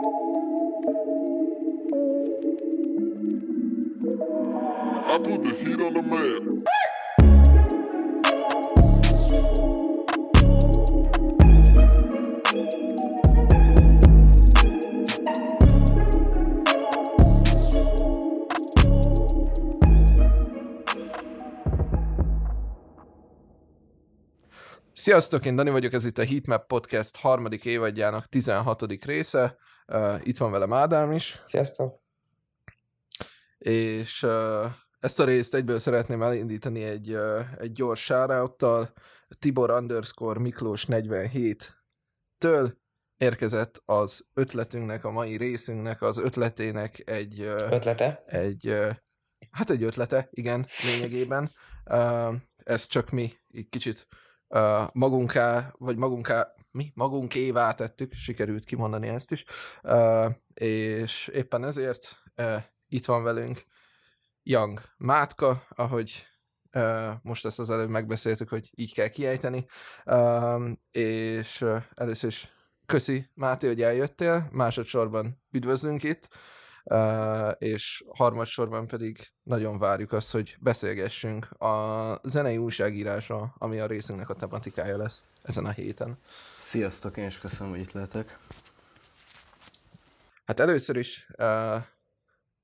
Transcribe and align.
I 0.00 0.02
put 5.18 5.44
the 5.44 5.54
heat 5.62 5.80
on 5.80 5.94
the 5.94 6.02
man. 6.02 6.64
Sziasztok, 25.00 25.44
én 25.44 25.56
Dani 25.56 25.70
vagyok, 25.70 25.92
ez 25.92 26.04
itt 26.04 26.18
a 26.18 26.24
Heatmap 26.24 26.66
Podcast 26.66 27.16
harmadik 27.16 27.64
évadjának 27.64 28.26
16. 28.26 29.04
része. 29.04 29.56
Uh, 29.86 30.20
itt 30.22 30.36
van 30.36 30.50
velem 30.50 30.72
Ádám 30.72 31.12
is. 31.12 31.40
Sziasztok! 31.44 32.00
És 33.58 34.22
uh, 34.22 34.64
ezt 34.98 35.20
a 35.20 35.24
részt 35.24 35.54
egyből 35.54 35.78
szeretném 35.78 36.22
elindítani 36.22 36.82
egy, 36.82 37.12
uh, 37.14 37.40
egy 37.58 37.72
gyors 37.72 38.04
shoutouttal. 38.04 38.92
Tibor 39.38 39.70
underscore 39.70 40.40
Miklós 40.40 40.86
47-től 40.88 42.72
érkezett 43.16 43.82
az 43.84 44.26
ötletünknek, 44.34 45.04
a 45.04 45.10
mai 45.10 45.36
részünknek, 45.36 46.02
az 46.02 46.18
ötletének 46.18 47.02
egy... 47.08 47.40
Uh, 47.40 47.72
Ötlete? 47.72 48.22
Egy, 48.26 48.68
uh, 48.68 48.90
hát 49.50 49.70
egy 49.70 49.82
ötlete, 49.82 50.28
igen, 50.30 50.66
lényegében. 50.84 51.52
Uh, 51.84 52.34
ez 52.64 52.86
csak 52.86 53.10
mi 53.10 53.32
így 53.48 53.68
kicsit 53.68 54.06
magunká, 54.92 55.74
vagy 55.78 55.96
magunká, 55.96 56.54
mi? 56.70 56.92
Magunkévá 56.94 57.74
tettük, 57.74 58.12
sikerült 58.12 58.64
kimondani 58.64 59.08
ezt 59.08 59.32
is, 59.32 59.44
és 60.54 61.28
éppen 61.28 61.64
ezért 61.64 62.16
itt 62.88 63.04
van 63.04 63.22
velünk 63.22 63.64
Young 64.42 64.80
Mátka, 64.96 65.66
ahogy 65.68 66.26
most 67.22 67.46
ezt 67.46 67.58
az 67.58 67.70
előbb 67.70 67.88
megbeszéltük, 67.88 68.48
hogy 68.48 68.70
így 68.74 68.94
kell 68.94 69.08
kiejteni, 69.08 69.66
és 70.90 71.64
először 71.94 72.30
is 72.30 72.52
köszi 72.86 73.30
Máté, 73.34 73.66
hogy 73.66 73.82
eljöttél, 73.82 74.48
másodszorban 74.52 75.42
üdvözlünk 75.50 76.02
itt, 76.02 76.28
és 77.58 78.04
harmadsorban 78.08 78.86
pedig 78.86 79.32
nagyon 79.42 79.78
várjuk 79.78 80.12
azt, 80.12 80.32
hogy 80.32 80.56
beszélgessünk 80.60 81.50
a 81.60 82.18
zenei 82.22 82.56
újságírása, 82.56 83.54
ami 83.58 83.78
a 83.78 83.86
részünknek 83.86 84.28
a 84.28 84.34
tematikája 84.34 84.96
lesz 84.96 85.28
ezen 85.42 85.66
a 85.66 85.70
héten. 85.70 86.18
Sziasztok, 86.62 87.16
én 87.16 87.26
is 87.26 87.38
köszönöm, 87.38 87.72
hogy 87.72 87.80
itt 87.80 87.92
lehetek. 87.92 88.38
Hát 90.44 90.60
először 90.60 90.96
is 90.96 91.26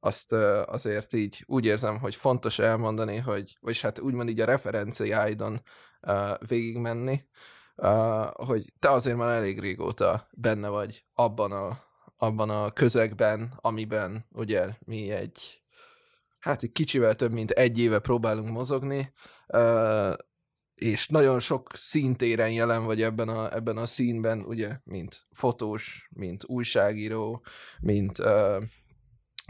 azt 0.00 0.32
azért 0.66 1.12
így 1.12 1.44
úgy 1.46 1.64
érzem, 1.64 1.98
hogy 1.98 2.14
fontos 2.14 2.58
elmondani, 2.58 3.16
hogy, 3.16 3.56
vagyis 3.60 3.80
hát 3.80 3.98
úgymond 3.98 4.28
így 4.28 4.40
a 4.40 4.44
referenciáidon 4.44 5.62
végigmenni, 6.46 7.28
hogy 8.32 8.72
te 8.78 8.90
azért 8.90 9.16
már 9.16 9.36
elég 9.36 9.60
régóta 9.60 10.28
benne 10.30 10.68
vagy 10.68 11.04
abban 11.14 11.52
a 11.52 11.85
abban 12.16 12.50
a 12.50 12.72
közegben, 12.72 13.52
amiben 13.56 14.26
ugye 14.30 14.68
mi 14.78 15.10
egy, 15.10 15.62
hát 16.38 16.62
egy 16.62 16.72
kicsivel 16.72 17.14
több 17.14 17.32
mint 17.32 17.50
egy 17.50 17.78
éve 17.78 17.98
próbálunk 17.98 18.50
mozogni, 18.50 19.12
és 20.74 21.08
nagyon 21.08 21.40
sok 21.40 21.70
színtéren 21.74 22.50
jelen 22.52 22.84
vagy 22.84 23.02
ebben 23.02 23.28
a, 23.28 23.54
ebben 23.54 23.76
a 23.76 23.86
színben, 23.86 24.44
ugye, 24.44 24.78
mint 24.84 25.26
fotós, 25.32 26.08
mint 26.10 26.44
újságíró, 26.46 27.44
mint, 27.80 28.18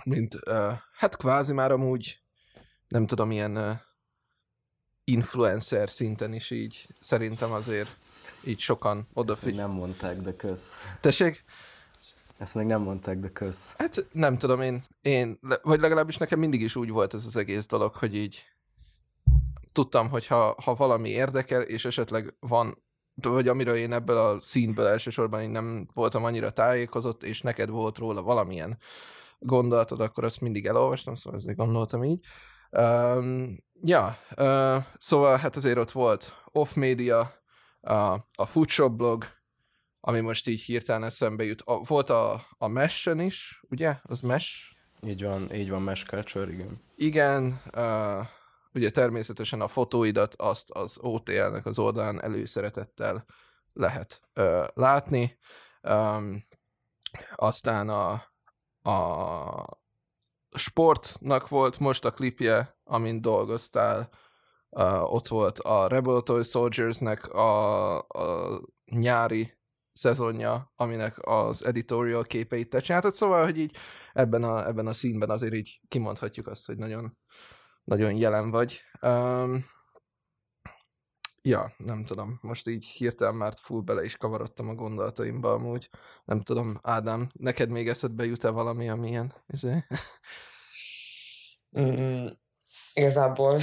mint 0.04 0.36
hát 0.92 1.16
kvázi 1.16 1.52
már 1.52 1.72
amúgy, 1.72 2.20
nem 2.88 3.06
tudom, 3.06 3.30
ilyen 3.30 3.80
influencer 5.04 5.90
szinten 5.90 6.32
is 6.32 6.50
így 6.50 6.86
szerintem 7.00 7.52
azért 7.52 7.96
így 8.44 8.58
sokan 8.58 9.06
odafigyelnek. 9.12 9.66
Nem 9.66 9.76
mondták, 9.76 10.16
de 10.16 10.32
kösz. 10.32 10.72
Tessék? 11.00 11.44
Ezt 12.38 12.54
még 12.54 12.66
nem 12.66 12.82
mondták, 12.82 13.18
de 13.18 13.28
kösz. 13.28 13.74
Hát 13.76 14.08
nem 14.12 14.38
tudom, 14.38 14.60
én, 14.60 14.80
én, 15.00 15.38
vagy 15.62 15.80
legalábbis 15.80 16.16
nekem 16.16 16.38
mindig 16.38 16.60
is 16.60 16.76
úgy 16.76 16.90
volt 16.90 17.14
ez 17.14 17.26
az 17.26 17.36
egész 17.36 17.66
dolog, 17.66 17.92
hogy 17.92 18.14
így 18.14 18.44
tudtam, 19.72 20.08
hogy 20.08 20.26
ha, 20.26 20.56
ha 20.64 20.74
valami 20.74 21.08
érdekel, 21.08 21.62
és 21.62 21.84
esetleg 21.84 22.34
van, 22.40 22.84
vagy 23.14 23.48
amiről 23.48 23.74
én 23.74 23.92
ebből 23.92 24.16
a 24.16 24.40
színből 24.40 24.86
elsősorban 24.86 25.40
én 25.40 25.50
nem 25.50 25.88
voltam 25.94 26.24
annyira 26.24 26.50
tájékozott, 26.50 27.22
és 27.22 27.40
neked 27.40 27.68
volt 27.68 27.98
róla 27.98 28.22
valamilyen 28.22 28.78
gondolatod, 29.38 30.00
akkor 30.00 30.24
azt 30.24 30.40
mindig 30.40 30.66
elolvastam, 30.66 31.14
szóval 31.14 31.38
ezért 31.38 31.56
gondoltam 31.56 32.04
így. 32.04 32.24
Um, 32.70 33.64
ja, 33.82 34.16
uh, 34.36 34.84
szóval 34.98 35.36
hát 35.36 35.56
azért 35.56 35.78
ott 35.78 35.90
volt 35.90 36.34
Off 36.44 36.74
Media, 36.74 37.32
uh, 37.80 38.12
a 38.34 38.46
Foodshop 38.46 38.92
blog, 38.92 39.24
ami 40.08 40.20
most 40.20 40.48
így 40.48 40.60
hirtelen 40.60 41.04
eszembe 41.04 41.44
jut. 41.44 41.62
A, 41.64 41.82
volt 41.82 42.10
a, 42.10 42.46
a 42.58 42.66
mesh 42.66 43.24
is, 43.24 43.60
ugye? 43.70 43.96
Az 44.02 44.20
Mesh? 44.20 44.72
Így 45.02 45.22
van, 45.22 45.54
így 45.54 45.70
van, 45.70 45.82
Mesh 45.82 46.06
Culture, 46.06 46.52
igen. 46.52 46.68
Igen, 46.94 47.60
uh, 47.72 48.26
ugye 48.74 48.90
természetesen 48.90 49.60
a 49.60 49.68
fotóidat 49.68 50.34
azt 50.34 50.70
az 50.70 50.98
OTL-nek 51.00 51.66
az 51.66 51.78
oldalán 51.78 52.22
előszeretettel 52.22 53.24
lehet 53.72 54.20
uh, 54.34 54.66
látni. 54.74 55.38
Um, 55.82 56.46
aztán 57.34 57.88
a, 57.88 58.12
a 58.90 59.78
sportnak 60.50 61.48
volt 61.48 61.78
most 61.78 62.04
a 62.04 62.10
klipje, 62.10 62.78
amin 62.84 63.20
dolgoztál, 63.20 64.10
uh, 64.70 65.12
ott 65.12 65.26
volt 65.26 65.58
a 65.58 65.88
Rebel 65.88 66.20
Toy 66.20 66.42
Soldiers-nek 66.42 67.28
a, 67.28 67.98
a 67.98 68.60
nyári 68.84 69.55
szezonja, 69.96 70.72
aminek 70.76 71.14
az 71.18 71.64
editorial 71.64 72.24
képeit 72.24 72.68
te 72.68 72.80
csináltad, 72.80 73.14
szóval, 73.14 73.44
hogy 73.44 73.58
így 73.58 73.76
ebben 74.12 74.42
a, 74.42 74.66
ebben 74.66 74.86
a 74.86 74.92
színben 74.92 75.30
azért 75.30 75.54
így 75.54 75.80
kimondhatjuk 75.88 76.46
azt, 76.46 76.66
hogy 76.66 76.76
nagyon, 76.76 77.18
nagyon 77.84 78.16
jelen 78.16 78.50
vagy. 78.50 78.80
Um, 79.02 79.66
ja, 81.42 81.74
nem 81.76 82.04
tudom, 82.04 82.38
most 82.42 82.68
így 82.68 82.84
hirtelen 82.84 83.34
már 83.34 83.52
full 83.56 83.80
bele 83.80 84.04
is 84.04 84.16
kavarodtam 84.16 84.68
a 84.68 84.74
gondolataimba 84.74 85.52
amúgy. 85.52 85.88
Nem 86.24 86.40
tudom, 86.40 86.78
Ádám, 86.82 87.28
neked 87.32 87.70
még 87.70 87.88
eszedbe 87.88 88.24
jut-e 88.24 88.50
valami, 88.50 88.88
amilyen 88.88 89.34
izé? 89.46 89.84
Mm, 91.78 92.26
igazából 92.92 93.60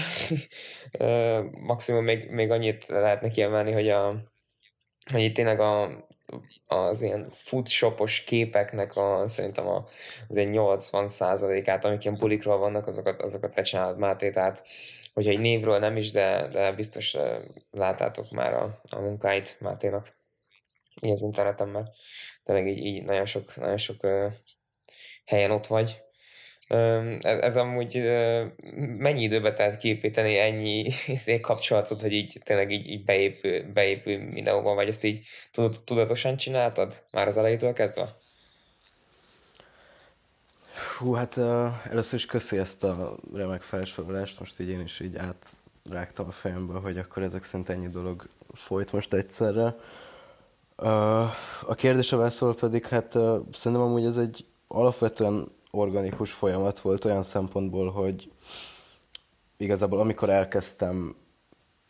maximum 1.68 2.04
még, 2.04 2.30
még 2.30 2.52
annyit 2.52 2.88
lehetne 2.88 3.30
kiemelni, 3.30 3.72
hogy 3.72 3.90
a 3.90 4.32
hogy 5.12 5.22
itt 5.22 5.34
tényleg 5.34 5.60
a 5.60 6.06
az 6.66 7.02
ilyen 7.02 7.30
foodshopos 7.32 8.24
képeknek 8.24 8.96
a, 8.96 9.28
szerintem 9.28 9.68
a, 9.68 9.84
az 10.28 10.38
egy 10.38 10.50
80 10.50 11.10
át 11.66 11.86
amik 11.86 12.04
ilyen 12.04 12.18
bulikról 12.18 12.58
vannak, 12.58 12.88
azokat, 12.88 13.22
azokat 13.22 13.54
te 13.54 13.62
csinálod, 13.62 13.98
Máté, 13.98 14.30
tehát 14.30 14.64
hogyha 15.14 15.32
egy 15.32 15.40
névről 15.40 15.80
nem 15.80 15.98
is, 15.98 16.12
de, 16.12 16.48
de 16.48 16.72
biztos 16.72 17.18
láttátok 17.72 18.32
már 18.32 18.54
a, 18.54 18.82
a 18.90 19.00
munkáit 19.00 19.58
Máténak. 19.60 20.16
Így 21.02 21.12
az 21.12 21.22
interneten, 21.22 21.68
mert 21.68 21.88
tényleg 22.44 22.68
így, 22.68 22.86
így 22.86 23.04
nagyon 23.04 23.26
sok, 23.26 23.56
nagyon 23.56 23.78
sok 23.78 24.04
uh, 24.04 24.32
helyen 25.26 25.52
ott 25.52 25.68
vagy, 25.68 26.02
ez, 26.68 27.40
ez 27.40 27.58
amúgy 27.58 27.98
mennyi 28.98 29.22
időbe 29.22 29.54
telt 29.54 29.78
képíteni 29.78 30.38
ennyi 30.38 30.90
szép 31.16 31.42
kapcsolatot, 31.52 32.02
hogy 32.02 32.12
így 32.12 32.40
tényleg 32.44 32.72
így, 32.72 32.90
így 32.90 33.04
beépül, 33.04 33.72
beépül 33.74 34.18
mindenhova, 34.18 34.74
vagy 34.74 34.88
ezt 34.88 35.04
így 35.04 35.26
tudatosan 35.86 36.38
csináltad 36.38 37.04
már 37.12 37.28
az 37.28 37.38
elejétől 37.38 37.74
kezdve? 37.74 38.10
Hú, 40.98 41.14
hát 41.14 41.38
uh, 41.38 41.70
először 41.90 42.20
is 42.20 42.26
köszi 42.26 42.58
ezt 42.58 42.84
a 42.84 43.16
remek 43.34 43.62
felsorolást, 43.62 44.40
most 44.40 44.60
így 44.60 44.70
én 44.70 44.82
is 44.82 45.00
így 45.00 45.18
átrágtam 45.18 46.28
a 46.28 46.32
fejemből, 46.32 46.82
hogy 46.82 46.98
akkor 46.98 47.24
ezek 47.24 47.44
szerint 47.44 47.70
ennyi 47.70 47.88
dolog 47.88 48.24
folyt 48.54 48.92
most 48.92 49.14
egyszerre. 49.14 49.76
Uh, 50.78 51.24
a 51.70 51.76
kérdésevel 51.76 52.30
szól 52.30 52.56
pedig, 52.56 52.88
hát 52.88 53.16
uh, 53.16 53.40
szerintem 53.54 53.88
amúgy 53.88 54.06
ez 54.06 54.18
egy 54.18 54.46
alapvetően 54.68 55.48
organikus 55.76 56.32
folyamat 56.32 56.80
volt 56.80 57.06
olyan 57.06 57.24
szempontból, 57.24 57.92
hogy 57.92 58.32
igazából 59.58 60.00
amikor 60.00 60.30
elkezdtem 60.30 61.16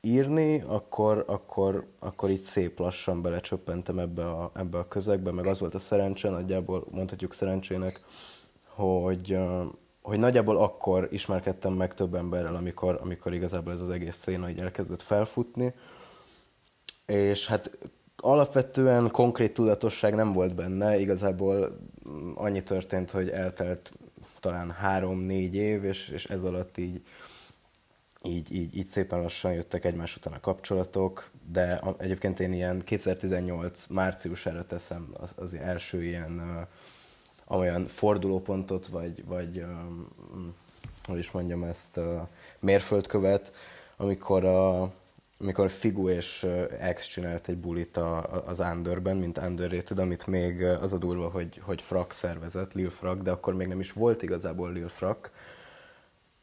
írni, 0.01 0.61
akkor, 0.61 1.23
akkor, 1.27 1.87
akkor 1.99 2.29
így 2.29 2.39
szép 2.39 2.79
lassan 2.79 3.21
belecsöppentem 3.21 3.99
ebbe 3.99 4.25
a, 4.25 4.51
ebbe 4.55 4.77
a 4.77 4.87
közegbe, 4.87 5.31
meg 5.31 5.47
az 5.47 5.59
volt 5.59 5.75
a 5.75 5.79
szerencse, 5.79 6.29
nagyjából 6.29 6.85
mondhatjuk 6.91 7.33
szerencsének, 7.33 8.01
hogy, 8.67 9.37
hogy 10.01 10.19
nagyjából 10.19 10.57
akkor 10.57 11.07
ismerkedtem 11.11 11.73
meg 11.73 11.93
több 11.93 12.15
emberrel, 12.15 12.55
amikor, 12.55 12.99
amikor 13.01 13.33
igazából 13.33 13.73
ez 13.73 13.81
az 13.81 13.89
egész 13.89 14.15
széna 14.15 14.49
így 14.49 14.59
elkezdett 14.59 15.01
felfutni. 15.01 15.73
És 17.05 17.47
hát 17.47 17.77
alapvetően 18.23 19.11
konkrét 19.11 19.53
tudatosság 19.53 20.15
nem 20.15 20.31
volt 20.31 20.55
benne, 20.55 20.99
igazából 20.99 21.77
mm, 22.09 22.31
annyi 22.35 22.63
történt, 22.63 23.11
hogy 23.11 23.29
eltelt 23.29 23.91
talán 24.39 24.71
három-négy 24.71 25.55
év, 25.55 25.83
és, 25.83 26.07
és 26.07 26.25
ez 26.25 26.43
alatt 26.43 26.77
így, 26.77 27.03
így, 28.23 28.55
így, 28.55 28.77
így 28.77 28.85
szépen 28.85 29.21
lassan 29.21 29.53
jöttek 29.53 29.85
egymás 29.85 30.15
után 30.15 30.33
a 30.33 30.39
kapcsolatok, 30.39 31.29
de 31.51 31.81
egyébként 31.97 32.39
én 32.39 32.53
ilyen 32.53 32.81
2018 32.83 33.87
márciusára 33.87 34.65
teszem 34.65 35.07
az, 35.13 35.29
az 35.35 35.53
első 35.53 36.03
ilyen 36.03 36.67
uh, 37.49 37.57
olyan 37.59 37.87
fordulópontot, 37.87 38.87
vagy, 38.87 39.25
vagy 39.25 39.57
um, 39.57 40.07
hogy 41.05 41.17
is 41.17 41.31
mondjam 41.31 41.63
ezt, 41.63 41.97
uh, 41.97 42.27
mérföldkövet, 42.59 43.53
amikor 43.97 44.45
a, 44.45 44.91
amikor 45.43 45.69
Figu 45.69 46.09
és 46.09 46.47
X 46.93 47.05
csinált 47.07 47.47
egy 47.47 47.57
bulit 47.57 47.97
a, 47.97 48.43
az 48.45 48.59
Underben, 48.59 49.17
mint 49.17 49.37
Underrated, 49.37 49.99
amit 49.99 50.27
még 50.27 50.63
az 50.63 50.93
a 50.93 50.97
durva, 50.97 51.29
hogy, 51.29 51.61
hogy 51.61 51.81
Frak 51.81 52.11
szervezett, 52.11 52.73
Lil 52.73 52.89
Frak, 52.89 53.19
de 53.19 53.31
akkor 53.31 53.55
még 53.55 53.67
nem 53.67 53.79
is 53.79 53.91
volt 53.91 54.21
igazából 54.21 54.71
Lil 54.71 54.87
Frak, 54.87 55.31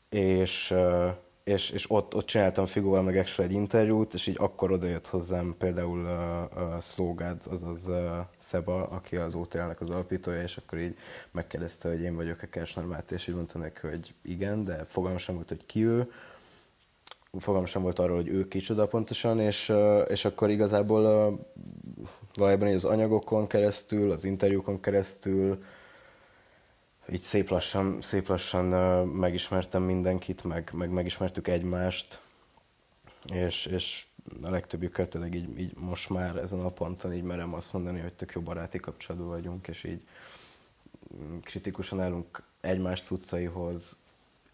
és, 0.08 0.74
és, 1.44 1.70
és 1.70 1.90
ott, 1.90 2.14
ott 2.14 2.26
csináltam 2.26 2.66
Figuval 2.66 3.02
meg 3.02 3.16
Extra 3.16 3.42
egy 3.42 3.52
interjút, 3.52 4.14
és 4.14 4.26
így 4.26 4.36
akkor 4.38 4.70
odajött 4.70 5.06
hozzám 5.06 5.54
például 5.58 6.06
a, 6.06 6.42
a 6.74 6.80
Szlógád, 6.80 7.40
azaz 7.50 7.88
a 7.88 8.28
Szeba, 8.38 8.86
aki 8.86 9.16
az 9.16 9.34
OTL-nek 9.34 9.80
az 9.80 9.90
alapítója, 9.90 10.42
és 10.42 10.56
akkor 10.56 10.78
így 10.78 10.96
megkérdezte, 11.30 11.88
hogy 11.88 12.02
én 12.02 12.16
vagyok-e 12.16 12.48
Kersner 12.48 12.84
Máté, 12.84 13.14
és 13.14 13.26
így 13.26 13.34
mondtam 13.34 13.60
neki, 13.60 13.86
hogy 13.86 14.14
igen, 14.22 14.64
de 14.64 14.84
fogalmam 14.84 15.18
sem 15.18 15.34
volt, 15.34 15.48
hogy 15.48 15.66
ki 15.66 15.84
ő, 15.84 16.10
fogalmam 17.38 17.68
sem 17.68 17.82
volt 17.82 17.98
arról, 17.98 18.16
hogy 18.16 18.28
ő 18.28 18.48
kicsoda 18.48 18.86
pontosan, 18.86 19.40
és, 19.40 19.72
és 20.08 20.24
akkor 20.24 20.50
igazából 20.50 21.32
valójában 22.34 22.68
az 22.68 22.84
anyagokon 22.84 23.46
keresztül, 23.46 24.10
az 24.10 24.24
interjúkon 24.24 24.80
keresztül, 24.80 25.58
így 27.12 27.20
szép 27.20 27.48
lassan, 27.48 28.00
szép 28.00 28.28
lassan 28.28 28.66
megismertem 29.06 29.82
mindenkit, 29.82 30.44
meg, 30.44 30.70
meg 30.72 30.90
megismertük 30.90 31.48
egymást, 31.48 32.20
és, 33.32 33.66
és 33.66 34.06
a 34.42 34.50
legtöbbjükkel 34.50 35.08
tényleg 35.08 35.34
így, 35.34 35.60
így 35.60 35.76
most 35.76 36.10
már 36.10 36.36
ezen 36.36 36.60
a 36.60 36.68
ponton 36.68 37.12
így 37.12 37.22
merem 37.22 37.54
azt 37.54 37.72
mondani, 37.72 38.00
hogy 38.00 38.14
tök 38.14 38.32
jó 38.32 38.40
baráti 38.40 38.78
kapcsolatban 38.78 39.28
vagyunk, 39.28 39.68
és 39.68 39.84
így 39.84 40.00
mm, 41.16 41.38
kritikusan 41.38 42.00
állunk 42.00 42.42
egymás 42.60 43.02
cuccaihoz, 43.02 43.96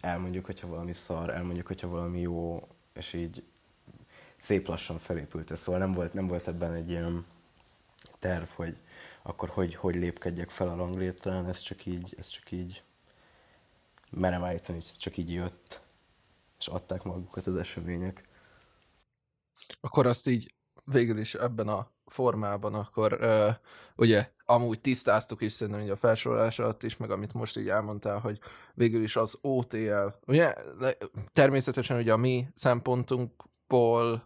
elmondjuk, 0.00 0.44
hogyha 0.44 0.69
valami 0.69 0.93
szar, 0.93 1.31
elmondjuk, 1.31 1.66
hogyha 1.66 1.88
valami 1.88 2.20
jó, 2.20 2.69
és 2.93 3.12
így 3.12 3.44
szép 4.38 4.66
lassan 4.66 4.98
felépült 4.98 5.50
ez. 5.50 5.60
Szóval 5.60 5.81
nem 5.81 5.93
volt, 5.93 6.12
nem 6.12 6.26
volt 6.26 6.48
ebben 6.48 6.72
egy 6.72 6.90
ilyen 6.90 7.25
terv, 8.19 8.48
hogy 8.48 8.76
akkor 9.22 9.48
hogy, 9.48 9.75
hogy 9.75 9.94
lépkedjek 9.94 10.48
fel 10.48 10.69
a 10.69 10.76
ranglétrán, 10.76 11.46
ez 11.46 11.58
csak 11.58 11.87
így, 11.87 12.14
ez 12.19 12.28
csak 12.28 12.50
így 12.50 12.82
merem 14.10 14.44
állítani, 14.44 14.78
ez 14.78 14.96
csak 14.96 15.16
így 15.16 15.32
jött, 15.32 15.81
és 16.58 16.66
adták 16.66 17.02
magukat 17.02 17.46
az 17.46 17.56
események. 17.56 18.25
Akkor 19.81 20.06
azt 20.06 20.26
így 20.26 20.54
végül 20.84 21.19
is 21.19 21.34
ebben 21.34 21.69
a 21.69 21.90
formában, 22.06 22.75
akkor 22.75 23.19
uh, 23.20 23.55
ugye 23.97 24.31
amúgy 24.44 24.81
tisztáztuk 24.81 25.41
is 25.41 25.53
szerintem 25.53 25.91
a 25.91 25.97
felsorolás 25.97 26.58
alatt 26.58 26.82
is, 26.82 26.97
meg 26.97 27.11
amit 27.11 27.35
most 27.35 27.56
így 27.56 27.69
elmondtál, 27.69 28.19
hogy 28.19 28.38
végül 28.75 29.03
is 29.03 29.17
az 29.17 29.38
OTL, 29.41 30.06
ugye 30.26 30.55
természetesen 31.32 31.99
ugye 31.99 32.12
a 32.12 32.17
mi 32.17 32.47
szempontunkból 32.55 34.25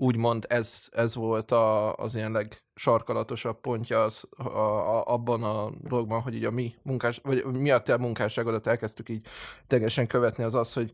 úgymond 0.00 0.46
ez, 0.48 0.88
ez 0.90 1.14
volt 1.14 1.50
a, 1.50 1.94
az 1.94 2.14
ilyen 2.14 2.32
legsarkalatosabb 2.32 3.60
pontja 3.60 4.02
az, 4.02 4.24
a, 4.36 4.48
a, 4.48 5.04
abban 5.06 5.42
a 5.42 5.70
dologban, 5.80 6.20
hogy 6.20 6.34
így 6.34 6.44
a 6.44 6.50
mi 6.50 6.74
munkás, 6.82 7.20
vagy 7.22 7.44
mi 7.44 7.70
a 7.70 7.82
te 7.82 7.96
munkásságodat 7.96 8.66
elkezdtük 8.66 9.08
így 9.08 9.26
tegesen 9.66 10.06
követni, 10.06 10.44
az 10.44 10.54
az, 10.54 10.72
hogy 10.72 10.92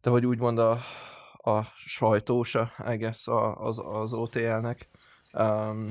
te 0.00 0.10
vagy 0.10 0.26
úgymond 0.26 0.58
a, 0.58 0.78
a 1.36 1.62
sajtósa, 1.76 2.72
I 2.92 2.96
guess, 2.96 3.28
az, 3.54 3.82
az 3.84 4.12
OTL-nek. 4.12 4.88
Um, 5.32 5.88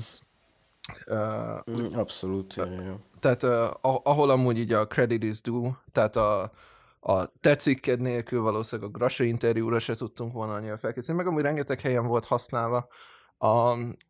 uh, 1.08 1.98
Abszolút, 1.98 2.54
ja, 2.54 2.66
ja. 2.66 3.00
Tehát 3.20 3.44
uh, 3.44 4.00
ahol 4.04 4.30
amúgy 4.30 4.58
így 4.58 4.74
a 4.74 4.88
credit 4.88 5.24
is 5.24 5.42
due, 5.42 5.82
tehát 5.92 6.16
a, 6.16 6.52
a 7.00 7.26
te 7.40 7.56
cikked 7.56 8.02
nélkül 8.02 8.42
valószínűleg 8.42 8.92
a 8.92 8.98
Grasa 8.98 9.24
interjúra 9.24 9.80
se 9.80 9.96
tudtunk 9.96 10.34
volna 10.34 10.54
annyira 10.54 10.78
felkészülni, 10.78 11.22
meg 11.22 11.32
amúgy 11.32 11.44
rengeteg 11.44 11.82
helyen 11.82 12.08
volt 12.08 12.26
használva 12.26 12.88
a, 13.38 13.48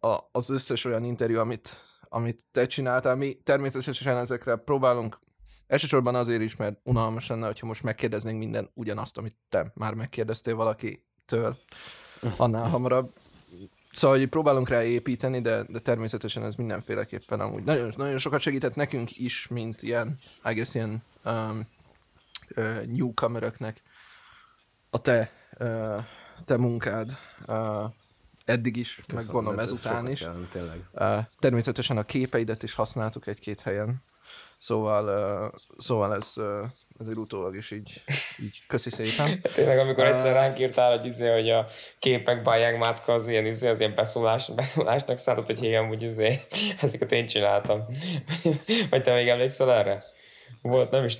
a, 0.07 0.30
az 0.31 0.50
összes 0.50 0.86
olyan 0.86 1.04
interjú, 1.04 1.39
amit, 1.39 1.81
amit 2.04 2.45
te 2.51 2.66
csináltál. 2.66 3.16
Mi 3.16 3.33
természetesen 3.44 4.18
ezekre 4.18 4.56
próbálunk 4.56 5.19
elsősorban 5.68 6.16
azért 6.16 6.42
is, 6.42 6.56
mert 6.56 6.80
unalmas 6.83 7.27
lenne, 7.27 7.45
hogyha 7.45 7.68
most 7.68 7.83
megkérdeznénk 7.83 8.38
minden 8.38 8.69
ugyanazt, 8.74 9.18
amit 9.18 9.36
te 9.50 9.72
már 9.74 9.94
megkérdeztél 9.94 10.56
valakitől 10.56 11.57
annál 12.38 12.69
hamarabb. 12.69 13.10
Szóval, 13.95 14.18
hogy 14.18 14.30
próbálunk 14.30 14.69
rá 14.69 14.83
építeni, 14.83 15.42
de, 15.42 15.63
de 15.63 15.80
természetesen 15.80 16.44
ez 16.44 16.56
mindenféleképpen 16.56 17.39
amúgy 17.39 17.63
nagyon, 17.63 17.94
nagyon 17.97 18.18
sokat 18.18 18.42
segített 18.42 18.75
nekünk 18.75 19.18
is, 19.18 19.47
mint 19.47 19.81
ilyen, 19.81 20.19
I 20.45 20.53
guess, 20.53 20.74
ilyen 20.74 21.03
um, 21.25 21.59
uh, 22.56 22.86
newcomeröknek 22.86 23.81
a 24.89 25.01
te, 25.01 25.31
uh, 25.59 26.03
te 26.45 26.57
munkád 26.57 27.18
uh, 27.47 27.83
eddig 28.45 28.77
is, 28.77 28.95
Köszönöm, 28.95 29.24
meg 29.24 29.33
gondolom 29.33 29.59
ez 29.59 29.65
ezután 29.65 30.07
is. 30.07 30.21
Jelen, 30.21 30.48
uh, 30.91 31.25
természetesen 31.39 31.98
a 31.98 32.03
képeidet 32.03 32.63
is 32.63 32.74
használtuk 32.74 33.27
egy-két 33.27 33.59
helyen. 33.59 34.03
Szóval, 34.57 35.06
uh, 35.51 35.59
szóval 35.77 36.15
ez, 36.15 36.33
uh, 36.36 36.65
egy 37.00 37.18
utólag 37.18 37.56
is 37.56 37.71
így, 37.71 38.03
így 38.39 38.63
köszi 38.68 38.89
szépen. 38.89 39.42
Tényleg, 39.56 39.80
amikor 39.80 40.06
egyszer 40.06 40.33
ránk 40.33 40.59
írtál, 40.59 40.97
hogy, 40.97 41.06
izé, 41.06 41.30
hogy 41.30 41.50
a 41.50 41.68
képek 42.00 42.44
báják 42.44 42.77
mátka 42.77 43.13
az 43.13 43.27
ilyen, 43.27 43.45
izé, 43.45 43.68
az 43.68 43.80
ilyen 43.80 43.95
beszólás, 43.95 44.51
beszólásnak 44.56 45.18
szálltott, 45.18 45.45
hogy 45.45 45.63
igen, 45.63 45.89
úgy 45.89 46.01
izé, 46.01 46.39
ezeket 46.81 47.12
én 47.12 47.27
csináltam. 47.27 47.86
Vagy 48.89 49.03
te 49.03 49.13
még 49.13 49.27
emlékszel 49.27 49.71
erre? 49.71 50.03
Volt, 50.62 50.92
nem 50.92 51.03
is, 51.03 51.19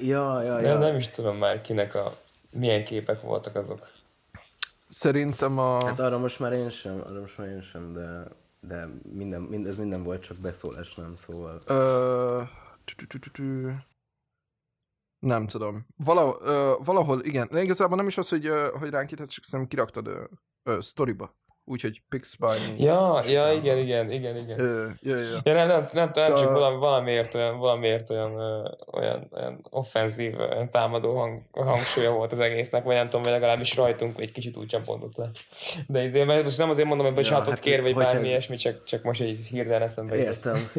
Ja, 0.00 0.42
ja, 0.42 0.60
ja. 0.60 0.72
Nem, 0.72 0.78
nem 0.78 0.96
is 0.96 1.08
tudom 1.08 1.36
már 1.36 1.60
kinek 1.60 1.94
a... 1.94 2.12
Milyen 2.50 2.84
képek 2.84 3.20
voltak 3.20 3.54
azok. 3.54 3.88
Szerintem 4.88 5.58
a... 5.58 5.86
Hát 5.86 6.00
arra 6.00 6.18
most 6.18 6.38
már 6.38 6.52
én 6.52 6.70
sem, 6.70 7.00
arra 7.06 7.20
most 7.20 7.38
már 7.38 7.48
én 7.48 7.62
sem, 7.62 7.92
de, 7.92 8.24
de 8.60 8.86
minden, 9.12 9.40
mind, 9.40 9.66
ez 9.66 9.76
minden 9.76 10.02
volt, 10.02 10.22
csak 10.22 10.36
beszólás 10.42 10.94
nem, 10.94 11.14
szóval... 11.16 11.60
Ö... 11.66 12.42
Nem 15.22 15.46
tudom. 15.46 15.86
Valahol, 15.96 16.38
ö, 16.40 16.72
valahol 16.84 17.20
igen. 17.22 17.48
De 17.50 17.62
igazából 17.62 17.96
nem 17.96 18.06
is 18.06 18.18
az, 18.18 18.28
hogy, 18.28 18.50
hogy 18.78 18.90
ránk 18.90 19.10
itt, 19.10 19.18
csak 19.18 19.44
szerintem 19.44 19.66
kiraktad 19.66 20.06
ö, 20.06 20.24
ö, 20.62 20.78
storyba 20.80 21.40
úgyhogy 21.64 22.02
Pix 22.08 22.34
by. 22.34 22.82
Ja, 22.84 23.22
ja, 23.26 23.52
igen, 23.52 23.78
igen, 23.78 24.10
igen, 24.10 24.36
igen. 24.36 24.60
Ö, 24.60 24.88
ja, 25.00 25.16
ja. 25.16 25.40
ja, 25.44 25.52
nem, 25.52 25.68
nem, 25.68 25.84
nem, 25.92 26.10
nem 26.14 26.24
szóval... 26.24 26.40
csak 26.40 26.52
valami, 26.52 26.76
valamiért 26.76 27.34
olyan, 27.34 27.58
valamiért 27.58 28.10
olyan, 28.10 28.34
olyan, 28.92 29.28
olyan 29.32 29.66
offenzív, 29.70 30.38
olyan 30.38 30.70
támadó 30.70 31.16
hang, 31.16 31.42
hangsúlya 31.52 32.12
volt 32.12 32.32
az 32.32 32.38
egésznek, 32.38 32.84
vagy 32.84 32.94
nem 32.94 33.04
tudom, 33.04 33.22
vagy 33.22 33.32
legalábbis 33.32 33.76
rajtunk 33.76 34.20
egy 34.20 34.32
kicsit 34.32 34.56
úgy 34.56 34.66
csapódott 34.66 35.16
le. 35.16 35.30
De 35.86 36.00
ezért, 36.00 36.26
mert 36.26 36.42
most 36.42 36.58
nem 36.58 36.70
azért 36.70 36.88
mondom, 36.88 37.06
hogy 37.06 37.14
bocsánatot 37.14 37.46
ja, 37.46 37.54
hát, 37.54 37.62
kér, 37.62 37.82
vagy 37.82 37.94
bármi 37.94 38.20
ez... 38.20 38.26
ilyesmi, 38.26 38.56
csak, 38.56 38.84
csak 38.84 39.02
most 39.02 39.20
egy 39.20 39.36
hirtelen 39.50 39.82
eszembe 39.82 40.16
Értem. 40.16 40.70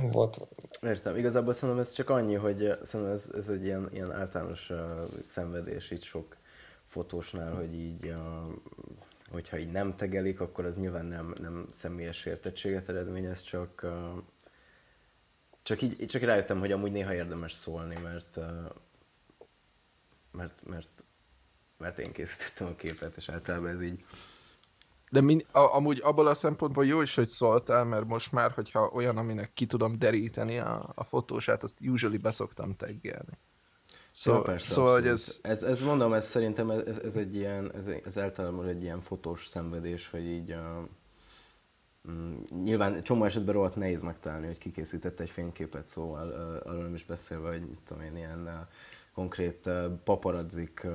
Volt. 0.00 0.38
Értem. 0.82 1.16
Igazából 1.16 1.52
szerintem 1.52 1.84
ez 1.84 1.92
csak 1.92 2.10
annyi, 2.10 2.34
hogy 2.34 2.72
szerintem 2.84 3.14
ez, 3.14 3.30
ez 3.34 3.48
egy 3.48 3.64
ilyen, 3.64 3.88
ilyen 3.92 4.12
általános 4.12 4.70
uh, 4.70 4.78
szenvedés 5.30 5.90
itt 5.90 6.02
sok 6.02 6.36
fotósnál, 6.86 7.54
hogy 7.54 7.74
így 7.74 8.04
uh, 8.04 8.52
hogyha 9.30 9.58
így 9.58 9.70
nem 9.70 9.96
tegelik, 9.96 10.40
akkor 10.40 10.64
az 10.64 10.76
nyilván 10.76 11.06
nem, 11.06 11.34
nem 11.40 11.66
személyes 11.72 12.24
értettséget 12.24 12.88
eredményez, 12.88 13.42
csak, 13.42 13.86
csak 15.62 15.82
így 15.82 16.06
csak 16.06 16.22
rájöttem, 16.22 16.58
hogy 16.58 16.72
amúgy 16.72 16.92
néha 16.92 17.14
érdemes 17.14 17.52
szólni, 17.52 17.96
mert, 18.02 18.38
mert, 20.32 20.66
mert, 20.66 21.02
mert 21.78 21.98
én 21.98 22.12
készítettem 22.12 22.66
a 22.66 22.74
képet, 22.74 23.16
és 23.16 23.28
általában 23.28 23.68
ez 23.68 23.82
így 23.82 24.04
de 25.10 25.20
min, 25.20 25.44
a, 25.52 25.74
amúgy 25.74 26.00
abból 26.02 26.26
a 26.26 26.34
szempontból 26.34 26.86
jó 26.86 27.00
is, 27.00 27.14
hogy 27.14 27.28
szóltál, 27.28 27.84
mert 27.84 28.06
most 28.06 28.32
már, 28.32 28.50
hogyha 28.50 28.90
olyan, 28.92 29.16
aminek 29.16 29.50
ki 29.54 29.66
tudom 29.66 29.98
deríteni 29.98 30.58
a, 30.58 30.92
a 30.94 31.04
fotósát, 31.04 31.62
azt 31.62 31.80
usually 31.80 32.16
beszoktam 32.16 32.76
teggelni. 32.76 33.38
Szóval, 34.12 34.40
ja, 34.40 34.46
persze, 34.46 34.72
szóval 34.72 34.94
hogy 34.94 35.06
ez... 35.06 35.38
ez... 35.42 35.62
Ez 35.62 35.80
mondom, 35.80 36.12
ez 36.12 36.26
szerintem 36.26 36.70
ez, 36.70 36.98
ez 37.04 37.16
egy 37.16 37.36
ilyen, 37.36 37.72
ez, 37.74 37.86
ez 38.04 38.18
általában 38.18 38.66
egy 38.66 38.82
ilyen 38.82 39.00
fotós 39.00 39.46
szenvedés, 39.46 40.08
hogy 40.10 40.24
így 40.24 40.50
uh, 40.52 40.88
mm, 42.10 42.36
nyilván 42.62 43.02
csomó 43.02 43.24
esetben 43.24 43.54
rohadt 43.54 43.76
nehéz 43.76 44.02
megtalálni, 44.02 44.46
hogy 44.46 44.58
kikészített 44.58 45.20
egy 45.20 45.30
fényképet, 45.30 45.86
szóval 45.86 46.28
uh, 46.28 46.70
arról 46.70 46.82
nem 46.82 46.94
is 46.94 47.04
beszélve, 47.04 47.48
hogy 47.50 47.60
mit 47.60 47.80
tudom 47.86 48.02
én, 48.02 48.16
ilyen 48.16 48.42
uh, 48.42 48.66
konkrét 49.18 49.70
paparazzik 50.04 50.86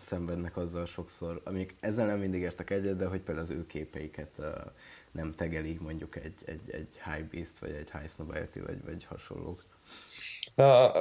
szenvednek 0.00 0.56
azzal 0.56 0.86
sokszor, 0.86 1.40
amik 1.44 1.72
ezzel 1.80 2.06
nem 2.06 2.18
mindig 2.18 2.40
értek 2.40 2.70
egyet, 2.70 2.96
de 2.96 3.06
hogy 3.06 3.20
például 3.20 3.46
az 3.46 3.54
ő 3.54 3.62
képeiket 3.62 4.30
nem 5.12 5.34
tegeli 5.36 5.76
mondjuk 5.82 6.16
egy, 6.16 6.34
egy, 6.44 6.60
egy 6.66 6.88
high 7.04 7.28
beast, 7.30 7.58
vagy 7.58 7.70
egy 7.70 7.90
high 7.92 8.08
snobiety, 8.08 8.60
vagy, 8.66 8.84
vagy 8.84 9.04
hasonlók. 9.04 9.58
Na, 10.54 10.92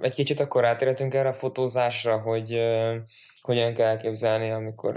egy 0.00 0.14
kicsit 0.14 0.40
akkor 0.40 0.64
átérhetünk 0.64 1.14
erre 1.14 1.28
a 1.28 1.32
fotózásra, 1.32 2.18
hogy 2.18 2.52
uh, 2.52 2.94
hogyan 3.40 3.74
kell 3.74 3.86
elképzelni, 3.86 4.50
amikor 4.50 4.96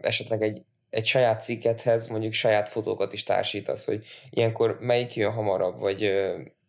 esetleg 0.00 0.42
egy, 0.42 0.62
egy 0.90 1.06
saját 1.06 1.40
cikkethez 1.40 2.06
mondjuk 2.06 2.32
saját 2.32 2.68
fotókat 2.68 3.12
is 3.12 3.22
társítasz, 3.22 3.86
hogy 3.86 4.06
ilyenkor 4.30 4.78
melyik 4.80 5.14
jön 5.14 5.32
hamarabb, 5.32 5.78
vagy 5.78 6.10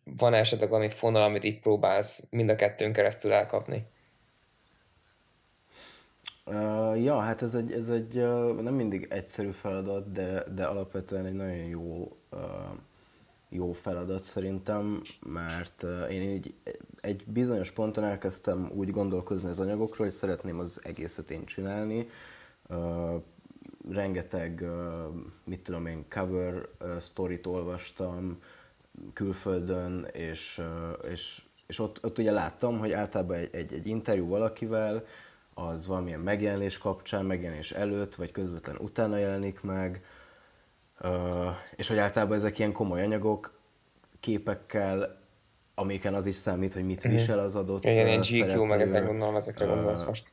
van 0.04 0.34
esetleg 0.34 0.68
valami 0.68 0.90
fonal, 0.90 1.22
amit 1.22 1.44
így 1.44 1.60
próbálsz 1.60 2.26
mind 2.30 2.48
a 2.48 2.56
kettőn 2.56 2.92
keresztül 2.92 3.32
elkapni? 3.32 3.82
Uh, 6.46 7.02
ja, 7.02 7.18
hát 7.18 7.42
ez 7.42 7.54
egy, 7.54 7.72
ez 7.72 7.88
egy 7.88 8.16
uh, 8.16 8.60
nem 8.60 8.74
mindig 8.74 9.06
egyszerű 9.10 9.50
feladat, 9.50 10.12
de, 10.12 10.44
de 10.54 10.64
alapvetően 10.64 11.26
egy 11.26 11.32
nagyon 11.32 11.54
jó, 11.54 12.16
uh, 12.30 12.40
jó 13.48 13.72
feladat 13.72 14.22
szerintem, 14.22 15.02
mert 15.26 15.82
uh, 15.82 16.12
én 16.12 16.30
így 16.30 16.54
egy 17.00 17.24
bizonyos 17.26 17.70
ponton 17.70 18.04
elkezdtem 18.04 18.70
úgy 18.74 18.90
gondolkozni 18.90 19.48
az 19.48 19.58
anyagokról, 19.58 20.06
hogy 20.06 20.16
szeretném 20.16 20.58
az 20.58 20.80
egészet 20.84 21.30
én 21.30 21.44
csinálni. 21.44 22.08
Uh, 22.68 23.22
rengeteg, 23.90 24.60
uh, 24.62 24.92
mit 25.44 25.62
tudom 25.62 25.86
én, 25.86 26.04
cover 26.08 26.54
uh, 26.54 27.00
storyt 27.00 27.46
olvastam 27.46 28.38
külföldön, 29.12 30.06
és, 30.12 30.62
és, 31.10 31.42
és 31.66 31.78
ott, 31.78 32.04
ott 32.04 32.18
ugye 32.18 32.30
láttam, 32.30 32.78
hogy 32.78 32.92
általában 32.92 33.36
egy, 33.36 33.48
egy, 33.52 33.72
egy 33.72 33.86
interjú 33.86 34.28
valakivel, 34.28 35.04
az 35.54 35.86
valamilyen 35.86 36.20
megjelenés 36.20 36.78
kapcsán, 36.78 37.24
megjelenés 37.24 37.70
előtt, 37.70 38.14
vagy 38.14 38.32
közvetlen 38.32 38.76
utána 38.76 39.16
jelenik 39.16 39.60
meg, 39.60 40.04
és 41.76 41.88
hogy 41.88 41.98
általában 41.98 42.36
ezek 42.36 42.58
ilyen 42.58 42.72
komoly 42.72 43.02
anyagok, 43.02 43.60
képekkel, 44.20 45.20
amiken 45.74 46.14
az 46.14 46.26
is 46.26 46.36
számít, 46.36 46.72
hogy 46.72 46.84
mit 46.84 47.04
mhm. 47.04 47.12
visel 47.12 47.38
az 47.38 47.54
adott 47.54 47.84
Igen, 47.84 48.06
ilyen 48.06 48.20
GQ, 48.20 48.62
meg 48.64 48.80
ezek 48.80 49.06
gondolom, 49.06 49.36
ezekre 49.36 49.64
gondolsz 49.64 50.04
most. 50.04 50.26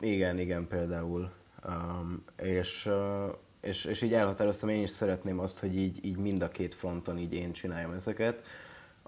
Igen, 0.00 0.38
igen, 0.38 0.66
például. 0.68 1.30
Um, 1.66 2.24
és, 2.36 2.88
és, 3.60 3.84
és 3.84 4.02
így 4.02 4.14
elhatároztam, 4.14 4.68
én 4.68 4.82
is 4.82 4.90
szeretném 4.90 5.38
azt, 5.38 5.58
hogy 5.58 5.76
így, 5.76 6.04
így 6.04 6.16
mind 6.16 6.42
a 6.42 6.48
két 6.48 6.74
fronton 6.74 7.18
így 7.18 7.32
én 7.32 7.52
csináljam 7.52 7.92
ezeket 7.92 8.42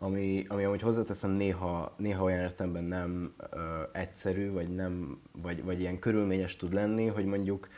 ami, 0.02 0.44
ami 0.49 0.64
amúgy 0.64 0.80
hozzáteszem 0.80 1.30
néha, 1.30 1.94
néha 1.97 2.25
olyan 2.25 2.40
értelemben 2.40 2.85
nem 2.85 3.35
ö, 3.50 3.82
egyszerű, 3.92 4.50
vagy, 4.50 4.75
nem, 4.75 5.21
vagy, 5.42 5.64
vagy 5.64 5.80
ilyen 5.80 5.99
körülményes 5.99 6.56
tud 6.56 6.73
lenni, 6.73 7.06
hogy 7.06 7.25
mondjuk 7.25 7.68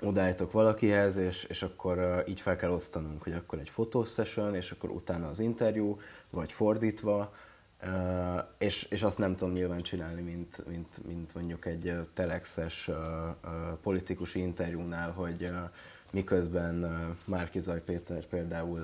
odállítok 0.00 0.52
valakihez, 0.52 1.16
és, 1.16 1.44
és 1.44 1.62
akkor 1.62 1.98
uh, 1.98 2.28
így 2.28 2.40
fel 2.40 2.56
kell 2.56 2.70
osztanunk, 2.70 3.22
hogy 3.22 3.32
akkor 3.32 3.58
egy 3.58 3.68
fotosession, 3.68 4.54
és 4.54 4.70
akkor 4.70 4.90
utána 4.90 5.28
az 5.28 5.38
interjú, 5.38 5.98
vagy 6.32 6.52
fordítva, 6.52 7.32
uh, 7.82 8.44
és, 8.58 8.82
és 8.90 9.02
azt 9.02 9.18
nem 9.18 9.36
tudom 9.36 9.54
nyilván 9.54 9.82
csinálni, 9.82 10.22
mint, 10.22 10.68
mint, 10.68 11.06
mint 11.06 11.34
mondjuk 11.34 11.66
egy 11.66 11.94
telexes 12.14 12.88
uh, 12.88 12.96
uh, 12.96 13.52
politikusi 13.82 14.38
interjúnál, 14.38 15.10
hogy 15.10 15.42
uh, 15.42 15.70
miközben 16.12 16.86
Márki 17.26 17.60
Zaj 17.60 17.82
Péter 17.86 18.26
például 18.26 18.80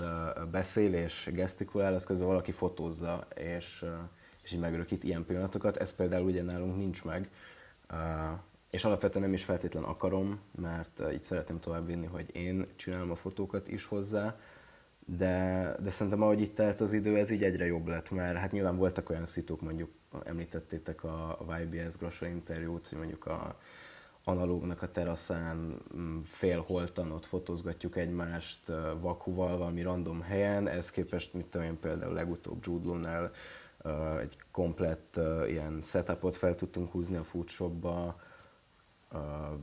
beszél 0.50 0.94
és 0.94 1.30
gesztikulál, 1.32 1.94
az 1.94 2.04
közben 2.04 2.26
valaki 2.26 2.52
fotózza, 2.52 3.26
és, 3.34 3.84
és 4.42 4.52
így 4.52 4.60
megörökít 4.60 5.04
ilyen 5.04 5.24
pillanatokat. 5.24 5.76
Ez 5.76 5.94
például 5.94 6.24
ugye 6.24 6.42
nálunk 6.42 6.76
nincs 6.76 7.04
meg, 7.04 7.30
és 8.70 8.84
alapvetően 8.84 9.24
nem 9.24 9.32
is 9.32 9.44
feltétlen 9.44 9.82
akarom, 9.82 10.40
mert 10.60 11.02
így 11.12 11.22
szeretném 11.22 11.60
továbbvinni, 11.60 12.06
hogy 12.06 12.36
én 12.36 12.66
csinálom 12.76 13.10
a 13.10 13.14
fotókat 13.14 13.68
is 13.68 13.84
hozzá, 13.84 14.36
de, 15.16 15.74
de 15.82 15.90
szerintem 15.90 16.22
ahogy 16.22 16.40
itt 16.40 16.54
telt 16.54 16.80
az 16.80 16.92
idő, 16.92 17.16
ez 17.16 17.30
így 17.30 17.42
egyre 17.42 17.66
jobb 17.66 17.86
lett, 17.86 18.10
mert 18.10 18.36
hát 18.36 18.52
nyilván 18.52 18.76
voltak 18.76 19.10
olyan 19.10 19.26
szituk, 19.26 19.60
mondjuk 19.60 19.90
említettétek 20.24 21.04
a, 21.04 21.28
a 21.28 21.58
YBS 21.58 21.96
Grosra 21.98 22.26
interjút, 22.26 22.88
hogy 22.88 22.98
mondjuk 22.98 23.26
a, 23.26 23.58
analógnak 24.24 24.82
a 24.82 24.90
teraszán 24.90 25.76
mm, 25.96 26.20
félholtan 26.20 27.12
ott 27.12 27.26
fotózgatjuk 27.26 27.96
egymást 27.96 28.72
vakuval 29.00 29.58
valami 29.58 29.82
random 29.82 30.22
helyen, 30.22 30.68
ez 30.68 30.90
képest, 30.90 31.34
mit 31.34 31.46
tudom 31.46 31.66
én 31.66 31.78
például 31.80 32.14
legutóbb 32.14 32.58
Jude 32.62 33.30
egy 34.20 34.36
komplett 34.50 35.20
ilyen 35.46 35.80
setupot 35.80 36.36
fel 36.36 36.54
tudtunk 36.54 36.90
húzni 36.90 37.16
a 37.16 37.22
foodshopba, 37.22 38.16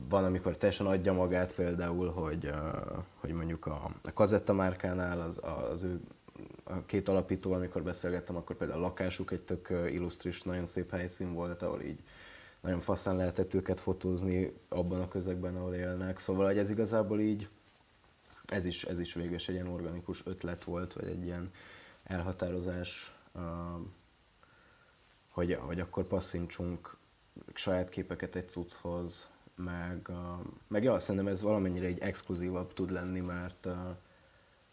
van, 0.08 0.24
amikor 0.24 0.56
teljesen 0.56 0.86
adja 0.86 1.12
magát 1.12 1.54
például, 1.54 2.10
hogy, 2.10 2.52
hogy 3.20 3.32
mondjuk 3.32 3.66
a, 3.66 3.90
a 4.02 4.12
kazetta 4.12 4.52
márkánál 4.52 5.20
az, 5.20 5.40
az 5.70 5.82
ő 5.82 6.00
a 6.64 6.84
két 6.84 7.08
alapító, 7.08 7.52
amikor 7.52 7.82
beszélgettem, 7.82 8.36
akkor 8.36 8.56
például 8.56 8.78
a 8.78 8.82
lakásuk 8.82 9.30
egy 9.30 9.40
tök 9.40 9.68
illusztris, 9.70 10.42
nagyon 10.42 10.66
szép 10.66 10.90
helyszín 10.90 11.34
volt, 11.34 11.62
ahol 11.62 11.82
így 11.82 11.98
nagyon 12.60 12.80
faszán 12.80 13.16
lehetett 13.16 13.54
őket 13.54 13.80
fotózni 13.80 14.52
abban 14.68 15.00
a 15.00 15.08
közegben, 15.08 15.56
ahol 15.56 15.74
élnek. 15.74 16.18
Szóval 16.18 16.46
hogy 16.46 16.58
ez 16.58 16.70
igazából 16.70 17.20
így, 17.20 17.48
ez 18.46 18.64
is, 18.64 18.84
ez 18.84 19.00
is 19.00 19.14
végül 19.14 19.34
egy 19.34 19.48
ilyen 19.48 19.68
organikus 19.68 20.26
ötlet 20.26 20.62
volt, 20.62 20.92
vagy 20.92 21.08
egy 21.08 21.24
ilyen 21.24 21.50
elhatározás, 22.04 23.14
hogy, 25.30 25.54
hogy 25.54 25.80
akkor 25.80 26.06
passzintsunk 26.06 26.96
saját 27.54 27.88
képeket 27.88 28.34
egy 28.34 28.48
cucchoz, 28.48 29.28
meg, 29.56 30.10
meg 30.68 30.82
ja, 30.82 30.98
szerintem 30.98 31.32
ez 31.32 31.42
valamennyire 31.42 31.86
egy 31.86 32.00
exkluzívabb 32.00 32.72
tud 32.72 32.90
lenni, 32.90 33.20
mert, 33.20 33.68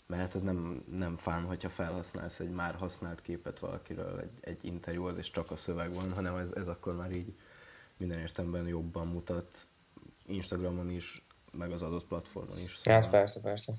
mert 0.08 0.36
ez 0.36 0.42
nem, 0.42 0.84
nem 0.92 1.16
fán, 1.16 1.44
hogyha 1.44 1.70
felhasználsz 1.70 2.40
egy 2.40 2.50
már 2.50 2.76
használt 2.76 3.22
képet 3.22 3.60
valakiről 3.60 4.20
egy, 4.20 4.32
egy 4.42 4.66
interjúhoz, 4.66 5.18
és 5.18 5.32
csak 5.32 5.52
a 5.52 5.56
szöveg 5.56 5.94
van, 5.94 6.14
hanem 6.14 6.36
ez, 6.36 6.52
ez 6.52 6.68
akkor 6.68 6.96
már 6.96 7.16
így 7.16 7.34
minden 7.98 8.20
értemben 8.20 8.68
jobban 8.68 9.08
mutat 9.08 9.66
Instagramon 10.26 10.90
is, 10.90 11.26
meg 11.52 11.72
az 11.72 11.82
adott 11.82 12.06
platformon 12.06 12.60
is. 12.60 12.78
Szóval... 12.78 13.02
Hát 13.02 13.10
persze, 13.10 13.42
persze. 13.42 13.74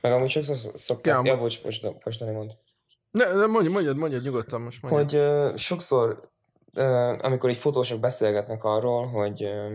Meg 0.00 0.12
amúgy 0.12 0.30
sokszor 0.30 0.56
szokták... 0.74 1.14
Ja, 1.14 1.32
ja 1.32 1.38
bocs, 1.38 1.62
bocs, 1.62 1.80
bocs, 1.80 2.20
nem 2.20 2.32
mond. 2.34 2.56
Ne, 3.10 3.32
ne, 3.32 3.46
mondj, 3.46 3.68
mondjad, 3.68 3.96
mondjad 3.96 4.22
nyugodtan 4.22 4.60
most. 4.60 4.82
Mondjad. 4.82 5.10
Hogy 5.10 5.50
uh, 5.50 5.56
sokszor, 5.56 6.18
uh, 6.74 7.18
amikor 7.24 7.50
így 7.50 7.56
fotósok 7.56 8.00
beszélgetnek 8.00 8.64
arról, 8.64 9.06
hogy, 9.06 9.44
uh, 9.44 9.74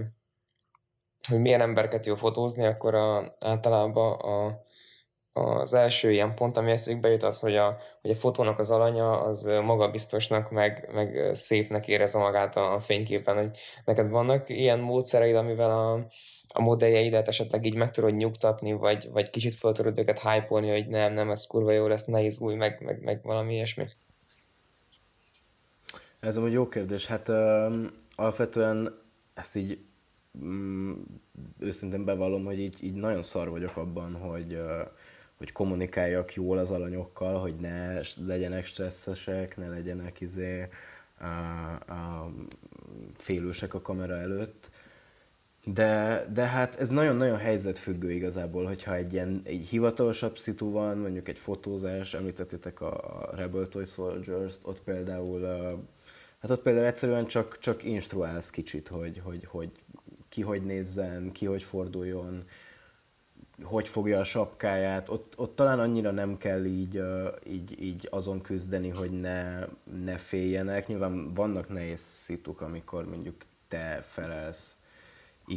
hogy 1.28 1.40
milyen 1.40 1.62
emberket 1.62 2.06
jó 2.06 2.16
fotózni, 2.16 2.66
akkor 2.66 2.96
a, 2.96 3.36
általában 3.46 4.14
a, 4.14 4.64
az 5.40 5.74
első 5.74 6.12
ilyen 6.12 6.36
pont, 6.36 6.58
ami 6.58 6.72
eszükbe 6.72 7.10
jut, 7.10 7.24
az, 7.24 7.40
hogy 7.40 7.56
a, 7.56 7.78
hogy 8.02 8.12
a 8.12 8.16
fotónak 8.16 8.60
az 8.60 8.72
alanya 8.72 9.22
az 9.22 9.44
magabiztosnak, 9.44 10.52
meg, 10.52 10.90
meg 10.94 11.30
szépnek 11.34 11.88
érezze 11.88 12.20
magát 12.20 12.58
a 12.58 12.80
fényképen, 12.80 13.36
hogy 13.36 13.58
neked 13.86 14.10
vannak 14.10 14.50
ilyen 14.50 14.80
módszereid, 14.80 15.36
amivel 15.36 15.72
a, 15.72 15.94
a 16.54 16.62
modelljeidet 16.62 17.28
esetleg 17.28 17.66
így 17.66 17.76
meg 17.76 17.92
tudod 17.92 18.16
nyugtatni, 18.16 18.74
vagy, 18.74 19.10
vagy 19.12 19.30
kicsit 19.30 19.56
fel 19.56 19.72
tudod 19.72 19.98
őket 19.98 20.22
hype 20.22 20.46
hogy 20.48 20.88
nem, 20.88 21.14
nem, 21.14 21.30
ez 21.30 21.48
kurva 21.48 21.72
jó 21.72 21.88
lesz, 21.88 22.06
ne 22.06 22.22
izgulj, 22.22 22.56
meg, 22.56 22.82
meg, 22.82 23.04
meg 23.04 23.24
valami 23.24 23.54
ilyesmi. 23.54 23.88
Ez 26.20 26.38
egy 26.38 26.52
jó 26.52 26.68
kérdés. 26.68 27.06
Hát 27.06 27.30
um, 27.30 27.92
alapvetően 28.16 29.02
ezt 29.34 29.56
így 29.56 29.80
um, 30.42 31.06
őszintén 31.60 32.06
bevallom, 32.06 32.46
hogy 32.46 32.60
így, 32.60 32.78
így 32.82 32.94
nagyon 32.94 33.22
szar 33.24 33.50
vagyok 33.50 33.78
abban, 33.78 34.14
hogy 34.14 34.60
hogy 35.38 35.52
kommunikáljak 35.52 36.34
jól 36.34 36.58
az 36.58 36.72
alanyokkal, 36.72 37.40
hogy 37.40 37.56
ne 37.56 38.00
legyenek 38.26 38.66
stresszesek, 38.66 39.58
ne 39.58 39.68
legyenek 39.68 40.22
izé, 40.22 40.68
a, 41.20 41.24
a, 41.92 42.32
félősek 43.18 43.74
a 43.74 43.82
kamera 43.82 44.16
előtt. 44.16 44.70
De, 45.64 46.26
de 46.34 46.46
hát 46.46 46.76
ez 46.76 46.90
nagyon-nagyon 46.90 47.38
helyzetfüggő 47.38 48.12
igazából, 48.12 48.66
hogyha 48.66 48.96
egy 48.96 49.14
ilyen 49.14 49.42
egy 49.44 49.68
hivatalosabb 49.68 50.38
szitu 50.38 50.72
van, 50.72 50.98
mondjuk 50.98 51.28
egy 51.28 51.40
fotózás, 51.40 52.14
említettétek 52.14 52.82
a 52.82 53.30
Rebel 53.36 53.68
Toy 53.68 53.86
Soldiers-t, 53.86 54.60
ott 54.64 54.82
például, 54.82 55.42
hát 56.40 56.52
ott 56.52 56.62
például 56.62 56.86
egyszerűen 56.86 57.26
csak, 57.26 57.60
csak 57.60 57.84
instruálsz 57.84 58.50
kicsit, 58.50 58.88
hogy, 58.88 59.22
hogy, 59.24 59.46
hogy 59.46 59.72
ki 60.36 60.42
hogy 60.42 60.66
nézzen, 60.66 61.32
ki 61.32 61.46
hogy 61.46 61.64
forduljon, 61.64 62.44
hogy 63.64 63.88
fogja 63.88 64.20
a 64.20 64.24
sapkáját, 64.24 65.10
ott, 65.10 65.34
ott 65.38 65.56
talán 65.56 65.80
annyira 65.80 66.12
nem 66.12 66.38
kell 66.38 66.66
így, 66.66 67.00
így, 67.48 67.82
így 67.82 68.08
azon 68.12 68.42
küzdeni, 68.42 68.90
hogy 68.90 69.12
ne, 69.12 69.66
ne 70.04 70.18
féljenek. 70.18 70.88
Nyilván 70.88 71.34
vannak 71.34 71.70
nehéz 71.70 72.00
szituk, 72.00 72.62
amikor 72.62 73.10
mondjuk 73.10 73.36
te 73.68 74.02
felelsz 74.08 74.78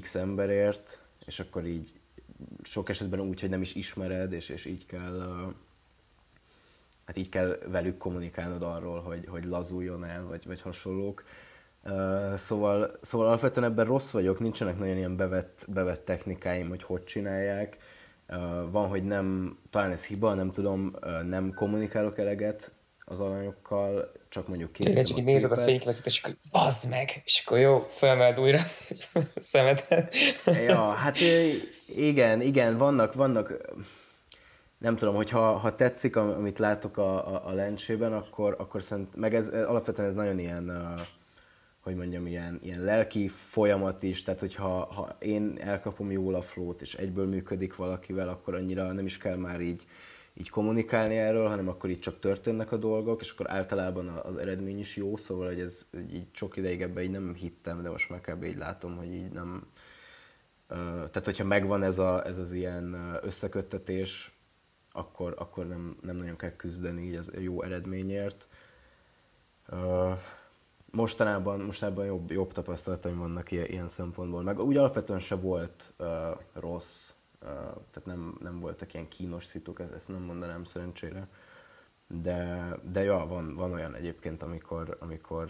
x 0.01 0.15
emberért, 0.15 1.01
és 1.27 1.41
akkor 1.41 1.67
így 1.67 1.93
sok 2.63 2.89
esetben 2.89 3.21
úgy, 3.21 3.41
hogy 3.41 3.51
nem 3.51 3.63
is 3.63 3.75
ismered, 3.75 4.33
és, 4.33 4.49
és 4.49 4.65
így 4.65 4.87
kell 4.87 5.53
hát 7.05 7.17
így 7.17 7.29
kell 7.29 7.59
velük 7.67 7.97
kommunikálnod 7.99 8.63
arról, 8.63 9.01
hogy, 9.01 9.27
hogy 9.29 9.45
lazuljon 9.45 10.05
el, 10.05 10.27
vagy, 10.27 10.47
vagy 10.47 10.61
hasonlók. 10.61 11.25
Uh, 11.91 12.37
szóval, 12.37 12.99
szóval 13.01 13.27
alapvetően 13.27 13.71
ebben 13.71 13.85
rossz 13.85 14.11
vagyok, 14.11 14.41
nincsenek 14.41 14.79
nagyon 14.79 14.97
ilyen 14.97 15.17
bevett, 15.17 15.65
bevett 15.69 16.05
technikáim, 16.05 16.69
hogy 16.69 16.83
hogy 16.83 17.05
csinálják. 17.05 17.77
Uh, 18.29 18.71
van, 18.71 18.89
hogy 18.89 19.05
nem, 19.05 19.59
talán 19.71 19.91
ez 19.91 20.05
hiba, 20.05 20.35
nem 20.35 20.51
tudom, 20.51 20.93
uh, 21.03 21.23
nem 21.23 21.53
kommunikálok 21.55 22.19
eleget 22.19 22.73
az 23.05 23.21
alanyokkal, 23.21 24.13
csak 24.29 24.49
mondjuk 24.49 24.73
készítem 24.73 24.93
Igen, 24.93 25.05
csak 25.05 25.19
így 25.19 25.25
nézed 25.25 25.53
a 25.53 25.57
fényképezet, 25.57 26.07
és 26.07 26.21
akkor 26.23 26.37
bazd 26.51 26.89
meg, 26.91 27.23
és 27.25 27.43
akkor 27.47 27.59
jó, 27.59 27.79
felemeld 27.79 28.41
újra 28.41 28.59
a 29.15 29.21
szemetet. 29.37 30.15
ja, 30.45 30.91
hát 30.91 31.17
igen, 31.87 32.41
igen, 32.41 32.77
vannak, 32.77 33.15
vannak, 33.15 33.53
nem 34.79 34.97
tudom, 34.97 35.15
hogy 35.15 35.31
ha, 35.31 35.53
ha 35.53 35.75
tetszik, 35.75 36.17
amit 36.17 36.59
látok 36.59 36.97
a, 36.97 37.35
a, 37.35 37.49
a 37.49 37.53
lencsében, 37.53 38.13
akkor, 38.13 38.55
akkor 38.59 38.83
szerint, 38.83 39.17
meg 39.17 39.35
ez, 39.35 39.49
alapvetően 39.49 40.09
ez 40.09 40.15
nagyon 40.15 40.39
ilyen, 40.39 40.69
uh, 40.69 41.01
hogy 41.89 41.97
mondjam, 41.97 42.27
ilyen, 42.27 42.59
ilyen 42.63 42.81
lelki 42.81 43.29
folyamat 43.29 44.03
is, 44.03 44.23
tehát 44.23 44.41
hogyha 44.41 44.85
ha 44.95 45.17
én 45.19 45.57
elkapom 45.61 46.11
jól 46.11 46.35
a 46.35 46.43
flót, 46.43 46.83
és 46.83 46.95
egyből 46.95 47.27
működik 47.27 47.77
valakivel, 47.77 48.29
akkor 48.29 48.55
annyira 48.55 48.93
nem 48.93 49.05
is 49.05 49.19
kell 49.19 49.37
már 49.37 49.61
így, 49.61 49.87
így 50.35 50.51
kommunikálni 50.51 51.17
erről, 51.17 51.49
hanem 51.49 51.69
akkor 51.69 51.91
itt 51.91 52.01
csak 52.01 52.19
történnek 52.19 52.73
a 52.73 52.77
dolgok, 52.77 53.21
és 53.21 53.31
akkor 53.31 53.51
általában 53.51 54.09
az 54.09 54.37
eredmény 54.37 54.79
is 54.79 54.97
jó, 54.97 55.17
szóval 55.17 55.47
hogy 55.47 55.61
ez 55.61 55.87
így 56.13 56.27
sok 56.33 56.57
ideig 56.57 56.83
ebben 56.83 57.03
így 57.03 57.11
nem 57.11 57.35
hittem, 57.35 57.83
de 57.83 57.91
most 57.91 58.11
már 58.11 58.21
kb. 58.21 58.45
így 58.45 58.57
látom, 58.57 58.97
hogy 58.97 59.15
így 59.15 59.31
nem... 59.31 59.67
Tehát, 60.69 61.25
hogyha 61.25 61.45
megvan 61.45 61.83
ez, 61.83 61.99
a, 61.99 62.27
ez 62.27 62.39
az 62.39 62.53
ilyen 62.53 63.19
összeköttetés, 63.23 64.33
akkor, 64.93 65.35
akkor 65.39 65.67
nem, 65.67 65.97
nem 66.01 66.17
nagyon 66.17 66.37
kell 66.37 66.57
küzdeni 66.57 67.03
így 67.03 67.15
az 67.15 67.33
jó 67.41 67.63
eredményért. 67.63 68.47
Mostanában, 70.91 71.61
mostanában 71.61 72.05
jobb, 72.05 72.31
jobb 72.31 72.53
tapasztalataim 72.53 73.19
vannak 73.19 73.51
ilyen, 73.51 73.67
ilyen 73.67 73.89
szempontból, 73.89 74.43
meg 74.43 74.61
úgy 74.61 74.77
alapvetően 74.77 75.21
se 75.21 75.35
volt 75.35 75.93
uh, 75.99 76.07
rossz 76.53 77.13
tehát 77.41 78.05
nem, 78.05 78.37
nem 78.41 78.61
voltak 78.61 78.95
ilyen 78.95 79.09
kínos 79.09 79.45
szituk, 79.45 79.81
ezt 79.97 80.09
nem 80.09 80.23
mondanám 80.23 80.65
szerencsére. 80.65 81.29
De, 82.07 82.69
de 82.93 83.03
ja, 83.03 83.27
van, 83.27 83.55
van 83.55 83.73
olyan 83.73 83.95
egyébként, 83.95 84.43
amikor, 84.43 84.97
amikor, 85.01 85.49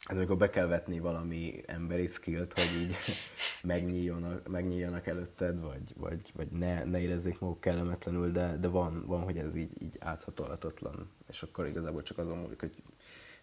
hát 0.00 0.16
amikor 0.16 0.36
be 0.36 0.50
kell 0.50 0.66
vetni 0.66 1.00
valami 1.00 1.62
emberi 1.66 2.06
skillt, 2.06 2.52
hogy 2.52 2.80
így 2.80 2.96
megnyíljanak, 3.62 4.48
megnyíljanak 4.48 5.06
előtted, 5.06 5.60
vagy, 5.60 5.94
vagy, 5.96 6.32
vagy 6.34 6.50
ne, 6.50 6.84
ne 6.84 7.00
érezzék 7.00 7.38
maguk 7.38 7.60
kellemetlenül, 7.60 8.30
de, 8.30 8.56
de 8.56 8.68
van, 8.68 9.06
van, 9.06 9.22
hogy 9.22 9.38
ez 9.38 9.54
így, 9.54 9.82
így 9.82 9.94
áthatolhatatlan, 9.98 11.10
és 11.28 11.42
akkor 11.42 11.66
igazából 11.66 12.02
csak 12.02 12.18
azon 12.18 12.38
múlik, 12.38 12.60
hogy 12.60 12.74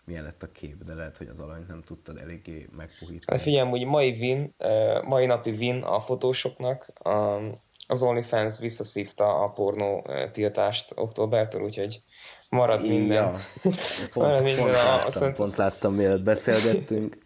milyen 0.08 0.24
lett 0.24 0.44
a 0.44 0.52
kép, 0.52 0.84
de 0.84 0.94
lehet, 0.94 1.18
hogy 1.18 1.28
az 1.28 1.40
alanyt 1.40 1.68
nem 1.68 1.82
tudtad 1.82 2.18
eléggé 2.18 2.68
megpuhítani. 2.78 3.38
Hát 3.38 3.42
figyelj, 3.42 3.70
hogy 3.70 3.86
mai 3.86 4.10
win, 4.10 4.56
mai 5.06 5.26
napi 5.26 5.50
win 5.50 5.82
a 5.82 6.00
fotósoknak, 6.00 6.92
az 7.88 8.02
OnlyFans 8.02 8.60
visszaszívta 8.60 9.44
a 9.44 9.48
pornó 9.48 10.10
tiltást 10.32 10.92
októbertől, 10.96 11.62
úgyhogy 11.62 12.02
marad 12.50 12.88
minden. 12.88 13.24
Ja. 13.24 13.36
Pont, 14.14 14.28
marad 14.28 14.44
minden. 14.44 14.64
Pont, 14.64 14.76
a, 14.76 14.84
láttam, 14.84 15.10
szent... 15.10 15.36
pont 15.36 15.56
láttam, 15.56 15.94
mielőtt 15.94 16.24
beszélgettünk. 16.24 17.18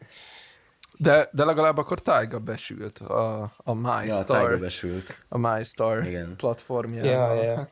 De, 0.98 1.30
de 1.32 1.46
legalább 1.46 1.78
akkor 1.78 2.02
Taiga 2.02 2.40
besült 2.40 3.00
a, 3.00 3.54
a 3.58 3.74
MyStar. 3.74 4.52
Ja, 4.52 4.58
besült. 4.58 5.16
A 5.30 5.38
MyStar 5.38 6.08
Igen. 6.08 6.36
platformjára. 6.38 7.10
Ja, 7.10 7.44
ja. 7.44 7.70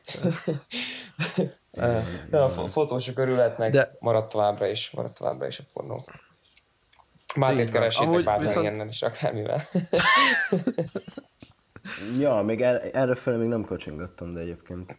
De 1.70 2.38
a 2.38 2.48
fotósok 2.48 3.18
örületnek 3.18 3.72
De... 3.72 3.92
maradt 4.00 4.28
továbbra 4.28 4.66
is, 4.66 4.90
maradt 4.90 5.14
továbbra 5.14 5.46
is 5.46 5.58
a 5.58 5.62
pornó. 5.72 6.04
Márkét 7.36 7.70
keresétek 7.70 8.24
bátran 8.24 8.38
viszont... 8.38 8.66
ilyennel 8.66 8.88
is, 8.88 9.02
akármivel. 9.02 9.62
ja, 12.18 12.42
még 12.42 12.62
el, 12.62 12.80
erre 12.80 13.14
fel 13.14 13.36
még 13.36 13.48
nem 13.48 13.64
kocsingattam, 13.64 14.34
de 14.34 14.40
egyébként 14.40 14.98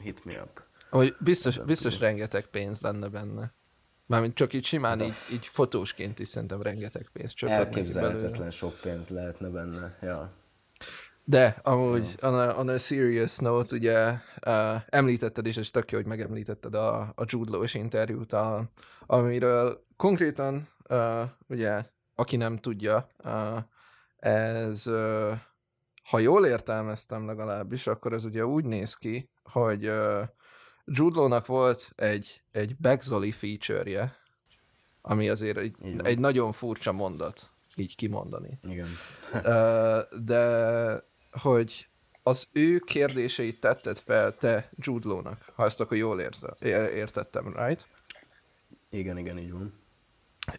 hit 0.00 0.24
me 0.24 0.42
up. 0.42 0.62
Hogy 0.90 1.16
biztos, 1.20 1.58
biztos 1.58 1.98
rengeteg 1.98 2.46
pénz 2.46 2.80
lenne 2.80 3.08
benne. 3.08 3.52
Mármint 4.06 4.34
csak 4.34 4.52
így 4.52 4.64
simán, 4.64 5.00
így, 5.00 5.14
így 5.32 5.46
fotósként 5.46 6.18
is 6.18 6.28
szerintem 6.28 6.62
rengeteg 6.62 7.08
pénz 7.12 7.32
csak 7.32 7.50
Elképzelhetetlen 7.50 8.50
sok 8.50 8.80
pénz 8.80 9.08
lehetne 9.08 9.48
benne, 9.48 9.98
ja. 10.02 10.32
De 11.28 11.56
amúgy 11.62 12.16
on 12.22 12.34
a, 12.34 12.58
on 12.58 12.68
a 12.68 12.78
serious 12.78 13.38
note, 13.38 13.76
ugye 13.76 14.18
uh, 14.46 14.82
említetted 14.88 15.46
is, 15.46 15.56
és 15.56 15.70
tök 15.70 15.90
jó, 15.90 15.98
hogy 15.98 16.06
megemlítetted 16.06 16.74
a, 16.74 16.98
a 17.00 17.24
Jude 17.24 17.50
Law-s 17.50 17.74
interjút, 17.74 18.32
a, 18.32 18.70
amiről 19.06 19.84
konkrétan, 19.96 20.68
uh, 20.88 21.22
ugye, 21.48 21.84
aki 22.14 22.36
nem 22.36 22.56
tudja, 22.56 23.08
uh, 23.24 23.58
ez, 24.16 24.86
uh, 24.86 25.32
ha 26.04 26.18
jól 26.18 26.46
értelmeztem 26.46 27.26
legalábbis, 27.26 27.86
akkor 27.86 28.12
ez 28.12 28.24
ugye 28.24 28.46
úgy 28.46 28.64
néz 28.64 28.94
ki, 28.94 29.30
hogy 29.42 29.86
uh, 29.86 30.22
Jude 30.84 31.18
Law-nak 31.18 31.46
volt 31.46 31.92
egy, 31.96 32.42
egy 32.50 32.76
Backzoli 32.76 33.32
feature-je, 33.32 34.16
ami 35.02 35.28
azért 35.28 35.56
egy, 35.56 35.74
egy 36.02 36.18
nagyon 36.18 36.52
furcsa 36.52 36.92
mondat 36.92 37.50
így 37.78 37.96
kimondani. 37.96 38.58
Igen. 38.62 38.88
de 40.24 41.06
hogy 41.30 41.88
az 42.22 42.48
ő 42.52 42.78
kérdéseit 42.78 43.60
tetted 43.60 43.98
fel 43.98 44.36
te 44.36 44.70
Jude 44.76 45.08
Law-nak, 45.08 45.38
ha 45.54 45.64
ezt 45.64 45.80
akkor 45.80 45.96
jól 45.96 46.20
érze, 46.20 46.56
értettem, 46.94 47.56
right? 47.56 47.88
Igen, 48.90 49.18
igen, 49.18 49.38
így 49.38 49.52
van. 49.52 49.74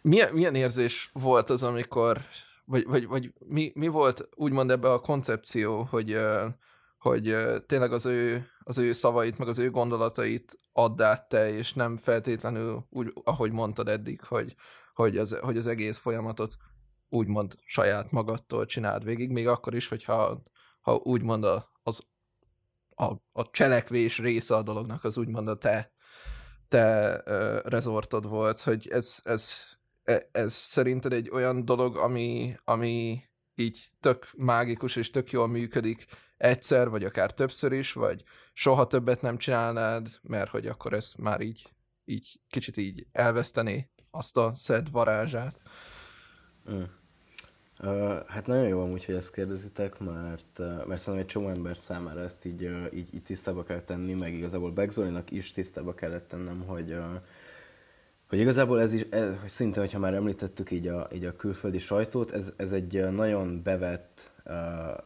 Milyen, 0.02 0.32
milyen 0.32 0.54
érzés 0.54 1.10
volt 1.12 1.50
az, 1.50 1.62
amikor, 1.62 2.20
vagy, 2.64 2.84
vagy, 2.84 3.06
vagy 3.06 3.32
mi, 3.38 3.72
mi 3.74 3.88
volt 3.88 4.28
úgymond 4.34 4.70
ebbe 4.70 4.92
a 4.92 5.00
koncepció, 5.00 5.82
hogy, 5.82 6.18
hogy 6.98 7.36
tényleg 7.66 7.92
az 7.92 8.06
ő, 8.06 8.46
az 8.64 8.78
ő 8.78 8.92
szavait, 8.92 9.38
meg 9.38 9.48
az 9.48 9.58
ő 9.58 9.70
gondolatait 9.70 10.58
add 10.72 11.02
át 11.02 11.28
te, 11.28 11.52
és 11.52 11.74
nem 11.74 11.96
feltétlenül 11.96 12.86
úgy, 12.90 13.12
ahogy 13.24 13.52
mondtad 13.52 13.88
eddig, 13.88 14.24
hogy, 14.24 14.54
hogy, 14.94 15.16
az, 15.16 15.38
hogy 15.40 15.56
az 15.56 15.66
egész 15.66 15.98
folyamatot 15.98 16.56
úgymond 17.08 17.54
saját 17.64 18.10
magadtól 18.10 18.66
csináld 18.66 19.04
végig, 19.04 19.30
még 19.30 19.48
akkor 19.48 19.74
is, 19.74 19.88
hogyha 19.88 20.42
ha 20.90 21.00
úgymond 21.02 21.44
a, 21.44 21.70
az, 21.82 22.06
a, 22.94 23.04
a 23.32 23.50
cselekvés 23.50 24.18
része 24.18 24.56
a 24.56 24.62
dolognak 24.62 25.04
az 25.04 25.16
úgymond 25.16 25.48
a 25.48 25.56
te, 25.56 25.92
te 26.68 27.14
uh, 27.26 27.70
rezortod 27.70 28.28
volt, 28.28 28.60
hogy 28.60 28.88
ez, 28.88 29.20
ez, 29.22 29.52
ez, 30.02 30.22
ez 30.32 30.52
szerinted 30.52 31.12
egy 31.12 31.30
olyan 31.30 31.64
dolog, 31.64 31.96
ami, 31.96 32.56
ami 32.64 33.22
így 33.54 33.86
tök 34.00 34.30
mágikus 34.36 34.96
és 34.96 35.10
tök 35.10 35.30
jól 35.30 35.48
működik 35.48 36.06
egyszer, 36.36 36.88
vagy 36.88 37.04
akár 37.04 37.34
többször 37.34 37.72
is, 37.72 37.92
vagy 37.92 38.22
soha 38.52 38.86
többet 38.86 39.22
nem 39.22 39.38
csinálnád, 39.38 40.08
mert 40.22 40.50
hogy 40.50 40.66
akkor 40.66 40.92
ez 40.92 41.12
már 41.18 41.40
így, 41.40 41.74
így 42.04 42.40
kicsit 42.48 42.76
így 42.76 43.06
elvesztené 43.12 43.90
azt 44.10 44.36
a 44.36 44.54
szed 44.54 44.90
varázsát. 44.90 45.60
Mm. 46.70 46.82
Hát 48.26 48.46
nagyon 48.46 48.68
jó 48.68 48.80
amúgy, 48.80 49.04
hogy 49.04 49.14
ezt 49.14 49.32
kérdezitek, 49.32 49.98
mert, 49.98 50.58
mert 50.58 51.00
szerintem 51.00 51.16
egy 51.16 51.26
csomó 51.26 51.48
ember 51.48 51.76
számára 51.76 52.20
ezt 52.20 52.44
így, 52.44 52.70
így, 52.94 53.14
így 53.14 53.22
tisztába 53.22 53.62
kell 53.62 53.80
tenni, 53.80 54.12
meg 54.12 54.34
igazából 54.34 54.70
Begzolinak 54.70 55.30
is 55.30 55.52
tisztába 55.52 55.94
kellett 55.94 56.28
tennem, 56.28 56.64
hogy, 56.66 56.96
hogy 58.28 58.38
igazából 58.38 58.80
ez 58.80 58.92
is, 58.92 59.02
ez, 59.10 59.40
hogy 59.40 59.48
szinte, 59.48 59.80
hogyha 59.80 59.98
már 59.98 60.14
említettük 60.14 60.70
így 60.70 60.86
a, 60.86 61.08
így 61.12 61.24
a 61.24 61.36
külföldi 61.36 61.78
sajtót, 61.78 62.32
ez, 62.32 62.52
ez 62.56 62.72
egy 62.72 63.10
nagyon 63.10 63.62
bevett 63.62 64.32
uh, 64.44 64.54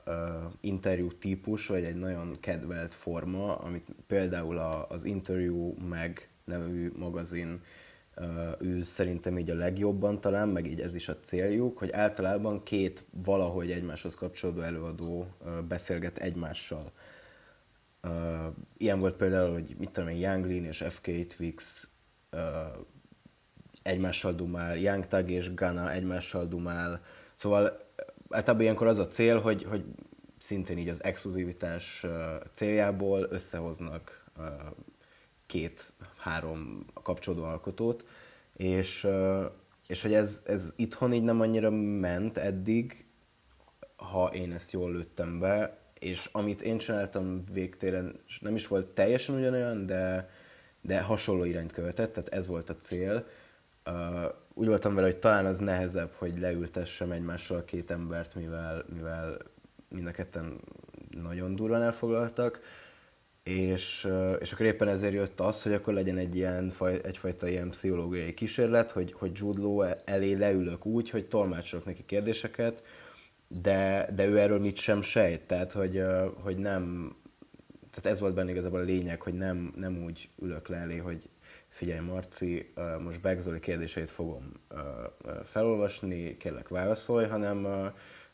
uh, 0.06 0.52
interjú 0.60 1.12
típus, 1.12 1.66
vagy 1.66 1.84
egy 1.84 1.96
nagyon 1.96 2.36
kedvelt 2.40 2.94
forma, 2.94 3.56
amit 3.56 3.86
például 4.06 4.58
a, 4.58 4.86
az 4.88 5.04
Interview 5.04 5.74
meg 5.88 6.28
nevű 6.44 6.92
magazin 6.96 7.60
ő 8.58 8.82
szerintem 8.82 9.38
így 9.38 9.50
a 9.50 9.54
legjobban 9.54 10.20
talán, 10.20 10.48
meg 10.48 10.66
így 10.66 10.80
ez 10.80 10.94
is 10.94 11.08
a 11.08 11.20
céljuk, 11.20 11.78
hogy 11.78 11.92
általában 11.92 12.62
két 12.62 13.04
valahogy 13.10 13.70
egymáshoz 13.70 14.14
kapcsolódó 14.14 14.60
előadó 14.60 15.26
beszélget 15.68 16.18
egymással. 16.18 16.92
Ilyen 18.76 19.00
volt 19.00 19.14
például, 19.14 19.52
hogy 19.52 19.74
mit 19.78 19.90
tudom 19.90 20.08
én, 20.08 20.16
Young 20.16 20.46
Lean 20.46 20.64
és 20.64 20.84
FK 20.88 21.26
Twix 21.36 21.88
egymással 23.82 24.32
dumál, 24.32 24.76
Young 24.76 25.06
Tag 25.06 25.30
és 25.30 25.54
Gana 25.54 25.92
egymással 25.92 26.46
dumál. 26.46 27.02
Szóval 27.34 27.86
általában 28.28 28.62
ilyenkor 28.62 28.86
az 28.86 28.98
a 28.98 29.08
cél, 29.08 29.40
hogy, 29.40 29.64
hogy 29.64 29.84
szintén 30.38 30.78
így 30.78 30.88
az 30.88 31.04
exkluzivitás 31.04 32.06
céljából 32.52 33.26
összehoznak 33.30 34.24
két-három 35.54 36.86
kapcsolódó 37.02 37.44
alkotót, 37.44 38.04
és, 38.56 39.06
és 39.86 40.02
hogy 40.02 40.14
ez, 40.14 40.42
ez 40.46 40.72
itthon 40.76 41.12
így 41.12 41.22
nem 41.22 41.40
annyira 41.40 41.70
ment 42.00 42.38
eddig, 42.38 43.04
ha 43.96 44.30
én 44.32 44.52
ezt 44.52 44.72
jól 44.72 44.92
lőttem 44.92 45.38
be, 45.38 45.78
és 45.98 46.28
amit 46.32 46.62
én 46.62 46.78
csináltam 46.78 47.44
végtéren, 47.52 48.20
nem 48.40 48.54
is 48.54 48.66
volt 48.66 48.86
teljesen 48.86 49.34
ugyanolyan, 49.34 49.86
de, 49.86 50.30
de 50.80 51.00
hasonló 51.00 51.44
irányt 51.44 51.72
követett, 51.72 52.12
tehát 52.12 52.32
ez 52.32 52.46
volt 52.46 52.70
a 52.70 52.76
cél, 52.76 53.26
uh, 53.86 54.24
úgy 54.54 54.66
voltam 54.66 54.94
vele, 54.94 55.06
hogy 55.06 55.18
talán 55.18 55.46
az 55.46 55.58
nehezebb, 55.58 56.12
hogy 56.12 56.38
leültessem 56.38 57.10
egymással 57.10 57.64
két 57.64 57.90
embert, 57.90 58.34
mivel, 58.34 58.84
mivel 58.94 59.38
mind 59.88 60.06
a 60.06 60.10
ketten 60.10 60.60
nagyon 61.10 61.54
durván 61.54 61.82
elfoglaltak, 61.82 62.60
és, 63.44 64.08
és 64.40 64.52
akkor 64.52 64.66
éppen 64.66 64.88
ezért 64.88 65.12
jött 65.12 65.40
az, 65.40 65.62
hogy 65.62 65.72
akkor 65.72 65.94
legyen 65.94 66.18
egy 66.18 66.36
ilyen, 66.36 66.72
egyfajta 67.02 67.48
ilyen 67.48 67.70
pszichológiai 67.70 68.34
kísérlet, 68.34 68.90
hogy, 68.90 69.12
hogy 69.12 69.30
Jude 69.34 69.60
Law 69.60 69.82
elé 70.04 70.32
leülök 70.32 70.86
úgy, 70.86 71.10
hogy 71.10 71.28
tolmácsolok 71.28 71.84
neki 71.84 72.04
kérdéseket, 72.06 72.82
de, 73.48 74.08
de 74.14 74.26
ő 74.26 74.38
erről 74.38 74.60
mit 74.60 74.76
sem 74.76 75.02
sejt, 75.02 75.40
tehát 75.40 75.72
hogy, 75.72 76.02
hogy 76.34 76.56
nem, 76.56 77.14
tehát 77.90 78.10
ez 78.10 78.20
volt 78.20 78.34
benne 78.34 78.50
igazából 78.50 78.80
a 78.80 78.84
lényeg, 78.84 79.22
hogy 79.22 79.34
nem, 79.34 79.72
nem 79.76 80.02
úgy 80.04 80.28
ülök 80.42 80.68
le 80.68 80.76
elé, 80.76 80.96
hogy 80.96 81.28
figyelj 81.68 82.06
Marci, 82.06 82.72
most 83.04 83.20
Begzoli 83.20 83.60
kérdéseit 83.60 84.10
fogom 84.10 84.52
felolvasni, 85.44 86.36
kérlek 86.36 86.68
válaszolj, 86.68 87.26
hanem 87.26 87.62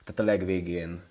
tehát 0.05 0.21
a 0.21 0.23
legvégén 0.23 1.03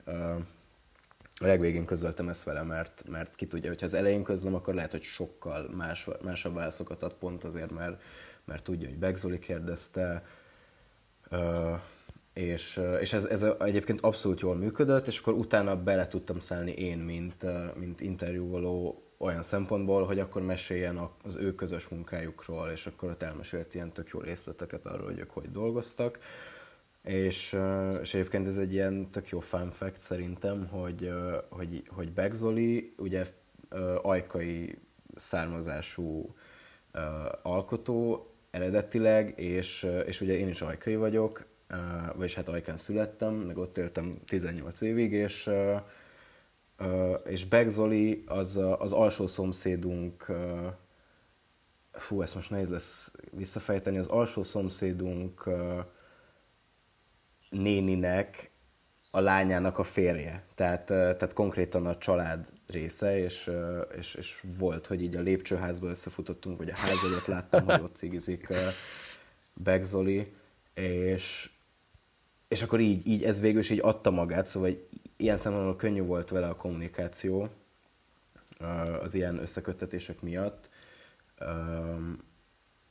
a 1.39 1.45
legvégén 1.45 1.85
közöltem 1.85 2.29
ezt 2.29 2.43
vele, 2.43 2.63
mert, 2.63 3.03
mert 3.07 3.35
ki 3.35 3.47
tudja, 3.47 3.69
hogyha 3.69 3.85
az 3.85 3.93
elején 3.93 4.23
közlöm, 4.23 4.55
akkor 4.55 4.73
lehet, 4.73 4.91
hogy 4.91 5.01
sokkal 5.01 5.69
más, 5.75 6.07
másabb 6.21 6.53
válaszokat 6.53 7.03
ad 7.03 7.13
pont 7.13 7.43
azért, 7.43 7.73
mert, 7.73 8.01
mert 8.45 8.63
tudja, 8.63 8.87
hogy 8.87 8.97
Begzoli 8.97 9.39
kérdezte, 9.39 10.23
és, 12.33 12.81
és 12.99 13.13
ez, 13.13 13.25
ez 13.25 13.45
egyébként 13.59 14.01
abszolút 14.01 14.39
jól 14.39 14.55
működött, 14.55 15.07
és 15.07 15.19
akkor 15.19 15.33
utána 15.33 15.83
bele 15.83 16.07
tudtam 16.07 16.39
szállni 16.39 16.71
én, 16.71 16.97
mint, 16.97 17.45
mint 17.75 18.01
interjúvoló 18.01 19.03
olyan 19.17 19.43
szempontból, 19.43 20.05
hogy 20.05 20.19
akkor 20.19 20.41
meséljen 20.41 21.09
az 21.23 21.35
ő 21.35 21.55
közös 21.55 21.87
munkájukról, 21.87 22.69
és 22.69 22.85
akkor 22.85 23.09
ott 23.09 23.21
elmesélt 23.21 23.73
ilyen 23.73 23.91
tök 23.91 24.09
jó 24.09 24.19
részleteket 24.19 24.85
arról, 24.85 25.05
hogy 25.05 25.19
ők 25.19 25.31
hogy 25.31 25.51
dolgoztak. 25.51 26.19
És, 27.09 27.57
és 28.01 28.13
egyébként 28.13 28.47
ez 28.47 28.57
egy 28.57 28.73
ilyen 28.73 29.09
tök 29.11 29.29
jó 29.29 29.39
fun 29.39 29.71
fact 29.71 29.99
szerintem, 29.99 30.67
hogy, 30.67 31.13
hogy, 31.49 31.83
hogy 31.87 32.11
Begzoli 32.11 32.93
ugye 32.97 33.25
ajkai 34.01 34.77
származású 35.15 36.35
alkotó 37.41 38.29
eredetileg, 38.51 39.39
és, 39.39 39.87
és 40.05 40.21
ugye 40.21 40.37
én 40.37 40.47
is 40.47 40.61
ajkai 40.61 40.95
vagyok, 40.95 41.45
vagyis 42.15 42.35
hát 42.35 42.47
ajkán 42.49 42.77
születtem, 42.77 43.33
meg 43.33 43.57
ott 43.57 43.77
éltem 43.77 44.19
18 44.25 44.81
évig, 44.81 45.11
és, 45.11 45.49
és 47.25 47.45
Begzoli 47.45 48.23
az 48.27 48.61
az 48.77 48.91
alsó 48.91 49.27
szomszédunk, 49.27 50.25
fú, 51.91 52.21
ezt 52.21 52.35
most 52.35 52.49
nehéz 52.49 52.69
lesz 52.69 53.11
visszafejteni, 53.31 53.97
az 53.97 54.07
alsó 54.07 54.43
szomszédunk 54.43 55.43
néninek 57.49 58.49
a 59.11 59.19
lányának 59.19 59.77
a 59.77 59.83
férje. 59.83 60.43
Tehát, 60.55 60.85
tehát 60.85 61.33
konkrétan 61.33 61.85
a 61.85 61.97
család 61.97 62.47
része, 62.67 63.19
és, 63.19 63.51
és, 63.97 64.15
és 64.15 64.41
volt, 64.57 64.85
hogy 64.85 65.01
így 65.01 65.15
a 65.15 65.21
lépcsőházba 65.21 65.87
összefutottunk, 65.87 66.57
vagy 66.57 66.69
a 66.69 66.75
ház 66.75 67.03
előtt 67.05 67.25
láttam, 67.25 67.65
hogy 67.65 67.81
ott 67.81 67.95
cigizik 67.95 68.47
Begzoli, 69.53 70.27
és, 70.73 71.49
és 72.47 72.61
akkor 72.61 72.79
így, 72.79 73.07
így 73.07 73.23
ez 73.23 73.39
végül 73.39 73.59
is 73.59 73.69
így 73.69 73.81
adta 73.81 74.11
magát, 74.11 74.45
szóval 74.45 74.87
ilyen 75.17 75.37
szempontból 75.37 75.75
könnyű 75.75 76.01
volt 76.01 76.29
vele 76.29 76.47
a 76.47 76.55
kommunikáció 76.55 77.49
az 79.01 79.13
ilyen 79.13 79.37
összeköttetések 79.37 80.21
miatt 80.21 80.69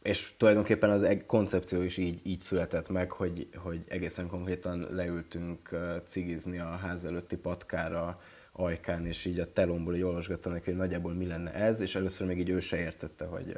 és 0.08 0.32
tulajdonképpen 0.36 0.90
az 0.90 1.06
koncepció 1.26 1.82
is 1.82 1.96
így, 1.96 2.20
így 2.22 2.40
született 2.40 2.88
meg, 2.88 3.12
hogy, 3.12 3.48
hogy 3.56 3.80
egészen 3.88 4.26
konkrétan 4.26 4.86
leültünk 4.90 5.76
cigizni 6.06 6.58
a 6.58 6.66
ház 6.66 7.04
előtti 7.04 7.36
patkára, 7.36 8.20
ajkán, 8.52 9.06
és 9.06 9.24
így 9.24 9.38
a 9.38 9.52
telomból 9.52 9.94
így 9.94 10.02
olvasgattam 10.02 10.52
neki, 10.52 10.64
hogy 10.64 10.78
nagyjából 10.78 11.12
mi 11.12 11.26
lenne 11.26 11.54
ez, 11.54 11.80
és 11.80 11.94
először 11.94 12.26
még 12.26 12.38
így 12.38 12.48
ő 12.48 12.60
se 12.60 12.76
értette, 12.76 13.24
hogy 13.24 13.56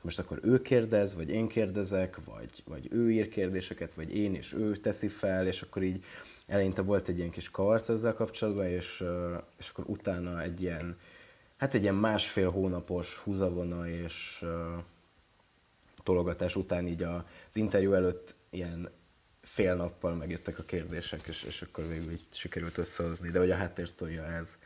most 0.00 0.18
akkor 0.18 0.38
ő 0.42 0.62
kérdez, 0.62 1.14
vagy 1.14 1.30
én 1.30 1.48
kérdezek, 1.48 2.18
vagy, 2.24 2.62
vagy 2.64 2.88
ő 2.92 3.10
ír 3.10 3.28
kérdéseket, 3.28 3.94
vagy 3.94 4.16
én 4.16 4.34
és 4.34 4.54
ő 4.54 4.76
teszi 4.76 5.08
fel, 5.08 5.46
és 5.46 5.62
akkor 5.62 5.82
így 5.82 6.04
eleinte 6.46 6.82
volt 6.82 7.08
egy 7.08 7.18
ilyen 7.18 7.30
kis 7.30 7.50
karc 7.50 7.88
ezzel 7.88 8.14
kapcsolatban, 8.14 8.66
és, 8.66 9.04
és 9.58 9.68
akkor 9.68 9.84
utána 9.88 10.42
egy 10.42 10.62
ilyen, 10.62 10.98
hát 11.56 11.74
egy 11.74 11.82
ilyen 11.82 11.94
másfél 11.94 12.48
hónapos 12.48 13.16
húzavona, 13.16 13.88
és 13.88 14.44
tologatás 16.08 16.56
után 16.56 16.86
így 16.86 17.02
az 17.02 17.22
interjú 17.52 17.92
előtt 17.92 18.34
ilyen 18.50 18.90
fél 19.42 19.74
nappal 19.74 20.14
megjöttek 20.14 20.58
a 20.58 20.62
kérdések, 20.62 21.20
és, 21.26 21.42
és 21.42 21.62
akkor 21.62 21.88
végül 21.88 22.10
így 22.10 22.26
sikerült 22.30 22.78
összehozni. 22.78 23.30
De 23.30 23.38
hogy 23.38 23.50
a 23.50 23.56
háttérsztoria 23.56 24.24
ez, 24.24 24.56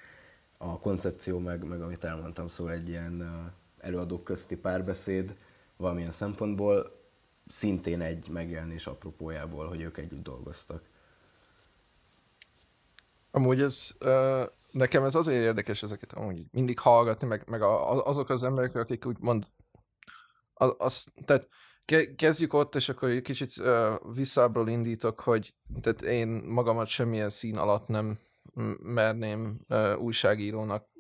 a 0.59 0.79
koncepció, 0.79 1.39
meg, 1.39 1.65
meg 1.65 1.81
amit 1.81 2.05
elmondtam, 2.05 2.49
szóval 2.49 2.73
egy 2.73 2.89
ilyen 2.89 3.53
előadók 3.79 4.25
közti 4.25 4.57
párbeszéd 4.57 5.35
valamilyen 5.77 6.13
szempontból, 6.13 7.01
szintén 7.49 8.01
egy 8.01 8.29
megjelenés 8.29 8.87
apropójából, 8.87 9.69
hogy 9.69 9.81
ők 9.81 9.99
együtt 9.99 10.23
dolgoztak. 10.23 10.83
Amúgy 13.31 13.61
ez, 13.61 13.91
nekem 14.73 15.05
ez 15.05 15.15
azért 15.15 15.43
érdekes 15.43 15.83
ezeket 15.83 16.13
amúgy 16.13 16.45
mindig 16.51 16.79
hallgatni, 16.79 17.27
meg, 17.27 17.43
meg 17.47 17.63
a, 17.63 18.07
azok 18.07 18.29
az 18.29 18.43
emberek, 18.43 18.75
akik 18.75 19.07
úgy 19.07 19.17
mond, 19.21 19.47
az, 20.55 20.75
az, 20.79 21.07
tehát 21.25 21.49
kezdjük 22.17 22.53
ott, 22.53 22.75
és 22.75 22.89
akkor 22.89 23.09
egy 23.09 23.23
kicsit 23.23 23.53
uh, 23.59 24.15
visszábbról 24.15 24.69
indítok, 24.69 25.21
hogy 25.21 25.55
tehát 25.81 26.03
én 26.03 26.29
magamat 26.29 26.87
semmilyen 26.87 27.31
szín 27.31 27.57
alatt 27.57 27.87
nem 27.87 28.19
merném 28.81 29.61
uh, 29.69 29.99
újságírónak 29.99 30.91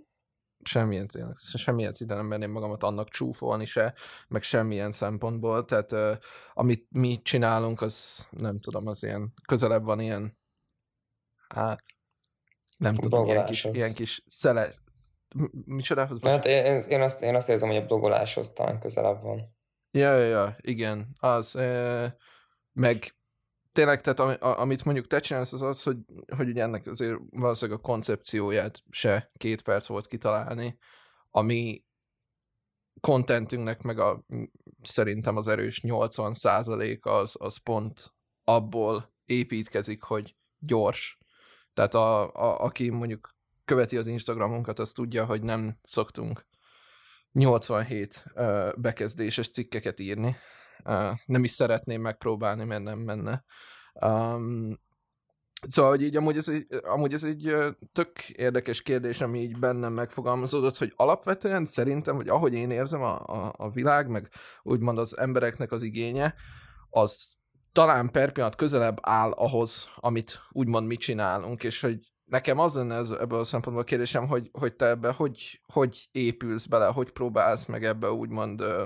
semmilyen, 0.65 1.09
semmilyen 1.55 1.93
szinten 1.93 2.17
nem 2.17 2.27
merném 2.27 2.51
magamat 2.51 2.83
annak 2.83 3.09
csúfolni 3.09 3.65
se, 3.65 3.95
meg 4.29 4.43
semmilyen 4.43 4.93
szempontból, 4.93 5.65
tehát 5.65 5.93
uh, 5.93 6.13
amit 6.53 6.87
mi 6.91 7.21
csinálunk, 7.23 7.81
az 7.81 8.27
nem 8.31 8.61
tudom, 8.61 8.87
az 8.87 9.03
ilyen 9.03 9.33
közelebb 9.47 9.85
van 9.85 10.01
ilyen, 10.01 10.39
hát 11.49 11.81
nem 12.77 12.95
tudom, 12.95 13.27
ilyen 13.27 13.45
kis, 13.45 13.65
ilyen 13.65 13.95
kis 13.95 14.23
szele, 14.27 14.75
Micsoda? 15.65 16.09
Hát 16.23 16.47
én, 16.47 16.83
én, 16.89 17.01
azt, 17.01 17.23
én 17.23 17.35
azt 17.35 17.49
érzem, 17.49 17.69
hogy 17.69 17.77
a 17.77 17.87
blogoláshoz 17.87 18.53
talán 18.53 18.81
közelebb 18.81 19.23
van. 19.23 19.45
Ja, 19.91 20.17
ja, 20.17 20.27
ja 20.27 20.57
igen. 20.61 21.13
Az, 21.21 21.57
e, 21.57 22.17
meg 22.73 23.17
tényleg, 23.73 24.01
tehát 24.01 24.21
ami, 24.21 24.35
amit 24.61 24.85
mondjuk 24.85 25.07
te 25.07 25.21
csinálsz, 25.21 25.53
az 25.53 25.63
az, 25.63 25.83
hogy, 25.83 25.97
hogy 26.37 26.49
ugye 26.49 26.63
ennek 26.63 26.87
azért 26.87 27.19
valószínűleg 27.31 27.81
a 27.81 27.83
koncepcióját 27.83 28.83
se 28.91 29.31
két 29.37 29.63
perc 29.63 29.87
volt 29.87 30.07
kitalálni, 30.07 30.79
ami 31.31 31.85
kontentünknek 33.01 33.83
meg 33.83 33.99
a, 33.99 34.25
szerintem 34.83 35.37
az 35.37 35.47
erős 35.47 35.83
80 35.83 36.33
az, 37.01 37.37
az 37.39 37.57
pont 37.57 38.15
abból 38.45 39.15
építkezik, 39.25 40.03
hogy 40.03 40.37
gyors. 40.59 41.19
Tehát 41.75 41.95
a, 41.95 42.23
a, 42.23 42.65
aki 42.65 42.91
mondjuk 42.91 43.35
követi 43.73 43.97
az 43.97 44.07
Instagramunkat, 44.07 44.79
az 44.79 44.93
tudja, 44.93 45.25
hogy 45.25 45.43
nem 45.43 45.79
szoktunk 45.83 46.47
87 47.33 48.25
uh, 48.35 48.73
bekezdéses 48.77 49.49
cikkeket 49.49 50.01
írni. 50.01 50.37
Uh, 50.85 51.11
nem 51.27 51.45
is 51.45 51.51
szeretném 51.51 52.01
megpróbálni, 52.01 52.65
mert 52.65 52.83
nem 52.83 52.99
menne. 52.99 53.45
Um, 54.01 54.81
Szóval, 55.69 55.91
hogy 55.91 56.03
így 56.03 56.17
amúgy 56.17 56.37
ez 56.37 56.49
egy, 56.49 56.67
amúgy 56.83 57.13
ez 57.13 57.25
egy 57.25 57.55
tök 57.93 58.29
érdekes 58.29 58.83
kérdés, 58.83 59.21
ami 59.21 59.41
így 59.41 59.59
bennem 59.59 59.93
megfogalmazódott, 59.93 60.77
hogy 60.77 60.93
alapvetően 60.97 61.65
szerintem, 61.65 62.15
hogy 62.15 62.29
ahogy 62.29 62.55
én 62.55 62.71
érzem 62.71 63.03
a, 63.03 63.27
a, 63.27 63.55
a 63.57 63.71
világ, 63.71 64.09
meg 64.09 64.29
úgymond 64.63 64.99
az 64.99 65.19
embereknek 65.19 65.73
az 65.73 65.83
igénye, 65.83 66.35
az 66.91 67.37
talán 67.73 68.11
per 68.11 68.33
pillanat 68.33 68.57
közelebb 68.57 68.99
áll 69.01 69.31
ahhoz, 69.31 69.89
amit 69.97 70.41
úgymond 70.51 70.87
mi 70.87 70.97
csinálunk, 70.97 71.63
és 71.63 71.81
hogy 71.81 72.12
nekem 72.33 72.59
az 72.59 72.75
lenne 72.75 72.95
ez, 72.95 73.11
ebből 73.11 73.39
a 73.39 73.45
szempontból 73.45 73.83
a 73.85 73.87
kérdésem, 73.87 74.27
hogy, 74.27 74.51
hogy 74.53 74.75
te 74.75 74.87
ebbe 74.87 75.13
hogy, 75.13 75.61
hogy 75.73 76.09
épülsz 76.13 76.67
bele, 76.67 76.87
hogy 76.87 77.11
próbálsz 77.11 77.65
meg 77.65 77.85
ebbe 77.85 78.11
úgymond 78.11 78.61
ö, 78.61 78.85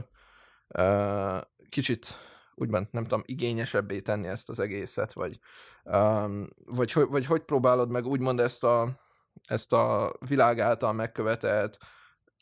ö, 0.68 1.38
kicsit 1.68 2.18
úgymond, 2.54 2.86
nem 2.90 3.02
tudom, 3.02 3.22
igényesebbé 3.26 4.00
tenni 4.00 4.26
ezt 4.26 4.48
az 4.48 4.58
egészet, 4.58 5.12
vagy, 5.12 5.38
um, 5.84 6.48
vagy, 6.64 6.92
vagy, 6.92 7.08
vagy 7.08 7.26
hogy 7.26 7.42
próbálod 7.42 7.90
meg 7.90 8.06
úgymond 8.06 8.40
ezt 8.40 8.64
a, 8.64 9.00
ezt 9.44 9.72
a 9.72 10.14
világ 10.28 10.58
által 10.58 10.92
megkövetelt 10.92 11.78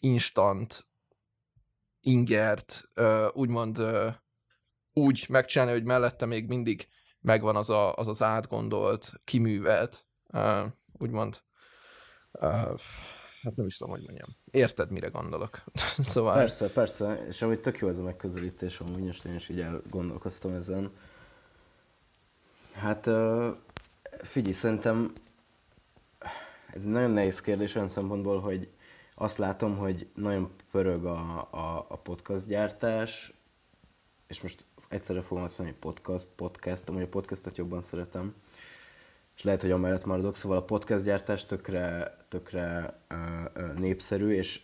instant 0.00 0.86
ingert 2.00 2.88
uh, 2.96 3.26
úgymond 3.32 3.78
uh, 3.78 4.14
úgy 4.92 5.26
megcsinálni, 5.28 5.72
hogy 5.72 5.84
mellette 5.84 6.26
még 6.26 6.48
mindig 6.48 6.88
megvan 7.20 7.56
az 7.56 7.70
a, 7.70 7.94
az, 7.94 8.08
az 8.08 8.22
átgondolt, 8.22 9.12
kiművelt 9.24 10.06
uh, 10.32 10.66
úgymond 11.04 11.40
uh, 12.32 12.80
hát 13.44 13.56
nem 13.56 13.66
is 13.66 13.76
tudom, 13.76 13.92
hogy 13.92 14.04
mondjam. 14.04 14.28
Érted, 14.50 14.90
mire 14.90 15.08
gondolok. 15.08 15.64
szóval... 16.12 16.34
Persze, 16.34 16.70
persze, 16.70 17.24
és 17.26 17.42
amúgy 17.42 17.60
tök 17.60 17.78
jó 17.78 17.88
ez 17.88 17.98
a 17.98 18.02
megközelítés, 18.02 18.80
amúgy 18.80 19.02
most 19.02 19.24
én 19.24 19.34
is 19.34 19.48
így 19.48 19.60
elgondolkoztam 19.60 20.52
ezen. 20.52 20.90
Hát 22.72 23.08
figyelj, 24.22 24.52
szerintem 24.52 25.12
ez 26.72 26.82
egy 26.82 26.88
nagyon 26.88 27.10
nehéz 27.10 27.40
kérdés 27.40 27.74
olyan 27.74 27.88
szempontból, 27.88 28.40
hogy 28.40 28.68
azt 29.14 29.38
látom, 29.38 29.76
hogy 29.76 30.08
nagyon 30.14 30.50
pörög 30.70 31.04
a, 31.04 31.48
a, 31.50 31.86
a 31.88 31.96
podcast 31.96 32.46
gyártás, 32.46 33.32
és 34.26 34.40
most 34.40 34.64
egyszerre 34.88 35.22
fogom 35.22 35.44
azt 35.44 35.58
mondani, 35.58 35.78
hogy 35.80 35.92
podcast, 35.92 36.28
podcast, 36.36 36.88
amúgy 36.88 37.02
a 37.02 37.08
podcastet 37.08 37.56
jobban 37.56 37.82
szeretem, 37.82 38.34
és 39.36 39.42
lehet, 39.42 39.60
hogy 39.60 39.70
amellett 39.70 40.04
maradok, 40.04 40.36
szóval 40.36 40.56
a 40.56 40.64
podcast 40.64 41.04
gyártás 41.04 41.46
tökre, 41.46 42.16
tökre 42.28 42.94
uh, 43.10 43.78
népszerű, 43.78 44.30
és 44.30 44.60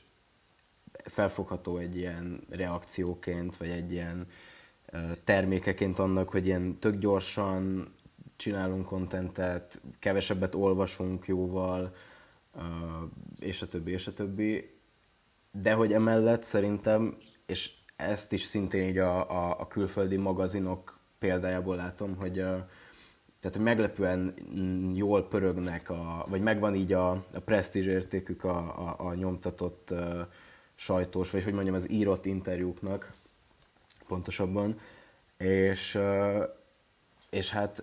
felfogható 1.05 1.77
egy 1.77 1.97
ilyen 1.97 2.47
reakcióként, 2.51 3.57
vagy 3.57 3.69
egy 3.69 3.93
ilyen 3.93 4.27
uh, 4.93 5.13
termékeként 5.25 5.99
annak, 5.99 6.29
hogy 6.29 6.47
ilyen 6.47 6.79
tök 6.79 6.97
gyorsan 6.97 7.95
csinálunk 8.37 8.87
kontentet, 8.87 9.81
kevesebbet 9.99 10.55
olvasunk 10.55 11.27
jóval, 11.27 11.95
uh, 12.55 12.63
és 13.39 13.63
a 13.63 13.67
többi, 13.67 13.91
és 13.91 14.07
a 14.07 14.13
többi. 14.13 14.79
De 15.53 15.73
hogy 15.73 15.93
emellett 15.93 16.43
szerintem, 16.43 17.17
és 17.47 17.71
ezt 17.97 18.33
is 18.33 18.43
szintén 18.43 18.89
így 18.89 18.99
a, 18.99 19.31
a, 19.31 19.61
a 19.61 19.67
külföldi 19.67 20.17
magazinok 20.17 20.99
példájából 21.19 21.77
látom, 21.77 22.17
hogy 22.17 22.39
a, 22.39 22.69
tehát 23.41 23.59
meglepően 23.59 24.35
jól 24.95 25.29
pörögnek, 25.29 25.91
a, 25.91 26.25
vagy 26.29 26.41
megvan 26.41 26.75
így 26.75 26.93
a, 26.93 27.11
a 27.11 27.41
presztízs 27.45 27.87
értékük 27.87 28.45
a, 28.45 28.89
a, 28.89 28.95
a 28.99 29.15
nyomtatott 29.15 29.91
uh, 29.91 30.21
sajtós, 30.75 31.31
vagy 31.31 31.45
hogy 31.45 31.53
mondjam, 31.53 31.75
az 31.75 31.91
írott 31.91 32.27
interjúknak 32.27 33.09
pontosabban. 34.07 34.79
És, 35.37 35.99
és 37.31 37.51
hát 37.51 37.83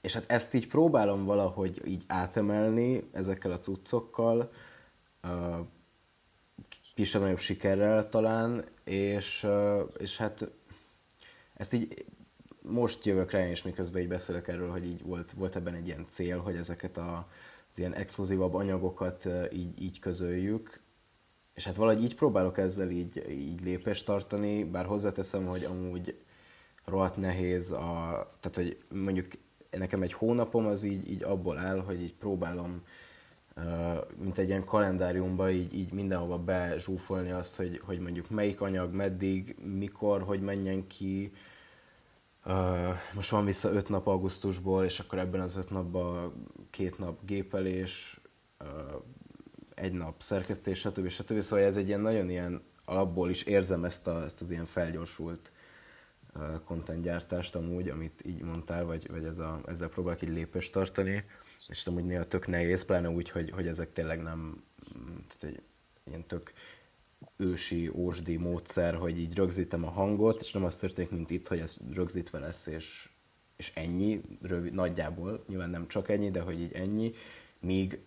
és 0.00 0.12
hát 0.14 0.30
ezt 0.30 0.54
így 0.54 0.66
próbálom 0.66 1.24
valahogy 1.24 1.82
így 1.84 2.04
átemelni 2.06 3.08
ezekkel 3.12 3.52
a 3.52 3.60
cuccokkal, 3.60 4.52
uh, 5.22 5.66
kisebb-nagyobb 6.94 7.38
sikerrel 7.38 8.04
talán, 8.04 8.64
és, 8.84 9.46
és 9.98 10.16
hát 10.16 10.50
ezt 11.54 11.72
így 11.72 12.04
most 12.68 13.04
jövök 13.04 13.30
rá, 13.30 13.48
és 13.48 13.62
miközben 13.62 14.02
így 14.02 14.08
beszélek 14.08 14.48
erről, 14.48 14.70
hogy 14.70 14.86
így 14.86 15.02
volt, 15.02 15.32
volt 15.32 15.56
ebben 15.56 15.74
egy 15.74 15.86
ilyen 15.86 16.06
cél, 16.08 16.38
hogy 16.38 16.56
ezeket 16.56 16.96
a, 16.96 17.28
az 17.70 17.78
ilyen 17.78 17.94
exkluzívabb 17.94 18.54
anyagokat 18.54 19.28
így, 19.52 19.82
így 19.82 19.98
közöljük, 19.98 20.80
és 21.54 21.64
hát 21.64 21.76
valahogy 21.76 22.02
így 22.02 22.14
próbálok 22.14 22.58
ezzel 22.58 22.90
így, 22.90 23.24
így 23.30 23.60
lépést 23.62 24.06
tartani, 24.06 24.64
bár 24.64 24.86
hozzáteszem, 24.86 25.46
hogy 25.46 25.64
amúgy 25.64 26.18
rohadt 26.84 27.16
nehéz, 27.16 27.70
a, 27.70 28.26
tehát 28.40 28.54
hogy 28.54 28.78
mondjuk 28.92 29.26
nekem 29.70 30.02
egy 30.02 30.12
hónapom 30.12 30.66
az 30.66 30.82
így, 30.82 31.10
így 31.10 31.22
abból 31.22 31.58
áll, 31.58 31.80
hogy 31.80 32.02
így 32.02 32.14
próbálom 32.14 32.82
mint 34.18 34.38
egy 34.38 34.48
ilyen 34.48 34.64
kalendáriumba 34.64 35.50
így, 35.50 35.74
így 35.74 35.92
mindenhova 35.92 36.38
bezsúfolni 36.38 37.30
azt, 37.30 37.56
hogy, 37.56 37.80
hogy 37.84 37.98
mondjuk 37.98 38.30
melyik 38.30 38.60
anyag, 38.60 38.94
meddig, 38.94 39.56
mikor, 39.78 40.22
hogy 40.22 40.40
menjen 40.40 40.86
ki, 40.86 41.32
most 43.14 43.30
van 43.30 43.44
vissza 43.44 43.72
öt 43.72 43.88
nap 43.88 44.06
augusztusból, 44.06 44.84
és 44.84 44.98
akkor 44.98 45.18
ebben 45.18 45.40
az 45.40 45.56
öt 45.56 45.70
napban 45.70 46.46
két 46.70 46.98
nap 46.98 47.24
gépelés, 47.24 48.20
egy 49.74 49.92
nap 49.92 50.22
szerkesztés, 50.22 50.78
stb. 50.78 51.08
stb. 51.08 51.40
Szóval 51.40 51.64
ez 51.64 51.76
egy 51.76 51.86
ilyen 51.86 52.00
nagyon 52.00 52.30
ilyen, 52.30 52.62
alapból 52.84 53.30
is 53.30 53.42
érzem 53.42 53.84
ezt, 53.84 54.06
a, 54.06 54.24
ezt 54.24 54.40
az 54.40 54.50
ilyen 54.50 54.66
felgyorsult 54.66 55.52
uh, 56.34 56.62
content 56.64 57.02
gyártást 57.02 57.54
amúgy, 57.54 57.88
amit 57.88 58.22
így 58.24 58.42
mondtál, 58.42 58.84
vagy, 58.84 59.10
vagy 59.10 59.24
ez 59.24 59.38
a, 59.38 59.60
ezzel 59.66 59.88
próbálok 59.88 60.22
egy 60.22 60.28
lépést 60.28 60.72
tartani, 60.72 61.24
és 61.66 61.82
tudom, 61.82 61.98
hogy 61.98 62.08
néha 62.08 62.24
tök 62.24 62.46
nehéz, 62.46 62.84
pláne 62.84 63.08
úgy, 63.08 63.30
hogy, 63.30 63.50
hogy 63.50 63.66
ezek 63.66 63.92
tényleg 63.92 64.22
nem, 64.22 64.62
tehát 65.26 65.56
egy 65.56 65.62
ilyen 66.04 66.26
tök 66.26 66.52
ősi, 67.36 67.88
ósdi 67.94 68.36
módszer, 68.36 68.94
hogy 68.94 69.18
így 69.18 69.34
rögzítem 69.34 69.84
a 69.84 69.90
hangot, 69.90 70.40
és 70.40 70.52
nem 70.52 70.64
az 70.64 70.76
történik, 70.76 71.10
mint 71.10 71.30
itt, 71.30 71.48
hogy 71.48 71.58
ez 71.58 71.76
rögzítve 71.92 72.38
lesz, 72.38 72.66
és, 72.66 73.08
és 73.56 73.72
ennyi, 73.74 74.20
rövid, 74.42 74.74
nagyjából, 74.74 75.38
nyilván 75.46 75.70
nem 75.70 75.88
csak 75.88 76.08
ennyi, 76.08 76.30
de 76.30 76.40
hogy 76.40 76.60
így 76.60 76.72
ennyi, 76.72 77.10
míg 77.60 78.00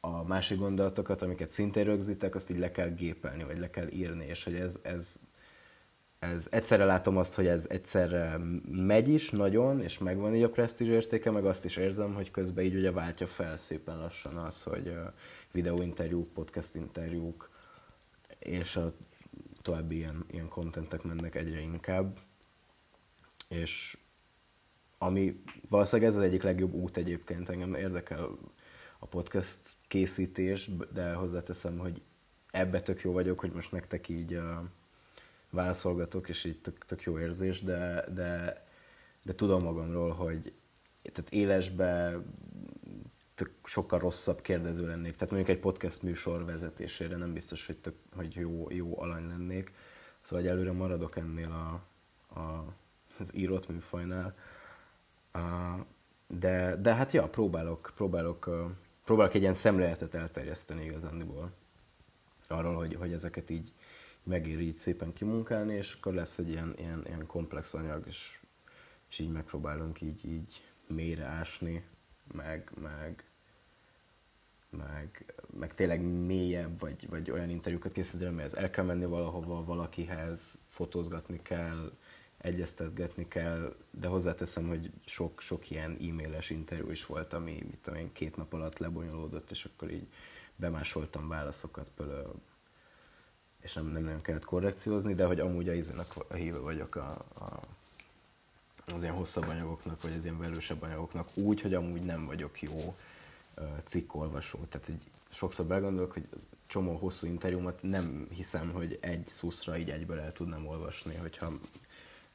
a 0.00 0.24
másik 0.24 0.58
gondolatokat, 0.58 1.22
amiket 1.22 1.50
szintén 1.50 1.84
rögzítek, 1.84 2.34
azt 2.34 2.50
így 2.50 2.58
le 2.58 2.70
kell 2.70 2.88
gépelni, 2.88 3.44
vagy 3.44 3.58
le 3.58 3.70
kell 3.70 3.88
írni, 3.88 4.26
és 4.26 4.44
hogy 4.44 4.54
ez, 4.54 4.74
ez, 4.82 5.20
ez 6.18 6.46
egyszerre 6.50 6.84
látom 6.84 7.16
azt, 7.16 7.34
hogy 7.34 7.46
ez 7.46 7.66
egyszerre 7.68 8.38
megy 8.70 9.08
is 9.08 9.30
nagyon, 9.30 9.82
és 9.82 9.98
megvan 9.98 10.34
így 10.34 10.42
a 10.42 10.50
presztízs 10.50 10.88
értéke, 10.88 11.30
meg 11.30 11.44
azt 11.44 11.64
is 11.64 11.76
érzem, 11.76 12.14
hogy 12.14 12.30
közben 12.30 12.64
így 12.64 12.74
ugye 12.74 12.92
váltja 12.92 13.26
fel 13.26 13.56
szépen 13.56 13.98
lassan 13.98 14.36
az, 14.36 14.62
hogy 14.62 14.94
videóinterjúk, 15.52 16.28
podcast 16.32 16.74
interjúk, 16.74 17.50
és 18.48 18.76
a 18.76 18.94
további 19.60 19.96
ilyen, 19.96 20.24
ilyen 20.30 20.48
kontentek 20.48 21.02
mennek 21.02 21.34
egyre 21.34 21.60
inkább. 21.60 22.18
És 23.48 23.98
ami 24.98 25.42
valószínűleg 25.68 26.10
ez 26.10 26.16
az 26.16 26.22
egyik 26.22 26.42
legjobb 26.42 26.72
út 26.72 26.96
egyébként, 26.96 27.48
engem 27.48 27.74
érdekel 27.74 28.38
a 28.98 29.06
podcast 29.06 29.60
készítés, 29.88 30.70
de 30.92 31.12
hozzáteszem, 31.12 31.78
hogy 31.78 32.02
ebbe 32.50 32.80
tök 32.80 33.00
jó 33.00 33.12
vagyok, 33.12 33.40
hogy 33.40 33.52
most 33.52 33.72
nektek 33.72 34.08
így 34.08 34.34
uh, 34.34 34.42
válaszolgatok, 35.50 36.28
és 36.28 36.44
így 36.44 36.58
tök, 36.58 36.84
tök 36.84 37.02
jó 37.02 37.18
érzés, 37.18 37.62
de, 37.62 38.04
de, 38.14 38.64
de 39.22 39.34
tudom 39.34 39.64
magamról, 39.64 40.12
hogy 40.12 40.52
tehát 41.02 41.32
élesbe 41.32 42.18
tök 43.38 43.50
sokkal 43.64 43.98
rosszabb 43.98 44.40
kérdező 44.40 44.86
lennék. 44.86 45.14
Tehát 45.14 45.30
mondjuk 45.34 45.56
egy 45.56 45.62
podcast 45.62 46.02
műsor 46.02 46.44
vezetésére 46.44 47.16
nem 47.16 47.32
biztos, 47.32 47.66
hogy, 47.66 47.76
tök, 47.76 47.94
hogy 48.16 48.34
jó, 48.34 48.66
jó 48.70 49.00
alany 49.00 49.28
lennék. 49.28 49.70
Szóval 50.22 50.44
hogy 50.44 50.54
előre 50.54 50.72
maradok 50.72 51.16
ennél 51.16 51.50
a, 51.50 51.82
a, 52.40 52.64
az 53.18 53.34
írott 53.34 53.68
műfajnál. 53.68 54.34
De, 56.26 56.76
de 56.76 56.94
hát 56.94 57.12
ja, 57.12 57.28
próbálok, 57.28 57.90
próbálok, 57.96 58.50
próbálok 59.04 59.34
egy 59.34 59.40
ilyen 59.40 59.54
szemléletet 59.54 60.14
elterjeszteni 60.14 60.84
igazándiból. 60.84 61.52
Arról, 62.48 62.74
hogy, 62.74 62.94
hogy 62.94 63.12
ezeket 63.12 63.50
így 63.50 63.72
megéri 64.24 64.66
így 64.66 64.76
szépen 64.76 65.12
kimunkálni, 65.12 65.74
és 65.74 65.92
akkor 65.92 66.14
lesz 66.14 66.38
egy 66.38 66.48
ilyen, 66.48 66.74
ilyen, 66.78 67.02
ilyen 67.06 67.26
komplex 67.26 67.74
anyag, 67.74 68.02
és, 68.06 68.38
és 69.10 69.18
így 69.18 69.30
megpróbálunk 69.32 70.00
így, 70.00 70.24
így 70.24 70.62
mélyre 70.86 71.24
ásni, 71.24 71.84
meg, 72.32 72.70
meg, 72.80 73.27
meg, 74.70 75.34
meg 75.58 75.74
tényleg 75.74 76.02
mélyebb, 76.02 76.80
vagy, 76.80 77.08
vagy 77.08 77.30
olyan 77.30 77.50
interjúkat 77.50 77.92
készíteni, 77.92 78.30
amihez 78.30 78.54
el 78.54 78.70
kell 78.70 78.84
menni 78.84 79.04
valahova, 79.04 79.64
valakihez, 79.64 80.40
fotózgatni 80.66 81.42
kell, 81.42 81.92
egyeztetgetni 82.38 83.28
kell, 83.28 83.76
de 83.90 84.08
hozzáteszem, 84.08 84.68
hogy 84.68 84.90
sok, 85.06 85.40
sok 85.40 85.70
ilyen 85.70 85.98
e-mailes 86.00 86.50
interjú 86.50 86.90
is 86.90 87.06
volt, 87.06 87.32
ami 87.32 87.52
mit 87.52 87.78
tudom 87.82 87.98
én, 87.98 88.12
két 88.12 88.36
nap 88.36 88.52
alatt 88.52 88.78
lebonyolódott, 88.78 89.50
és 89.50 89.64
akkor 89.64 89.90
így 89.90 90.06
bemásoltam 90.56 91.28
válaszokat 91.28 91.90
pölő, 91.96 92.24
és 93.60 93.72
nem, 93.72 93.86
nem 93.86 94.02
nagyon 94.02 94.18
kellett 94.18 94.44
korrekciózni, 94.44 95.14
de 95.14 95.24
hogy 95.24 95.40
amúgy 95.40 95.68
a 95.68 95.72
izének 95.72 96.06
a 96.28 96.34
híve 96.34 96.58
vagyok 96.58 96.96
a, 96.96 97.10
a, 97.34 97.60
az 98.86 99.02
ilyen 99.02 99.14
hosszabb 99.14 99.48
anyagoknak, 99.48 100.02
vagy 100.02 100.12
az 100.16 100.24
ilyen 100.24 100.38
velősebb 100.38 100.82
anyagoknak 100.82 101.28
úgy, 101.34 101.60
hogy 101.60 101.74
amúgy 101.74 102.02
nem 102.02 102.26
vagyok 102.26 102.62
jó 102.62 102.96
cikkolvasó. 103.84 104.58
Tehát 104.64 104.88
egy, 104.88 105.00
sokszor 105.30 105.66
belegondolok, 105.66 106.12
hogy 106.12 106.28
csomó 106.66 106.96
hosszú 106.96 107.26
interjúmat 107.26 107.82
nem 107.82 108.26
hiszem, 108.30 108.72
hogy 108.72 108.98
egy 109.00 109.26
szuszra 109.26 109.76
így 109.76 109.90
egyből 109.90 110.20
el 110.20 110.32
tudnám 110.32 110.66
olvasni, 110.66 111.14
hogyha 111.14 111.50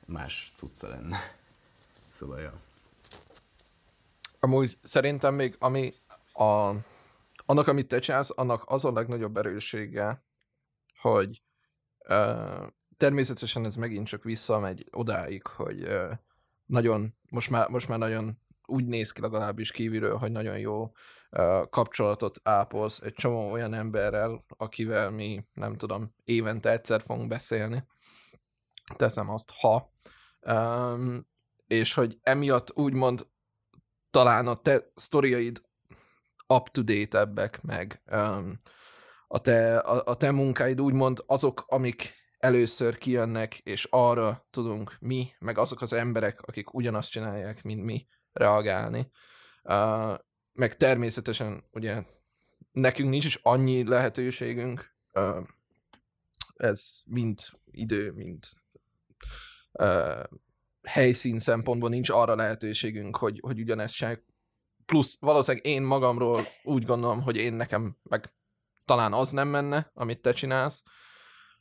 más 0.06 0.52
cucca 0.56 0.88
lenne. 0.88 1.18
Szóval, 2.16 2.40
ja. 2.40 2.54
Amúgy 4.40 4.78
szerintem 4.84 5.34
még 5.34 5.56
ami 5.60 5.94
a, 6.34 6.70
annak, 7.46 7.68
amit 7.68 7.88
te 7.88 8.00
csinálsz, 8.00 8.32
annak 8.36 8.64
az 8.66 8.86
a 8.86 8.92
legnagyobb 8.92 9.38
erőssége, 9.38 10.24
hogy 11.00 11.42
uh, 12.10 12.68
természetesen 12.98 13.66
ez 13.66 13.76
megint 13.76 14.08
csak 14.08 14.24
visszamegy 14.24 14.88
odáig, 14.92 15.46
hogy 15.46 15.82
uh, 15.82 16.12
nagyon, 16.66 17.16
most 17.30 17.50
már, 17.50 17.70
most 17.70 17.88
már 17.88 17.98
nagyon 18.00 18.38
úgy 18.66 18.86
néz 18.86 19.12
ki 19.12 19.22
legalábbis 19.22 19.72
kívülről, 19.72 20.18
hogy 20.18 20.32
nagyon 20.32 20.60
jó 20.60 20.92
kapcsolatot 21.70 22.40
ápolsz 22.44 23.00
egy 23.00 23.14
csomó 23.14 23.52
olyan 23.52 23.74
emberrel, 23.74 24.46
akivel 24.58 25.12
mi, 25.12 25.46
nem 25.54 25.76
tudom, 25.76 26.16
évente 26.24 26.72
egyszer 26.72 27.02
fogunk 27.02 27.28
beszélni. 27.28 27.84
Teszem 28.96 29.30
azt, 29.30 29.52
ha. 29.52 29.94
Um, 30.42 31.28
és 31.68 31.94
hogy 31.94 32.20
emiatt 32.22 32.78
úgymond 32.78 33.28
talán 34.12 34.48
a 34.48 34.56
te 34.56 34.92
sztoriaid 34.96 35.62
up-to-date-ebbek, 36.48 37.62
meg 37.62 38.02
um, 38.12 38.62
a 39.28 39.40
te, 39.40 39.78
a, 39.78 40.04
a 40.06 40.18
te 40.18 40.32
munkáid 40.32 40.82
úgymond 40.82 41.24
azok, 41.26 41.64
amik 41.68 42.14
először 42.38 42.98
kijönnek, 42.98 43.58
és 43.58 43.88
arra 43.90 44.48
tudunk 44.50 44.98
mi, 45.00 45.28
meg 45.40 45.58
azok 45.58 45.82
az 45.82 45.94
emberek, 45.94 46.42
akik 46.42 46.74
ugyanazt 46.74 47.12
csinálják, 47.12 47.64
mint 47.64 47.84
mi, 47.84 48.08
reagálni. 48.34 49.12
Uh, 49.64 50.18
meg 50.54 50.78
természetesen 50.78 51.64
ugye 51.72 52.04
nekünk 52.72 53.10
nincs 53.10 53.26
is 53.26 53.40
annyi 53.44 53.88
lehetőségünk, 53.88 54.96
uh, 55.14 55.48
ez 56.56 57.02
mind 57.06 57.40
idő, 57.72 58.12
mind 58.12 58.44
uh, 59.72 60.24
helyszín 60.84 61.40
szempontból 61.40 61.90
nincs 61.90 62.10
arra 62.10 62.36
lehetőségünk, 62.36 63.18
hogy, 63.18 63.40
hogy 63.42 63.60
ugyanezt 63.60 63.94
se. 63.94 64.24
Plusz 64.86 65.18
valószínűleg 65.20 65.66
én 65.66 65.82
magamról 65.82 66.42
úgy 66.64 66.86
gondolom, 66.86 67.22
hogy 67.22 67.36
én 67.36 67.54
nekem 67.54 67.98
meg 68.04 68.34
talán 68.86 69.14
az 69.14 69.32
nem 69.32 69.48
menne, 69.48 69.92
amit 69.94 70.22
te 70.22 70.32
csinálsz. 70.32 70.84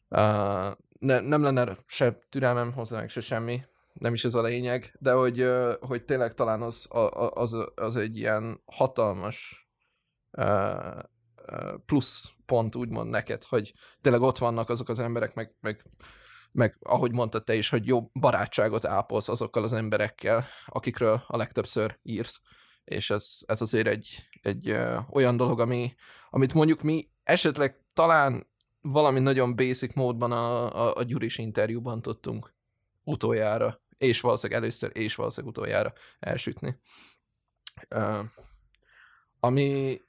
Uh, 0.08 0.76
ne, 0.98 1.20
nem 1.20 1.42
lenne 1.42 1.78
se 1.86 2.18
türelmem 2.28 2.72
hozzá, 2.72 3.06
se 3.06 3.20
semmi, 3.20 3.62
nem 3.92 4.14
is 4.14 4.24
ez 4.24 4.34
a 4.34 4.42
lényeg, 4.42 4.96
de 4.98 5.12
hogy, 5.12 5.46
hogy 5.80 6.04
tényleg 6.04 6.34
talán 6.34 6.62
az, 6.62 6.86
az, 7.30 7.56
az 7.74 7.96
egy 7.96 8.16
ilyen 8.16 8.62
hatalmas 8.64 9.66
plusz 11.86 12.32
pont 12.46 12.74
úgymond 12.74 13.10
neked, 13.10 13.44
hogy 13.44 13.72
tényleg 14.00 14.22
ott 14.22 14.38
vannak 14.38 14.70
azok 14.70 14.88
az 14.88 14.98
emberek, 14.98 15.34
meg, 15.34 15.54
meg, 15.60 15.84
meg 16.52 16.76
ahogy 16.80 17.12
mondtad 17.12 17.44
te 17.44 17.54
is, 17.54 17.68
hogy 17.68 17.86
jó 17.86 18.10
barátságot 18.12 18.84
ápolsz 18.84 19.28
azokkal 19.28 19.62
az 19.62 19.72
emberekkel, 19.72 20.46
akikről 20.66 21.22
a 21.26 21.36
legtöbbször 21.36 21.98
írsz, 22.02 22.40
és 22.84 23.10
ez, 23.10 23.38
ez 23.46 23.60
azért 23.60 23.86
egy, 23.86 24.28
egy 24.42 24.76
olyan 25.10 25.36
dolog, 25.36 25.60
ami, 25.60 25.94
amit 26.30 26.54
mondjuk 26.54 26.82
mi 26.82 27.10
esetleg 27.22 27.84
talán 27.92 28.50
valami 28.80 29.20
nagyon 29.20 29.56
basic 29.56 29.94
módban 29.94 30.32
a, 30.32 30.74
a, 30.74 30.96
a 30.96 31.02
Gyuris 31.02 31.38
interjúban 31.38 32.02
tudtunk 32.02 32.54
utoljára, 33.04 33.81
és 34.02 34.20
valószínűleg 34.20 34.62
először, 34.62 34.90
és 34.94 35.14
valószínűleg 35.14 35.56
utoljára 35.56 35.92
elsütni. 36.18 36.80
Uh, 37.94 38.18
ami, 39.40 40.00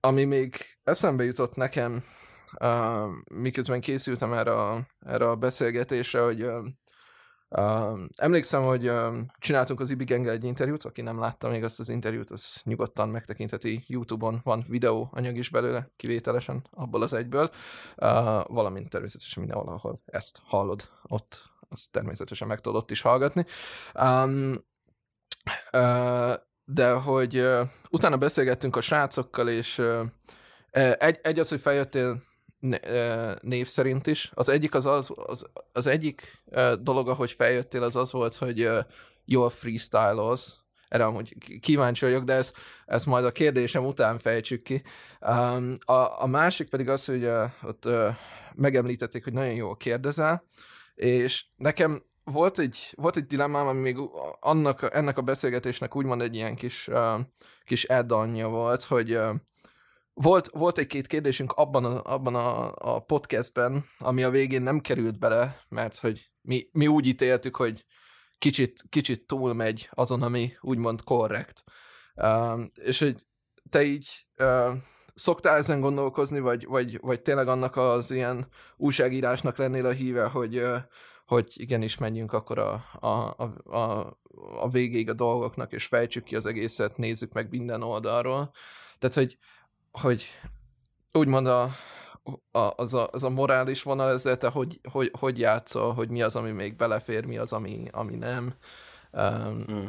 ami 0.00 0.24
még 0.24 0.56
eszembe 0.84 1.24
jutott 1.24 1.54
nekem, 1.54 2.04
uh, 2.60 3.10
miközben 3.34 3.80
készültem 3.80 4.32
erre 4.32 4.52
a, 4.52 4.86
erre 5.06 5.28
a 5.28 5.36
beszélgetésre, 5.36 6.20
hogy 6.20 6.42
uh, 6.42 7.98
emlékszem, 8.16 8.62
hogy 8.62 8.88
uh, 8.88 9.18
csináltunk 9.38 9.80
az 9.80 9.90
Ibi 9.90 10.04
Gengel 10.04 10.32
egy 10.32 10.44
interjút, 10.44 10.82
aki 10.82 11.02
nem 11.02 11.18
látta 11.18 11.48
még 11.48 11.64
azt 11.64 11.80
az 11.80 11.88
interjút, 11.88 12.30
az 12.30 12.60
nyugodtan 12.64 13.08
megtekintheti 13.08 13.84
YouTube-on, 13.86 14.40
van 14.44 14.64
videó 14.68 15.08
anyag 15.12 15.36
is 15.36 15.50
belőle, 15.50 15.90
kivételesen 15.96 16.66
abból 16.70 17.02
az 17.02 17.12
egyből, 17.12 17.50
uh, 17.96 18.46
valamint 18.46 18.90
természetesen 18.90 19.42
mindenhol, 19.42 19.72
ahol 19.72 19.96
ezt 20.04 20.40
hallod, 20.44 20.88
ott 21.02 21.51
azt 21.72 21.90
természetesen 21.90 22.48
meg 22.48 22.60
tudod 22.60 22.82
ott 22.82 22.90
is 22.90 23.00
hallgatni. 23.00 23.46
Um, 23.94 24.64
uh, 25.72 26.34
de 26.64 26.90
hogy 26.92 27.38
uh, 27.38 27.60
utána 27.90 28.16
beszélgettünk 28.16 28.76
a 28.76 28.80
srácokkal, 28.80 29.48
és 29.48 29.78
uh, 29.78 30.06
egy, 30.98 31.18
egy 31.22 31.38
az, 31.38 31.48
hogy 31.48 31.60
feljöttél 31.60 32.22
név 33.40 33.66
szerint 33.66 34.06
is. 34.06 34.30
Az 34.34 34.48
egyik 34.48 34.74
az, 34.74 34.86
az, 34.86 35.12
az, 35.14 35.46
az 35.72 35.86
egyik 35.86 36.42
dolog, 36.80 37.08
ahogy 37.08 37.32
feljöttél, 37.32 37.82
az 37.82 37.96
az 37.96 38.12
volt, 38.12 38.34
hogy 38.34 38.68
jól 39.24 39.50
freestyle-oz. 39.50 40.60
Erre 40.88 41.04
amúgy 41.04 41.36
kíváncsi 41.60 42.04
vagyok, 42.04 42.24
de 42.24 42.32
ezt, 42.32 42.56
ezt 42.86 43.06
majd 43.06 43.24
a 43.24 43.32
kérdésem 43.32 43.84
után 43.84 44.18
fejtsük 44.18 44.62
ki. 44.62 44.82
Um, 45.20 45.74
a, 45.84 46.22
a 46.22 46.26
másik 46.26 46.68
pedig 46.68 46.88
az, 46.88 47.04
hogy 47.04 47.24
uh, 47.24 47.50
ott 47.62 47.86
uh, 47.86 48.08
megemlítették, 48.54 49.24
hogy 49.24 49.32
nagyon 49.32 49.54
jól 49.54 49.76
kérdezel, 49.76 50.44
és 50.94 51.44
nekem 51.56 52.02
volt 52.24 52.58
egy, 52.58 52.92
volt 52.96 53.16
egy 53.16 53.26
dilemmám, 53.26 53.66
ami 53.66 53.80
még 53.80 53.96
annak, 54.40 54.94
ennek 54.94 55.18
a 55.18 55.22
beszélgetésnek 55.22 55.96
úgymond 55.96 56.20
egy 56.20 56.34
ilyen 56.34 56.54
kis, 56.54 56.88
uh, 56.88 57.20
kis 57.64 57.84
add 57.84 58.08
volt, 58.50 58.82
hogy 58.82 59.14
uh, 59.14 59.34
volt, 60.14 60.48
volt 60.48 60.78
egy-két 60.78 61.06
kérdésünk 61.06 61.52
abban, 61.52 61.84
a, 61.84 62.14
abban 62.14 62.34
a, 62.34 62.72
a 62.74 63.00
podcastben, 63.00 63.84
ami 63.98 64.22
a 64.22 64.30
végén 64.30 64.62
nem 64.62 64.80
került 64.80 65.18
bele, 65.18 65.60
mert 65.68 65.98
hogy 65.98 66.30
mi, 66.40 66.68
mi 66.72 66.86
úgy 66.86 67.06
ítéltük, 67.06 67.56
hogy 67.56 67.84
kicsit, 68.38 68.82
kicsit 68.88 69.26
túlmegy 69.26 69.88
azon, 69.90 70.22
ami 70.22 70.52
úgymond 70.60 71.02
korrekt. 71.02 71.64
Uh, 72.14 72.60
és 72.74 72.98
hogy 72.98 73.26
te 73.70 73.82
így 73.82 74.26
uh, 74.38 74.74
szoktál 75.22 75.56
ezen 75.56 75.80
gondolkozni, 75.80 76.40
vagy, 76.40 76.66
vagy, 76.66 77.00
vagy 77.00 77.20
tényleg 77.20 77.48
annak 77.48 77.76
az 77.76 78.10
ilyen 78.10 78.46
újságírásnak 78.76 79.56
lennél 79.56 79.86
a 79.86 79.90
híve, 79.90 80.24
hogy, 80.24 80.62
hogy 81.26 81.52
igenis 81.54 81.98
menjünk 81.98 82.32
akkor 82.32 82.58
a, 82.58 82.84
a, 83.00 83.06
a, 83.06 83.76
a, 83.76 84.18
a 84.60 84.68
végéig 84.68 85.08
a 85.08 85.12
dolgoknak, 85.12 85.72
és 85.72 85.86
fejtsük 85.86 86.24
ki 86.24 86.36
az 86.36 86.46
egészet, 86.46 86.96
nézzük 86.96 87.32
meg 87.32 87.50
minden 87.50 87.82
oldalról. 87.82 88.50
Tehát, 88.98 89.16
hogy, 89.16 89.38
hogy 89.90 90.24
úgymond 91.12 91.46
a, 91.46 91.62
a, 92.50 92.72
az, 92.76 92.94
a, 92.94 93.08
az 93.12 93.24
a 93.24 93.30
morális 93.30 93.82
vonal 93.82 94.10
ezzel, 94.10 94.36
te 94.36 94.48
hogy, 94.48 94.80
hogy, 94.90 95.10
hogy 95.18 95.38
játszol, 95.38 95.92
hogy 95.92 96.08
mi 96.08 96.22
az, 96.22 96.36
ami 96.36 96.50
még 96.50 96.76
belefér, 96.76 97.24
mi 97.24 97.38
az, 97.38 97.52
ami, 97.52 97.88
ami 97.90 98.14
nem. 98.14 98.54
Um, 99.12 99.64
mm. 99.72 99.86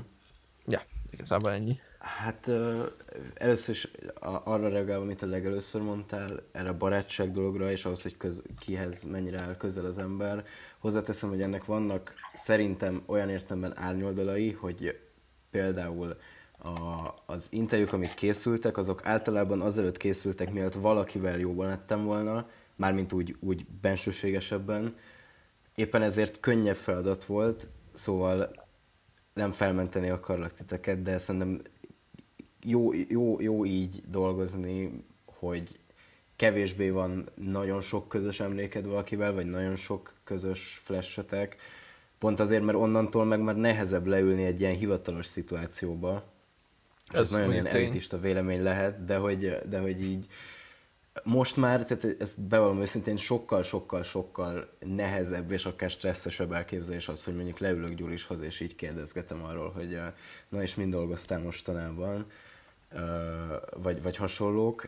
Ja, 0.65 0.81
igazából 1.11 1.51
ennyi. 1.51 1.79
Hát 2.03 2.51
először 3.33 3.75
is 3.75 3.91
arra 4.43 4.69
reagálva, 4.69 5.03
amit 5.03 5.21
a 5.21 5.25
legelőször 5.25 5.81
mondtál, 5.81 6.27
erre 6.51 6.69
a 6.69 6.77
barátság 6.77 7.31
dologra, 7.31 7.71
és 7.71 7.85
ahhoz, 7.85 8.01
hogy 8.01 8.17
köz, 8.17 8.41
kihez 8.59 9.03
mennyire 9.03 9.39
áll 9.39 9.57
közel 9.57 9.85
az 9.85 9.97
ember, 9.97 10.45
hozzáteszem, 10.79 11.29
hogy 11.29 11.41
ennek 11.41 11.65
vannak 11.65 12.13
szerintem 12.33 13.03
olyan 13.05 13.29
értelemben 13.29 13.77
árnyoldalai, 13.77 14.51
hogy 14.51 14.99
például 15.51 16.17
a, 16.57 16.69
az 17.25 17.47
interjúk, 17.49 17.93
amik 17.93 18.13
készültek, 18.13 18.77
azok 18.77 19.05
általában 19.05 19.61
azelőtt 19.61 19.97
készültek, 19.97 20.53
mielőtt 20.53 20.73
valakivel 20.73 21.39
jóban 21.39 21.67
lettem 21.67 22.03
volna, 22.03 22.49
mármint 22.75 23.13
úgy, 23.13 23.35
úgy 23.39 23.65
bensőségesebben. 23.81 24.95
Éppen 25.75 26.01
ezért 26.01 26.39
könnyebb 26.39 26.75
feladat 26.75 27.25
volt, 27.25 27.67
szóval 27.93 28.51
nem 29.33 29.51
felmenteni 29.51 30.09
akarlak 30.09 30.53
titeket, 30.53 31.01
de 31.01 31.17
szerintem 31.17 31.61
jó, 32.63 32.91
jó, 33.09 33.41
jó 33.41 33.65
így 33.65 34.03
dolgozni, 34.07 35.03
hogy 35.25 35.79
kevésbé 36.35 36.89
van 36.89 37.29
nagyon 37.35 37.81
sok 37.81 38.07
közös 38.07 38.39
emléked 38.39 38.85
valakivel, 38.85 39.33
vagy 39.33 39.45
nagyon 39.45 39.75
sok 39.75 40.13
közös 40.23 40.81
flashetek, 40.83 41.57
pont 42.17 42.39
azért, 42.39 42.63
mert 42.63 42.77
onnantól 42.77 43.25
meg 43.25 43.41
már 43.41 43.55
nehezebb 43.55 44.05
leülni 44.05 44.43
egy 44.45 44.59
ilyen 44.59 44.75
hivatalos 44.75 45.25
szituációba, 45.25 46.23
ez, 47.11 47.19
ez 47.19 47.31
nagyon 47.31 47.51
ilyen 47.51 47.67
elitista 47.67 48.17
vélemény 48.17 48.63
lehet, 48.63 49.05
de 49.05 49.17
hogy, 49.17 49.57
de 49.69 49.79
hogy 49.79 50.01
így 50.01 50.27
most 51.23 51.57
már, 51.57 51.85
tehát 51.85 52.21
ezt 52.21 52.41
bevallom 52.41 52.81
őszintén, 52.81 53.17
sokkal-sokkal-sokkal 53.17 54.69
nehezebb 54.79 55.51
és 55.51 55.65
akár 55.65 55.89
stresszesebb 55.89 56.51
elképzelés 56.51 57.07
az, 57.07 57.23
hogy 57.23 57.35
mondjuk 57.35 57.59
leülök 57.59 57.93
Gyurishoz, 57.93 58.41
és 58.41 58.59
így 58.59 58.75
kérdezgetem 58.75 59.43
arról, 59.43 59.71
hogy 59.71 59.99
na 60.49 60.61
és 60.61 60.75
mind 60.75 60.91
dolgoztál 60.91 61.39
mostanában, 61.39 62.25
vagy, 63.71 64.01
vagy 64.01 64.15
hasonlók, 64.15 64.87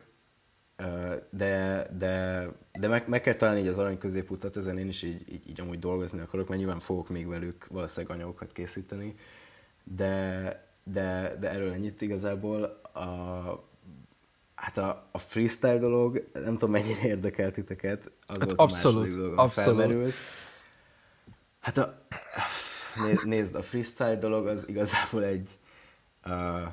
de, 1.29 1.87
de, 1.97 2.47
de 2.79 2.87
meg, 2.87 3.07
meg 3.07 3.21
kell 3.21 3.33
találni 3.33 3.59
így 3.59 3.67
az 3.67 3.77
arany 3.77 3.97
középutat, 3.97 4.57
ezen 4.57 4.77
én 4.77 4.87
is 4.87 5.03
így, 5.03 5.33
így, 5.33 5.49
így 5.49 5.61
amúgy 5.61 5.79
dolgozni 5.79 6.19
akarok, 6.19 6.47
mert 6.47 6.59
nyilván 6.59 6.79
fogok 6.79 7.09
még 7.09 7.27
velük 7.27 7.67
valószínűleg 7.67 8.15
anyagokat 8.15 8.51
készíteni, 8.51 9.15
de, 9.83 10.73
de, 10.83 11.37
de 11.39 11.49
erről 11.49 11.71
ennyit 11.71 12.01
igazából. 12.01 12.63
A, 12.93 13.03
hát 14.55 14.77
a, 14.77 15.09
a 15.11 15.17
freestyle 15.17 15.77
dolog, 15.77 16.29
nem 16.33 16.53
tudom 16.53 16.71
mennyire 16.71 17.07
érdekelt 17.07 17.53
titeket, 17.53 18.11
az 18.25 18.37
hát 18.37 18.45
volt 18.45 18.59
abszolút, 18.59 18.97
a 18.97 18.99
második 18.99 19.19
dolog, 19.19 19.39
abszolút. 19.39 19.79
felmerült. 19.79 20.13
Hát 21.59 21.77
a, 21.77 21.93
nézd, 23.23 23.55
a 23.55 23.61
freestyle 23.61 24.15
dolog 24.15 24.47
az 24.47 24.67
igazából 24.67 25.23
egy, 25.23 25.59
uh, 26.25 26.67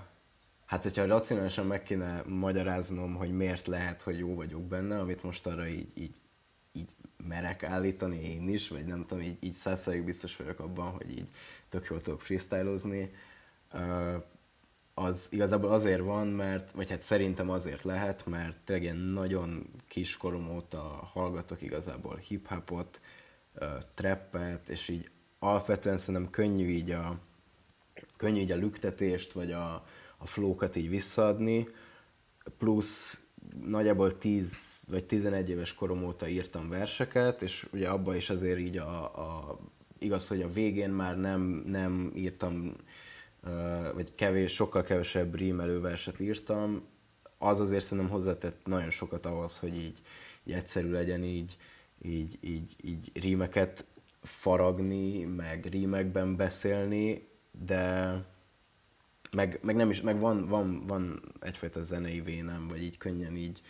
hát 0.72 0.82
hogyha 0.82 1.06
racionálisan 1.06 1.66
meg 1.66 1.82
kéne 1.82 2.22
magyaráznom, 2.26 3.14
hogy 3.14 3.36
miért 3.36 3.66
lehet, 3.66 4.02
hogy 4.02 4.18
jó 4.18 4.34
vagyok 4.34 4.62
benne, 4.62 4.98
amit 4.98 5.22
most 5.22 5.46
arra 5.46 5.66
így, 5.66 5.88
így, 5.94 6.14
így 6.72 6.88
merek 7.26 7.62
állítani 7.62 8.22
én 8.22 8.48
is, 8.48 8.68
vagy 8.68 8.84
nem 8.84 9.04
tudom, 9.06 9.22
így, 9.24 9.36
így 9.40 10.04
biztos 10.04 10.36
vagyok 10.36 10.58
abban, 10.58 10.88
hogy 10.88 11.10
így 11.10 11.28
tök 11.68 11.86
jól 11.90 12.00
tudok 12.00 12.20
freestylozni, 12.20 13.14
az 14.94 15.26
igazából 15.30 15.70
azért 15.70 16.00
van, 16.00 16.26
mert, 16.26 16.70
vagy 16.70 16.90
hát 16.90 17.00
szerintem 17.00 17.50
azért 17.50 17.82
lehet, 17.82 18.26
mert 18.26 18.58
tényleg 18.64 18.84
ilyen 18.84 18.96
nagyon 18.96 19.70
kiskorom 19.88 20.50
óta 20.50 20.78
hallgatok 21.12 21.62
igazából 21.62 22.16
hip-hopot, 22.16 23.00
trappet, 23.94 24.68
és 24.68 24.88
így 24.88 25.10
alapvetően 25.38 25.98
szerintem 25.98 26.30
könnyű 26.30 26.68
így 26.68 26.90
a, 26.90 27.18
könnyű 28.16 28.40
így 28.40 28.52
a 28.52 28.56
lüktetést, 28.56 29.32
vagy 29.32 29.52
a, 29.52 29.84
a 30.22 30.26
flókat 30.26 30.76
így 30.76 30.88
visszaadni, 30.88 31.68
plusz 32.58 33.22
nagyjából 33.64 34.18
10 34.18 34.80
vagy 34.88 35.04
11 35.04 35.50
éves 35.50 35.74
korom 35.74 36.04
óta 36.04 36.28
írtam 36.28 36.68
verseket, 36.68 37.42
és 37.42 37.66
ugye 37.72 37.88
abban 37.88 38.16
is 38.16 38.30
azért 38.30 38.58
így 38.58 38.76
a, 38.76 39.02
a 39.02 39.58
igaz, 39.98 40.28
hogy 40.28 40.42
a 40.42 40.52
végén 40.52 40.90
már 40.90 41.18
nem, 41.18 41.40
nem 41.66 42.12
írtam, 42.14 42.74
vagy 43.94 44.14
kevés, 44.14 44.52
sokkal 44.52 44.82
kevesebb 44.82 45.34
rímelő 45.34 45.80
verset 45.80 46.20
írtam, 46.20 46.82
az 47.38 47.60
azért 47.60 47.84
szerintem 47.84 48.12
hozzátett 48.12 48.66
nagyon 48.66 48.90
sokat 48.90 49.26
ahhoz, 49.26 49.58
hogy 49.58 49.76
így, 49.76 49.98
így 50.44 50.54
egyszerű 50.54 50.90
legyen 50.90 51.24
így, 51.24 51.56
így, 52.02 52.38
így, 52.40 52.76
így 52.82 53.10
rímeket 53.14 53.84
faragni, 54.22 55.24
meg 55.24 55.66
rímekben 55.66 56.36
beszélni, 56.36 57.28
de 57.66 58.14
meg, 59.36 59.58
meg 59.62 59.76
nem 59.76 59.90
is, 59.90 60.00
meg 60.00 60.20
van, 60.20 60.46
van, 60.46 60.86
van 60.86 61.20
egyfajta 61.40 61.82
zenei 61.82 62.20
vénem, 62.20 62.68
vagy 62.68 62.82
így 62.82 62.96
könnyen 62.96 63.36
így, 63.36 63.60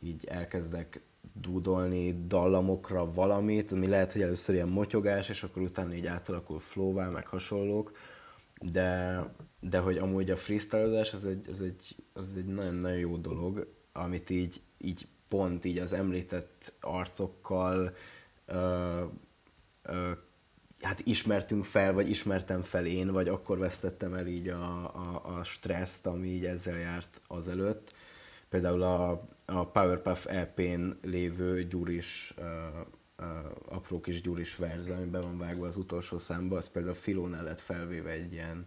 így 0.00 0.24
elkezdek 0.24 1.00
dúdolni 1.32 2.26
dallamokra 2.26 3.12
valamit, 3.12 3.72
ami 3.72 3.86
lehet, 3.86 4.12
hogy 4.12 4.22
először 4.22 4.54
ilyen 4.54 4.68
motyogás, 4.68 5.28
és 5.28 5.42
akkor 5.42 5.62
utána 5.62 5.94
így 5.94 6.06
átalakul 6.06 6.60
flowvá, 6.60 7.08
meg 7.08 7.26
hasonlók, 7.26 7.92
de, 8.60 9.22
de 9.60 9.78
hogy 9.78 9.98
amúgy 9.98 10.30
a 10.30 10.36
freestylozás 10.36 11.12
az 11.12 11.26
egy, 11.26 11.46
az 11.48 11.60
egy, 11.60 11.96
az 12.12 12.32
egy 12.36 12.46
nagyon-nagyon 12.46 12.98
jó 12.98 13.16
dolog, 13.16 13.72
amit 13.92 14.30
így, 14.30 14.60
így 14.78 15.06
pont 15.28 15.64
így 15.64 15.78
az 15.78 15.92
említett 15.92 16.72
arcokkal 16.80 17.94
ö, 18.46 19.04
ö, 19.82 20.10
hát 20.80 21.00
ismertünk 21.04 21.64
fel, 21.64 21.92
vagy 21.92 22.10
ismertem 22.10 22.62
fel 22.62 22.86
én, 22.86 23.12
vagy 23.12 23.28
akkor 23.28 23.58
vesztettem 23.58 24.14
el 24.14 24.26
így 24.26 24.48
a, 24.48 24.94
a, 24.94 25.36
a 25.38 25.44
stresszt, 25.44 26.06
ami 26.06 26.28
így 26.28 26.44
ezzel 26.44 26.78
járt 26.78 27.20
azelőtt. 27.26 27.94
Például 28.48 28.82
a, 28.82 29.10
a 29.46 29.66
Powerpuff 29.66 30.26
EP-n 30.26 30.90
lévő 31.02 31.64
gyuris, 31.64 32.34
uh, 32.38 32.44
uh, 33.18 33.26
apró 33.68 34.00
kis 34.00 34.20
gyuris 34.20 34.56
verze, 34.56 34.94
ami 34.94 35.06
be 35.06 35.20
van 35.20 35.38
vágva 35.38 35.66
az 35.66 35.76
utolsó 35.76 36.18
számba, 36.18 36.56
az 36.56 36.70
például 36.70 36.94
Filónál 36.94 37.44
lett 37.44 37.60
felvéve 37.60 38.10
egy 38.10 38.32
ilyen, 38.32 38.66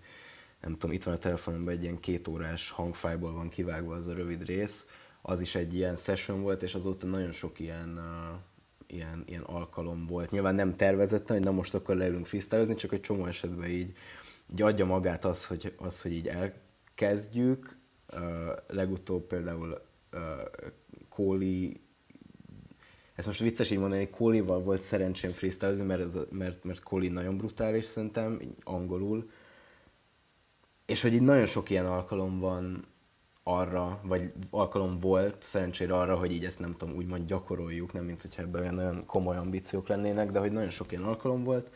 nem 0.61 0.71
tudom, 0.71 0.91
itt 0.91 1.03
van 1.03 1.13
a 1.13 1.17
telefonomban 1.17 1.73
egy 1.73 1.83
ilyen 1.83 1.99
két 1.99 2.27
órás 2.27 2.69
hangfájból 2.69 3.33
van 3.33 3.49
kivágva 3.49 3.95
az 3.95 4.07
a 4.07 4.13
rövid 4.13 4.45
rész, 4.45 4.85
az 5.21 5.39
is 5.39 5.55
egy 5.55 5.73
ilyen 5.73 5.95
session 5.95 6.41
volt, 6.41 6.63
és 6.63 6.75
azóta 6.75 7.05
nagyon 7.05 7.31
sok 7.31 7.59
ilyen 7.59 7.89
uh, 7.97 8.39
ilyen, 8.93 9.23
ilyen 9.25 9.41
alkalom 9.41 10.05
volt. 10.05 10.31
Nyilván 10.31 10.55
nem 10.55 10.75
tervezettem, 10.75 11.35
hogy 11.35 11.45
na 11.45 11.51
most 11.51 11.73
akkor 11.73 11.95
leülünk 11.95 12.25
freestylezni, 12.25 12.75
csak 12.75 12.93
egy 12.93 13.01
csomó 13.01 13.25
esetben 13.25 13.69
így, 13.69 13.95
így 14.51 14.61
adja 14.61 14.85
magát 14.85 15.25
az, 15.25 15.45
hogy, 15.45 15.73
az, 15.77 16.01
hogy 16.01 16.11
így 16.11 16.27
elkezdjük. 16.27 17.77
Uh, 18.13 18.19
legutóbb 18.67 19.27
például 19.27 19.81
uh, 20.13 20.19
Kóli 21.09 21.81
ezt 23.15 23.27
most 23.27 23.39
vicces 23.39 23.71
így 23.71 23.79
mondani, 23.79 24.09
Kólival 24.09 24.59
volt 24.59 24.81
szerencsém 24.81 25.31
freestylezni, 25.31 25.83
mert, 25.83 26.01
ez, 26.01 26.17
mert, 26.29 26.63
mert 26.63 26.83
Kóli 26.83 27.07
nagyon 27.07 27.37
brutális 27.37 27.85
szerintem, 27.85 28.41
angolul. 28.63 29.29
És 30.85 31.01
hogy 31.01 31.13
így 31.13 31.21
nagyon 31.21 31.45
sok 31.45 31.69
ilyen 31.69 31.85
alkalom 31.85 32.39
van, 32.39 32.85
arra, 33.43 33.99
vagy 34.03 34.33
alkalom 34.49 34.99
volt 34.99 35.43
szerencsére 35.43 35.97
arra, 35.97 36.17
hogy 36.17 36.31
így 36.31 36.45
ezt 36.45 36.59
nem 36.59 36.75
tudom, 36.77 36.95
úgymond 36.95 37.27
gyakoroljuk, 37.27 37.93
nem 37.93 38.05
mint 38.05 38.21
hogyha 38.21 38.41
ebben 38.41 38.61
olyan 38.61 38.75
nagyon 38.75 39.05
komoly 39.05 39.35
ambíciók 39.35 39.87
lennének, 39.87 40.31
de 40.31 40.39
hogy 40.39 40.51
nagyon 40.51 40.69
sok 40.69 40.91
ilyen 40.91 41.03
alkalom 41.03 41.43
volt, 41.43 41.69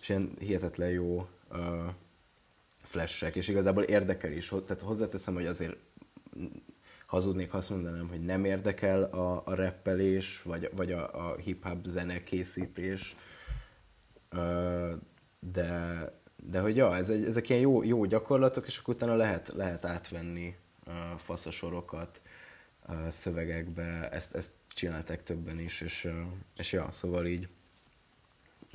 és 0.00 0.08
ilyen 0.08 0.30
hihetetlen 0.38 0.90
jó 0.90 1.28
uh, 1.52 1.58
flashek, 2.82 3.36
és 3.36 3.48
igazából 3.48 3.82
érdekel 3.82 4.32
is. 4.32 4.48
Tehát 4.48 4.82
hozzáteszem, 4.82 5.34
hogy 5.34 5.46
azért 5.46 5.76
hazudnék, 7.06 7.54
azt 7.54 7.70
mondanám, 7.70 8.08
hogy 8.08 8.20
nem 8.24 8.44
érdekel 8.44 9.02
a, 9.02 9.42
a 9.44 9.54
reppelés, 9.54 10.42
vagy, 10.42 10.70
vagy 10.76 10.92
a, 10.92 11.28
a 11.28 11.36
hip-hop 11.36 11.84
zene 11.86 12.20
készítés, 12.20 13.14
uh, 14.32 14.92
de, 15.52 16.12
de 16.36 16.60
hogy 16.60 16.76
ja, 16.76 16.96
ez 16.96 17.10
egy, 17.10 17.24
ezek 17.24 17.48
ilyen 17.48 17.60
jó, 17.60 17.82
jó 17.82 18.04
gyakorlatok, 18.04 18.66
és 18.66 18.78
akkor 18.78 18.94
utána 18.94 19.14
lehet, 19.14 19.52
lehet 19.54 19.84
átvenni 19.84 20.56
faszasorokat 21.16 22.20
szövegekbe, 23.10 24.08
ezt, 24.10 24.34
ezt 24.34 24.52
csinálták 24.68 25.22
többen 25.22 25.58
is, 25.58 25.80
és, 25.80 26.08
és 26.56 26.72
ja, 26.72 26.90
szóval 26.90 27.26
így, 27.26 27.48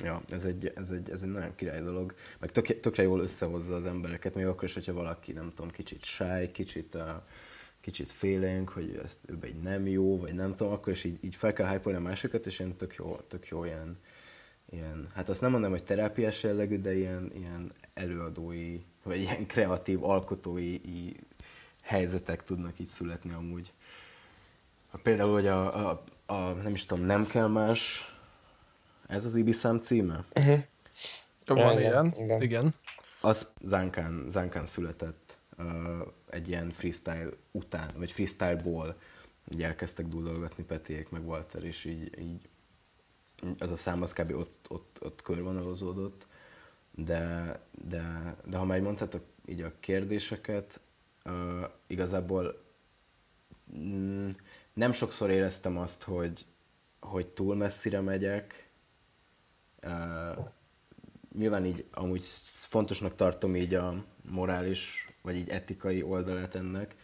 ja, 0.04 0.22
ez 0.30 0.44
egy, 0.44 0.72
ez 0.76 0.90
egy, 0.90 1.10
ez 1.10 1.22
egy 1.22 1.32
nagyon 1.32 1.56
király 1.56 1.82
dolog, 1.82 2.16
meg 2.40 2.52
tök, 2.52 2.80
tökre 2.80 3.04
jól 3.04 3.20
összehozza 3.20 3.76
az 3.76 3.86
embereket, 3.86 4.36
még 4.36 4.46
akkor 4.46 4.64
is, 4.64 4.74
hogyha 4.74 4.94
valaki, 4.94 5.32
nem 5.32 5.50
tudom, 5.50 5.72
kicsit 5.72 6.04
sáj, 6.04 6.52
kicsit, 6.52 6.98
kicsit 7.82 8.12
félénk, 8.12 8.70
hogy 8.70 9.02
ez 9.04 9.20
ő 9.28 9.38
egy 9.42 9.62
nem 9.62 9.88
jó, 9.88 10.20
vagy 10.20 10.34
nem 10.34 10.56
tudom, 10.56 10.74
akkor 10.74 10.94
is 10.94 11.04
így, 11.04 11.18
így 11.22 11.36
fel 11.36 11.54
kell 11.54 11.70
hype 11.70 11.96
a 11.96 12.00
másikat, 12.00 12.46
és 12.46 12.60
ilyen 12.60 12.76
tök 12.76 12.96
jó, 12.96 13.16
tök 13.28 13.48
jó 13.48 13.64
ilyen, 13.64 13.98
ilyen, 14.70 15.08
hát 15.14 15.30
azt 15.30 15.42
nem 15.42 15.52
mondom, 15.52 15.72
hogy 15.72 15.84
terápiás 15.84 16.44
jellegű, 16.44 16.82
de 16.82 16.96
ilyen, 16.96 17.32
ilyen 17.34 17.72
előadói, 17.94 18.82
vagy 19.04 19.20
ilyen 19.20 19.46
kreatív, 19.48 20.04
alkotói 20.04 20.80
helyzetek 21.82 22.44
tudnak 22.44 22.80
így 22.80 22.88
születni 22.88 23.34
amúgy. 23.34 23.72
Például, 25.04 25.34
hogy 25.34 25.48
a, 25.48 25.90
a, 25.90 26.04
a 26.26 26.52
nem 26.52 26.74
is 26.74 26.86
tudom, 26.86 27.06
nem 27.06 27.28
kell 27.28 27.48
más, 27.48 28.12
ez 29.08 29.26
az 29.26 29.36
Ibisám 29.36 29.80
címe? 29.80 30.24
Uh-huh. 30.36 30.60
Van 31.46 31.80
ilyen, 31.80 32.14
igen. 32.18 32.42
igen. 32.42 32.76
Az 33.22 33.54
Zánkán, 33.62 34.26
Zánkán 34.30 34.66
született 34.66 35.38
uh, 35.58 35.66
egy 36.30 36.48
ilyen 36.48 36.72
freestyle 36.72 37.30
után, 37.52 37.90
vagy 37.98 38.12
freestyle-ból, 38.12 38.96
így 39.50 39.64
elkezdtek 39.64 40.08
dúdolgatni 40.08 40.64
Petiék, 40.64 41.10
meg 41.10 41.28
Walter, 41.28 41.64
és 41.64 41.86
így, 41.86 42.20
így 42.20 42.50
az 43.60 43.72
a 43.72 43.78
szám 43.78 44.02
az 44.02 44.14
kb. 44.14 44.34
ott, 44.34 44.66
ott, 44.68 44.98
ott 45.02 45.22
körvonalozódott, 45.22 46.28
de, 46.96 47.60
de, 47.88 48.36
de 48.46 48.58
ha 48.58 48.66
már 48.66 48.80
mondhatok 48.80 49.24
így 49.46 49.62
a 49.62 49.72
kérdéseket, 49.80 50.80
uh, 51.26 51.70
igazából 51.88 52.64
mm, 53.76 54.30
nem 54.74 54.92
sokszor 54.92 55.30
éreztem 55.30 55.78
azt, 55.78 56.04
hogy, 56.04 56.46
hogy 57.00 57.28
túl 57.28 57.56
messzire 57.56 58.02
megyek. 58.02 58.70
Uh, 59.84 60.46
nyilván 61.36 61.66
így 61.66 61.86
amúgy 61.92 62.24
fontosnak 62.68 63.16
tartom 63.16 63.56
így 63.56 63.74
a 63.76 64.06
morális, 64.30 65.08
vagy 65.22 65.36
így 65.36 65.50
etikai 65.50 66.04
oldalát 66.04 66.56
ennek. 66.56 66.96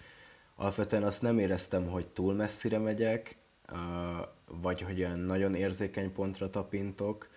Alapvetően 0.56 1.04
azt 1.04 1.22
nem 1.22 1.40
éreztem, 1.40 1.88
hogy 1.88 2.08
túl 2.08 2.34
messzire 2.34 2.78
megyek, 2.78 3.38
uh, 3.72 4.28
vagy 4.46 4.82
hogy 4.82 5.00
olyan 5.00 5.20
nagyon 5.20 5.56
érzékeny 5.56 6.14
pontra 6.14 6.50
tapintok, 6.50 7.30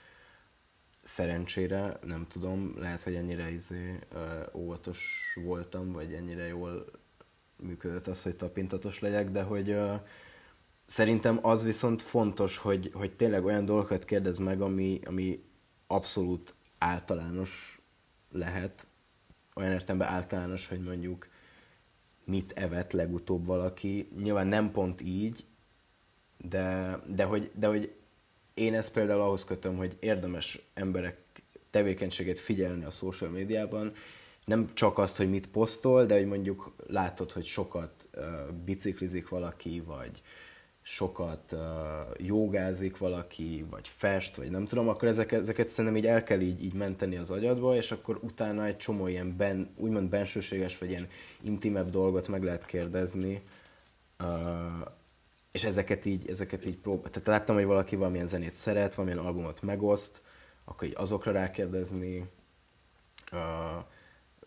szerencsére, 1.02 1.98
nem 2.04 2.26
tudom, 2.28 2.74
lehet, 2.78 3.02
hogy 3.02 3.14
ennyire 3.14 3.50
izé, 3.50 3.98
óvatos 4.54 5.32
voltam, 5.44 5.92
vagy 5.92 6.14
ennyire 6.14 6.46
jól 6.46 6.90
működött 7.56 8.06
az, 8.06 8.22
hogy 8.22 8.36
tapintatos 8.36 9.00
legyek, 9.00 9.30
de 9.30 9.42
hogy 9.42 9.76
szerintem 10.86 11.38
az 11.42 11.64
viszont 11.64 12.02
fontos, 12.02 12.56
hogy, 12.56 12.90
hogy 12.94 13.16
tényleg 13.16 13.44
olyan 13.44 13.64
dolgokat 13.64 14.04
kérdez 14.04 14.38
meg, 14.38 14.60
ami, 14.60 15.00
ami 15.04 15.42
abszolút 15.86 16.54
általános 16.78 17.80
lehet, 18.32 18.86
olyan 19.54 19.72
értelemben 19.72 20.08
általános, 20.08 20.68
hogy 20.68 20.80
mondjuk 20.80 21.28
mit 22.24 22.52
evett 22.52 22.92
legutóbb 22.92 23.46
valaki. 23.46 24.08
Nyilván 24.16 24.46
nem 24.46 24.70
pont 24.70 25.00
így, 25.00 25.44
de, 26.38 26.98
de, 27.06 27.24
hogy, 27.24 27.50
de 27.54 27.66
hogy 27.66 27.94
én 28.54 28.74
ezt 28.74 28.92
például 28.92 29.20
ahhoz 29.20 29.44
kötöm, 29.44 29.76
hogy 29.76 29.96
érdemes 30.00 30.58
emberek 30.74 31.16
tevékenységét 31.70 32.38
figyelni 32.38 32.84
a 32.84 32.90
social 32.90 33.30
médiában, 33.30 33.92
nem 34.44 34.70
csak 34.74 34.98
azt, 34.98 35.16
hogy 35.16 35.30
mit 35.30 35.50
posztol, 35.50 36.04
de 36.06 36.14
hogy 36.14 36.26
mondjuk 36.26 36.74
látod, 36.86 37.30
hogy 37.30 37.44
sokat 37.44 38.08
uh, 38.14 38.24
biciklizik 38.64 39.28
valaki, 39.28 39.82
vagy 39.86 40.22
sokat 40.82 41.52
uh, 41.52 41.60
jogázik 42.26 42.98
valaki, 42.98 43.66
vagy 43.70 43.88
fest, 43.88 44.36
vagy 44.36 44.50
nem 44.50 44.66
tudom, 44.66 44.88
akkor 44.88 45.08
ezeket, 45.08 45.40
ezeket 45.40 45.68
szerintem 45.68 45.96
így 45.96 46.06
el 46.06 46.22
kell 46.22 46.40
így, 46.40 46.64
így 46.64 46.74
menteni 46.74 47.16
az 47.16 47.30
agyadba, 47.30 47.74
és 47.74 47.92
akkor 47.92 48.18
utána 48.22 48.66
egy 48.66 48.76
csomó 48.76 49.06
ilyen 49.06 49.34
ben, 49.36 49.70
úgymond 49.76 50.08
bensőséges, 50.08 50.78
vagy 50.78 50.90
ilyen 50.90 51.08
intimebb 51.42 51.90
dolgot 51.90 52.28
meg 52.28 52.42
lehet 52.42 52.66
kérdezni, 52.66 53.42
uh, 54.18 54.26
és 55.52 55.64
ezeket 55.64 56.04
így, 56.04 56.28
ezeket 56.28 56.66
így 56.66 56.80
prób... 56.80 57.10
Tehát 57.10 57.28
láttam, 57.28 57.54
hogy 57.54 57.64
valaki 57.64 57.96
valamilyen 57.96 58.26
zenét 58.26 58.52
szeret, 58.52 58.94
valamilyen 58.94 59.24
albumot 59.24 59.62
megoszt, 59.62 60.22
akkor 60.64 60.88
így 60.88 60.94
azokra 60.96 61.32
rákérdezni. 61.32 62.30
Uh, 63.32 63.84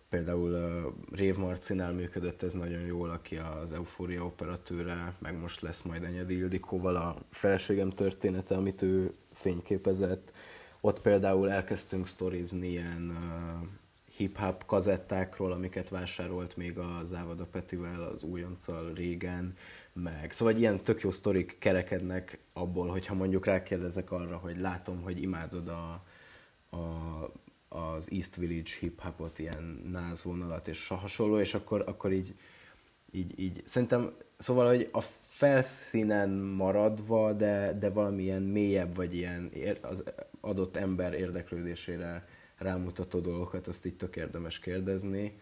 például 0.09 0.51
uh, 0.51 1.17
Rév 1.17 1.37
Marcinál 1.37 1.91
működött 1.91 2.41
ez 2.41 2.53
nagyon 2.53 2.81
jól, 2.81 3.09
aki 3.09 3.37
az 3.37 3.71
Eufória 3.71 4.25
operatőre, 4.25 5.13
meg 5.19 5.39
most 5.39 5.61
lesz 5.61 5.81
majd 5.81 6.03
Enyedi 6.03 6.37
Ildikóval 6.37 6.95
a 6.95 7.17
feleségem 7.29 7.89
története, 7.89 8.55
amit 8.55 8.81
ő 8.81 9.11
fényképezett. 9.33 10.31
Ott 10.81 11.01
például 11.01 11.51
elkezdtünk 11.51 12.07
sztorizni 12.07 12.67
ilyen 12.67 13.17
uh, 13.17 13.67
hip-hop 14.17 14.65
kazettákról, 14.65 15.51
amiket 15.51 15.89
vásárolt 15.89 16.57
még 16.57 16.77
a 16.77 17.01
Závada 17.03 17.45
Petivel, 17.45 18.01
az 18.01 18.23
újonccal 18.23 18.93
régen, 18.93 19.55
meg 19.93 20.31
szóval 20.31 20.55
ilyen 20.55 20.79
tök 20.79 21.01
jó 21.01 21.11
sztorik 21.11 21.57
kerekednek 21.59 22.39
abból, 22.53 22.87
hogyha 22.87 23.13
mondjuk 23.13 23.45
rákérdezek 23.45 24.11
arra, 24.11 24.37
hogy 24.37 24.59
látom, 24.59 25.01
hogy 25.01 25.21
imádod 25.21 25.67
a, 25.67 26.03
a, 26.77 27.31
az 27.67 28.07
East 28.11 28.35
Village 28.35 28.71
hip-hopot, 28.79 29.39
ilyen 29.39 29.81
náz 29.91 30.23
vonalat 30.23 30.67
és 30.67 30.87
hasonló, 30.87 31.39
és 31.39 31.53
akkor, 31.53 31.83
akkor 31.85 32.11
így, 32.11 32.35
így, 33.11 33.39
így, 33.39 33.61
szerintem, 33.65 34.11
szóval, 34.37 34.67
hogy 34.67 34.89
a 34.91 35.01
felszínen 35.27 36.29
maradva, 36.29 37.33
de, 37.33 37.77
de 37.79 37.89
valamilyen 37.89 38.41
mélyebb, 38.41 38.95
vagy 38.95 39.15
ilyen 39.15 39.51
az 39.81 40.03
adott 40.41 40.75
ember 40.75 41.13
érdeklődésére 41.13 42.27
rámutató 42.57 43.19
dolgokat, 43.19 43.67
azt 43.67 43.85
így 43.85 43.95
tök 43.95 44.15
érdemes 44.15 44.59
kérdezni. 44.59 45.33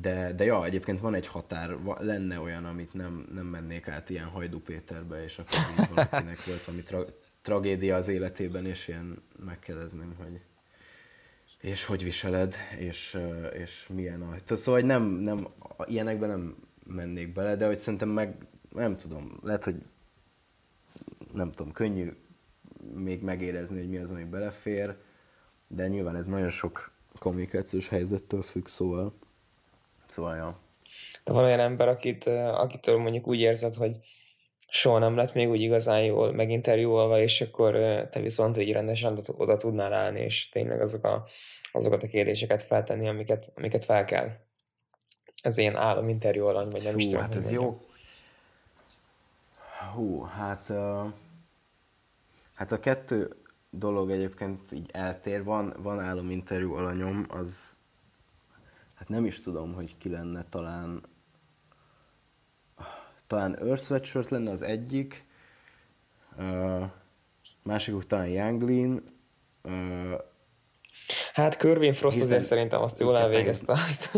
De, 0.00 0.32
de 0.32 0.44
ja, 0.44 0.64
egyébként 0.64 1.00
van 1.00 1.14
egy 1.14 1.26
határ, 1.26 1.76
lenne 1.98 2.40
olyan, 2.40 2.64
amit 2.64 2.94
nem, 2.94 3.26
nem 3.32 3.46
mennék 3.46 3.88
át 3.88 4.10
ilyen 4.10 4.26
Hajdú 4.26 4.60
Péterbe, 4.60 5.24
és 5.24 5.38
akkor 5.38 5.58
így 5.80 5.88
valakinek 5.94 6.44
volt 6.44 6.64
valami 6.64 6.82
tra- 6.82 7.14
tragédia 7.42 7.96
az 7.96 8.08
életében, 8.08 8.66
és 8.66 8.88
ilyen 8.88 9.22
megkérdezném, 9.44 10.14
hogy 10.18 10.40
és 11.60 11.84
hogy 11.84 12.04
viseled, 12.04 12.54
és, 12.78 13.18
és 13.52 13.88
milyen 13.94 14.22
a... 14.22 14.56
Szóval, 14.56 14.80
hogy 14.80 14.84
nem, 14.84 15.02
nem, 15.02 15.46
ilyenekben 15.84 16.28
nem 16.28 16.56
mennék 16.86 17.32
bele, 17.32 17.56
de 17.56 17.66
hogy 17.66 17.78
szerintem 17.78 18.08
meg, 18.08 18.46
nem 18.72 18.96
tudom, 18.96 19.40
lehet, 19.42 19.64
hogy 19.64 19.82
nem 21.32 21.52
tudom, 21.52 21.72
könnyű 21.72 22.12
még 22.94 23.22
megérezni, 23.22 23.78
hogy 23.78 23.88
mi 23.88 23.96
az, 23.96 24.10
ami 24.10 24.24
belefér, 24.24 24.96
de 25.68 25.88
nyilván 25.88 26.16
ez 26.16 26.26
nagyon 26.26 26.50
sok 26.50 26.92
kommunikációs 27.18 27.88
helyzettől 27.88 28.42
függ, 28.42 28.66
szóval, 28.66 29.14
szóval 30.14 30.36
ja. 30.36 30.54
De 31.24 31.32
van 31.32 31.44
olyan 31.44 31.60
ember, 31.60 31.88
akit, 31.88 32.26
akitől 32.26 32.98
mondjuk 32.98 33.26
úgy 33.26 33.40
érzed, 33.40 33.74
hogy 33.74 33.96
soha 34.68 34.98
nem 34.98 35.16
lett 35.16 35.34
még 35.34 35.48
úgy 35.48 35.60
igazán 35.60 36.04
jól 36.04 36.32
meginterjúolva, 36.32 37.20
és 37.20 37.40
akkor 37.40 37.72
te 38.10 38.20
viszont 38.20 38.56
így 38.58 38.72
rendesen 38.72 39.18
oda 39.36 39.56
tudnál 39.56 39.92
állni, 39.92 40.20
és 40.20 40.48
tényleg 40.48 40.80
azok 40.80 41.04
a, 41.04 41.26
azokat 41.72 42.02
a 42.02 42.06
kérdéseket 42.06 42.62
feltenni, 42.62 43.08
amiket, 43.08 43.52
amiket 43.54 43.84
fel 43.84 44.04
kell. 44.04 44.30
Ez 45.42 45.58
ilyen 45.58 46.08
interjú 46.08 46.46
alany, 46.46 46.68
vagy 46.68 46.82
nem 46.82 46.92
Fú, 46.92 46.98
is 46.98 47.04
tudom. 47.04 47.20
Hát 47.20 47.34
ez 47.34 47.50
jó. 47.50 47.80
Hú, 49.94 50.22
hát, 50.22 50.68
uh, 50.68 51.06
hát 52.54 52.72
a 52.72 52.80
kettő 52.80 53.30
dolog 53.70 54.10
egyébként 54.10 54.72
így 54.72 54.90
eltér. 54.92 55.44
Van, 55.44 55.74
van 55.78 56.30
interjú 56.30 56.74
alanyom, 56.74 57.26
az 57.28 57.78
hát 59.04 59.12
nem 59.12 59.24
is 59.24 59.40
tudom, 59.40 59.74
hogy 59.74 59.98
ki 59.98 60.08
lenne 60.08 60.42
talán 60.42 61.02
talán 63.26 63.58
Earth 63.58 63.82
Sweatshirt 63.82 64.28
lenne 64.28 64.50
az 64.50 64.62
egyik, 64.62 65.26
uh, 66.38 66.84
másikuk 67.62 68.06
talán 68.06 68.28
Younglin, 68.28 69.02
uh, 69.62 70.20
Hát 71.32 71.56
Körvin 71.56 71.92
Frost 71.92 72.20
azért 72.20 72.42
szerintem 72.42 72.80
azt 72.82 73.00
jól 73.00 73.18
elvégezte. 73.18 73.72
Azt. 73.72 74.10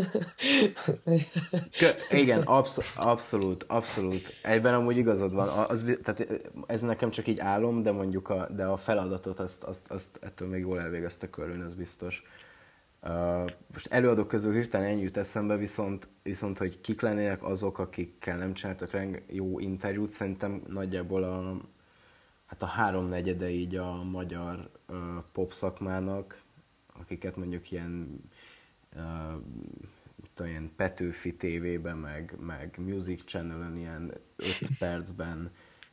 Kö, 1.78 1.89
igen, 2.11 2.43
absz- 2.43 2.93
abszolút, 2.97 3.64
abszolút. 3.68 4.34
Egyben 4.43 4.74
amúgy 4.74 4.97
igazad 4.97 5.34
van. 5.34 5.49
Az, 5.49 5.84
tehát 6.03 6.43
ez 6.66 6.82
nekem 6.82 7.11
csak 7.11 7.26
így 7.26 7.39
álom, 7.39 7.82
de 7.82 7.93
mondjuk 7.93 8.28
a, 8.28 8.49
de 8.51 8.64
a 8.64 8.76
feladatot 8.76 9.39
azt, 9.39 9.62
azt, 9.62 9.91
azt 9.91 10.18
ettől 10.20 10.49
még 10.49 10.61
jól 10.61 10.80
elvégezte 10.80 11.30
Körvin, 11.30 11.61
az 11.61 11.74
biztos. 11.74 12.22
Uh, 13.03 13.51
most 13.72 13.86
előadók 13.86 14.28
közül 14.28 14.53
hirtelen 14.53 14.88
ennyi 14.88 15.03
jut 15.03 15.16
eszembe, 15.16 15.57
viszont, 15.57 16.09
viszont 16.22 16.59
hogy 16.59 16.80
kik 16.80 17.01
lennének 17.01 17.42
azok, 17.42 17.78
akikkel 17.78 18.36
nem 18.36 18.55
csináltak 18.55 18.90
reng 18.90 19.22
jó 19.28 19.59
interjút, 19.59 20.11
szerintem 20.11 20.62
nagyjából 20.68 21.22
a, 21.22 21.61
hát 22.47 22.62
a 22.62 22.66
háromnegyede 22.66 23.49
így 23.49 23.76
a 23.76 24.03
magyar 24.03 24.70
uh, 24.88 24.97
pop 25.32 25.53
szakmának, 25.53 26.42
akiket 27.01 27.36
mondjuk 27.36 27.70
ilyen, 27.70 28.20
uh, 28.94 29.42
tudom, 30.34 30.51
ilyen 30.51 30.70
Petőfi 30.76 31.36
tévében, 31.36 31.97
meg, 31.97 32.36
meg 32.40 32.78
Music 32.78 33.24
Channel-en 33.24 33.76
ilyen 33.76 34.12
5 34.36 34.59
percben 34.78 35.51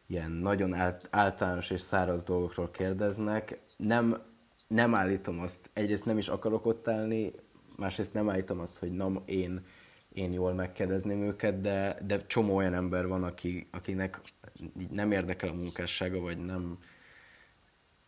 ilyen 0.08 0.32
nagyon 0.32 0.76
általános 1.10 1.70
és 1.70 1.82
száraz 1.82 2.24
dolgokról 2.24 2.72
kérdeznek. 2.72 3.58
Nem 3.78 4.16
nem 4.74 4.96
állítom 4.96 5.40
azt, 5.40 5.70
egyrészt 5.74 6.06
nem 6.06 6.18
is 6.18 6.28
akarok 6.28 6.66
ott 6.66 6.88
állni, 6.88 7.32
másrészt 7.76 8.14
nem 8.14 8.30
állítom 8.30 8.60
azt, 8.60 8.78
hogy 8.78 8.92
nem 8.92 9.22
én, 9.26 9.66
én 10.14 10.32
jól 10.32 10.54
megkérdezném 10.54 11.22
őket, 11.22 11.62
de, 11.62 11.98
de 12.06 12.26
csomó 12.26 12.56
olyan 12.56 12.74
ember 12.74 13.08
van, 13.08 13.24
aki, 13.24 13.68
akinek 13.72 14.22
nem 14.90 15.12
érdekel 15.12 15.50
a 15.50 15.54
munkássága, 15.54 16.20
vagy 16.20 16.38
nem, 16.38 16.78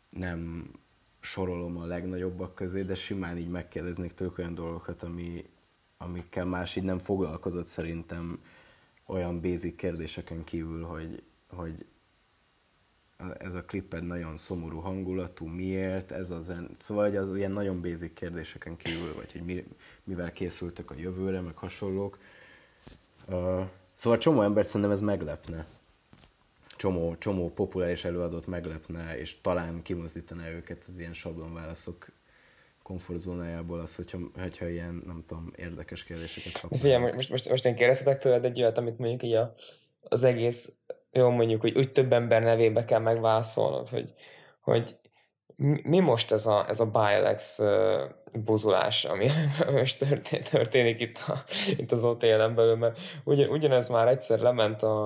nem 0.10 0.70
sorolom 1.20 1.78
a 1.78 1.86
legnagyobbak 1.86 2.56
közé, 2.56 2.82
de 2.82 2.96
simán 2.96 3.38
így 3.38 3.50
megkérdeznék 3.50 4.12
tőlük 4.12 4.38
olyan 4.38 4.54
dolgokat, 4.54 5.04
ami, 5.04 5.46
amikkel 5.98 6.46
más 6.46 6.76
így 6.76 6.84
nem 6.84 7.00
foglalkozott 7.00 7.68
szerintem 7.68 8.40
olyan 9.06 9.42
basic 9.42 9.76
kérdéseken 9.76 10.44
kívül, 10.44 10.84
hogy, 10.84 11.24
hogy 11.48 11.86
ez 13.38 13.54
a 13.54 13.64
kliped 13.64 14.04
nagyon 14.04 14.38
szomorú 14.38 14.80
hangulatú, 14.80 15.46
miért, 15.46 16.12
ez 16.12 16.30
az, 16.30 16.52
szóval 16.78 17.06
hogy 17.08 17.16
az 17.16 17.38
ilyen 17.38 17.52
nagyon 17.52 17.82
basic 17.82 18.14
kérdéseken 18.14 18.78
kívül, 18.78 19.14
vagy 19.16 19.32
hogy 19.32 19.42
mi, 19.42 19.64
mivel 20.04 20.32
készültek 20.32 20.92
a 20.92 20.96
jövőre, 20.98 21.42
meg 21.42 21.54
hasonlók. 21.56 22.18
Uh, 23.28 23.62
szóval 23.96 24.18
csomó 24.18 24.42
embert 24.42 24.68
szerintem 24.68 24.92
ez 24.92 25.02
meglepne. 25.02 25.66
Csomó, 26.78 27.16
csomó 27.18 27.52
populáris 27.52 28.04
előadót 28.04 28.48
meglepne, 28.48 29.18
és 29.20 29.42
talán 29.42 29.82
kimozdítaná 29.82 30.50
őket 30.50 30.84
az 30.88 30.98
ilyen 30.98 31.14
sablonválaszok 31.14 32.08
komfortzónájából 32.82 33.80
az, 33.80 33.96
hogyha, 33.96 34.18
hogyha 34.38 34.68
ilyen, 34.68 35.04
nem 35.06 35.24
tudom, 35.28 35.54
érdekes 35.56 36.04
kérdéseket 36.04 36.62
kapnak. 36.62 36.80
Figyelj, 36.80 37.12
most, 37.14 37.30
most, 37.30 37.50
most 37.50 37.66
én 37.66 37.76
kérdezhetek 37.76 38.20
tőled 38.20 38.46
egy 38.46 38.62
olyat, 38.62 38.78
amit 38.78 38.98
mondjuk 38.98 39.24
így 39.24 39.34
a, 39.34 39.56
az 40.02 40.24
egész 40.24 40.74
jó 41.18 41.30
mondjuk, 41.30 41.62
hogy 41.62 41.78
úgy 41.78 41.92
több 41.92 42.14
ember 42.14 42.44
nevébe 42.44 42.86
kell 42.86 43.00
megválaszolnod, 43.00 43.88
hogy, 43.88 44.14
hogy 44.62 45.00
mi 45.84 46.00
most 46.00 46.32
ez 46.32 46.46
a, 46.46 46.66
ez 46.68 46.80
a 46.80 46.86
Bilex 46.86 47.60
buzulás, 48.34 49.06
ami 49.06 49.28
most 49.72 49.98
történik, 49.98 50.48
történik 50.48 51.00
itt, 51.00 51.18
a, 51.28 51.44
itt 51.78 51.92
az 51.92 52.04
OTL-en 52.04 52.56
belül, 52.56 52.76
mert 52.76 53.00
ugyan, 53.24 53.50
ugyanez 53.50 53.88
már 53.88 54.08
egyszer 54.08 54.40
lement 54.40 54.84
a, 54.84 55.06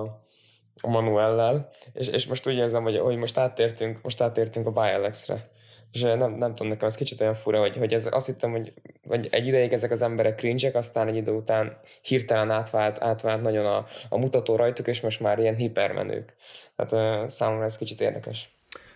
a 0.82 0.88
Manuellel, 0.88 1.70
és, 1.92 2.06
és 2.06 2.26
most 2.26 2.46
úgy 2.46 2.56
érzem, 2.56 2.82
hogy, 2.82 2.98
hogy 2.98 3.16
most 3.16 3.38
áttértünk, 3.38 4.02
most 4.02 4.20
áttértünk 4.20 4.66
a 4.66 4.70
Bilex-re 4.70 5.50
és 5.92 6.00
nem, 6.00 6.32
nem 6.32 6.54
tudom, 6.54 6.68
nekem 6.68 6.88
ez 6.88 6.94
kicsit 6.94 7.20
olyan 7.20 7.34
fura, 7.34 7.60
hogy, 7.60 7.76
hogy 7.76 7.94
ez, 7.94 8.08
azt 8.10 8.26
hittem, 8.26 8.50
hogy, 8.50 8.72
hogy 9.06 9.28
egy 9.30 9.46
ideig 9.46 9.72
ezek 9.72 9.90
az 9.90 10.02
emberek 10.02 10.38
cringe 10.38 10.70
aztán 10.74 11.08
egy 11.08 11.16
idő 11.16 11.32
után 11.32 11.78
hirtelen 12.02 12.50
átvált, 12.50 13.02
átvált 13.02 13.42
nagyon 13.42 13.66
a, 13.66 13.86
a 14.08 14.18
mutató 14.18 14.56
rajtuk, 14.56 14.86
és 14.86 15.00
most 15.00 15.20
már 15.20 15.38
ilyen 15.38 15.54
hipermenők. 15.54 16.34
Hát 16.76 16.92
uh, 16.92 17.28
számomra 17.28 17.64
ez 17.64 17.76
kicsit 17.76 18.00
érdekes. 18.00 18.54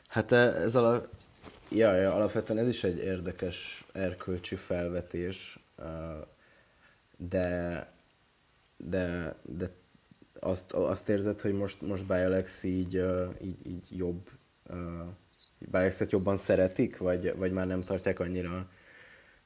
Hát 0.09 0.33
ez 0.33 0.77
ala, 0.77 1.01
ja, 1.69 1.95
ja, 1.95 2.15
alapvetően 2.15 2.59
ez 2.59 2.69
is 2.69 2.85
egy 2.85 2.99
érdekes 2.99 3.85
erkölcsi 3.93 4.55
felvetés, 4.55 5.59
de, 7.17 7.87
de, 8.77 9.35
de 9.43 9.71
azt, 10.41 10.73
azt 10.73 11.09
érzed, 11.09 11.41
hogy 11.41 11.53
most, 11.53 11.83
most 11.83 12.07
Bialex 12.07 12.63
így, 12.63 13.05
így, 13.43 13.67
így 13.67 13.97
jobb 13.97 14.29
Bálexet 15.71 16.13
jobban 16.13 16.37
szeretik, 16.37 16.99
vagy, 16.99 17.37
vagy 17.37 17.53
már 17.53 17.67
nem 17.67 17.85
tartják 17.85 18.21
annyira 18.21 18.67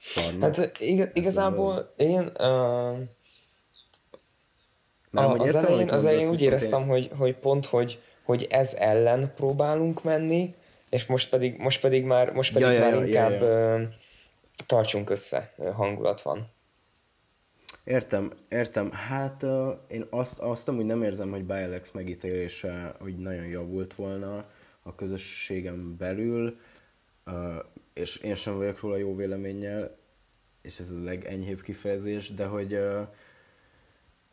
szarnak? 0.03 0.55
Hát 0.55 0.81
ig- 0.81 1.11
igazából 1.13 1.95
én 1.97 2.21
uh, 2.21 2.97
Mert, 5.11 5.27
a, 5.27 5.33
az, 5.33 5.47
értem, 5.47 5.65
elején, 5.65 5.91
az 5.91 6.05
elején 6.05 6.29
úgy 6.29 6.43
éreztem, 6.43 6.81
én... 6.81 6.87
hogy, 6.87 7.11
hogy 7.17 7.37
pont, 7.37 7.67
hogy, 7.67 8.03
hogy 8.23 8.47
ez 8.51 8.75
ellen 8.75 9.33
próbálunk 9.37 10.03
menni, 10.03 10.55
és 10.91 11.07
most 11.07 11.29
pedig, 11.29 11.59
most 11.59 11.81
pedig 11.81 12.05
már, 12.05 12.33
most 12.33 12.53
pedig 12.53 12.69
ja, 12.69 12.81
már 12.81 12.93
ja, 12.93 13.05
inkább 13.05 13.31
ja, 13.31 13.59
ja. 13.59 13.77
Uh, 13.77 13.83
tartsunk 14.67 15.11
össze 15.11 15.55
hangulat 15.75 16.23
van. 16.23 16.51
Értem, 17.85 18.33
értem. 18.49 18.91
Hát 18.93 19.43
uh, 19.43 19.69
én 19.89 20.07
azt, 20.11 20.39
azt 20.39 20.69
amúgy 20.69 20.85
nem 20.85 21.03
érzem, 21.03 21.31
hogy 21.31 21.45
Bialex 21.45 21.91
megítélése 21.91 22.95
hogy 22.99 23.17
nagyon 23.19 23.47
javult 23.47 23.95
volna 23.95 24.41
a 24.89 24.95
közösségem 24.95 25.97
belül, 25.97 26.57
és 27.93 28.17
én 28.17 28.35
sem 28.35 28.57
vagyok 28.57 28.81
róla 28.81 28.97
jó 28.97 29.15
véleménnyel, 29.15 29.97
és 30.63 30.79
ez 30.79 30.91
a 30.91 31.05
legenyhébb 31.05 31.61
kifejezés, 31.61 32.35
de 32.35 32.47
hogy 32.47 32.79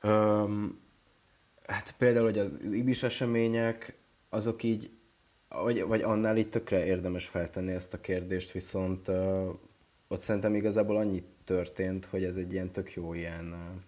um, 0.03 0.79
hát 1.65 1.95
például, 1.97 2.25
hogy 2.25 2.37
az 2.37 2.57
ibis 2.71 3.03
események, 3.03 3.97
azok 4.29 4.63
így, 4.63 4.91
vagy, 5.49 5.81
vagy 5.81 6.01
annál 6.01 6.37
itt 6.37 6.51
tökre 6.51 6.85
érdemes 6.85 7.25
feltenni 7.25 7.71
ezt 7.71 7.93
a 7.93 8.01
kérdést, 8.01 8.51
viszont 8.51 9.07
uh, 9.07 9.49
ott 10.07 10.19
szerintem 10.19 10.55
igazából 10.55 10.95
annyi 10.95 11.23
történt, 11.43 12.05
hogy 12.05 12.23
ez 12.23 12.35
egy 12.35 12.53
ilyen 12.53 12.71
tök 12.71 12.93
jó 12.93 13.13
ilyen 13.13 13.45
uh, 13.45 13.81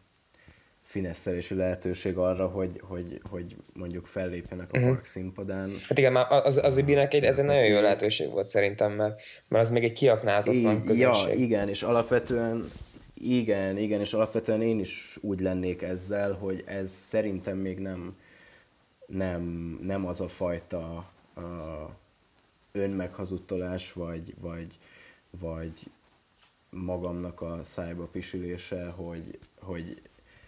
fineszelési 0.97 1.55
lehetőség 1.55 2.17
arra, 2.17 2.47
hogy, 2.47 2.81
hogy, 2.83 3.21
hogy 3.29 3.55
mondjuk 3.75 4.05
fellépjenek 4.05 4.67
a 4.71 4.77
Mhm. 4.77 4.87
park 4.87 5.05
színpadán. 5.05 5.71
Hát 5.87 5.97
igen, 5.97 6.11
már 6.11 6.31
az, 6.31 6.57
az 6.63 6.77
Ibinek 6.77 7.13
egy, 7.13 7.23
ez 7.23 7.39
egy 7.39 7.45
nagyon 7.45 7.65
jó 7.65 7.79
lehetőség 7.81 8.29
volt 8.29 8.47
szerintem, 8.47 8.91
mert, 8.93 9.21
mert 9.47 9.63
az 9.63 9.69
még 9.71 9.83
egy 9.83 9.93
kiaknázatlan 9.93 10.75
Í- 10.75 10.97
ja, 10.97 11.09
közösség. 11.11 11.39
igen, 11.39 11.69
és 11.69 11.83
alapvetően 11.83 12.65
igen, 13.15 13.77
igen, 13.77 13.99
és 13.99 14.13
alapvetően 14.13 14.61
én 14.61 14.79
is 14.79 15.17
úgy 15.21 15.39
lennék 15.39 15.81
ezzel, 15.81 16.33
hogy 16.33 16.63
ez 16.65 16.91
szerintem 16.91 17.57
még 17.57 17.77
nem, 17.79 18.15
nem, 19.07 19.41
nem 19.81 20.05
az 20.07 20.21
a 20.21 20.27
fajta 20.27 21.05
uh, 21.35 21.43
önmeghazudtolás, 22.71 23.93
vagy, 23.93 24.33
vagy, 24.41 24.67
vagy 25.39 25.71
magamnak 26.69 27.41
a 27.41 27.59
szájba 27.63 28.07
pisülése, 28.11 28.85
hogy, 28.95 29.37
hogy, 29.59 30.01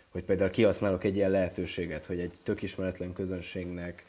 hogy 0.10 0.26
például 0.26 0.50
kihasználok 0.50 1.04
egy 1.04 1.16
ilyen 1.16 1.32
lehetőséget, 1.32 2.06
hogy 2.06 2.20
egy 2.20 2.34
tök 2.44 2.62
ismeretlen 2.62 3.14
közönségnek, 3.14 4.06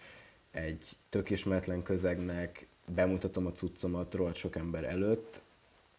egy 0.51 0.97
tök 1.09 1.31
ismeretlen 1.31 1.83
közegnek 1.83 2.67
bemutatom 2.95 3.47
a 3.47 3.53
cuccomat 3.53 4.15
rohadt 4.15 4.37
sok 4.37 4.57
ember 4.57 4.85
előtt. 4.85 5.41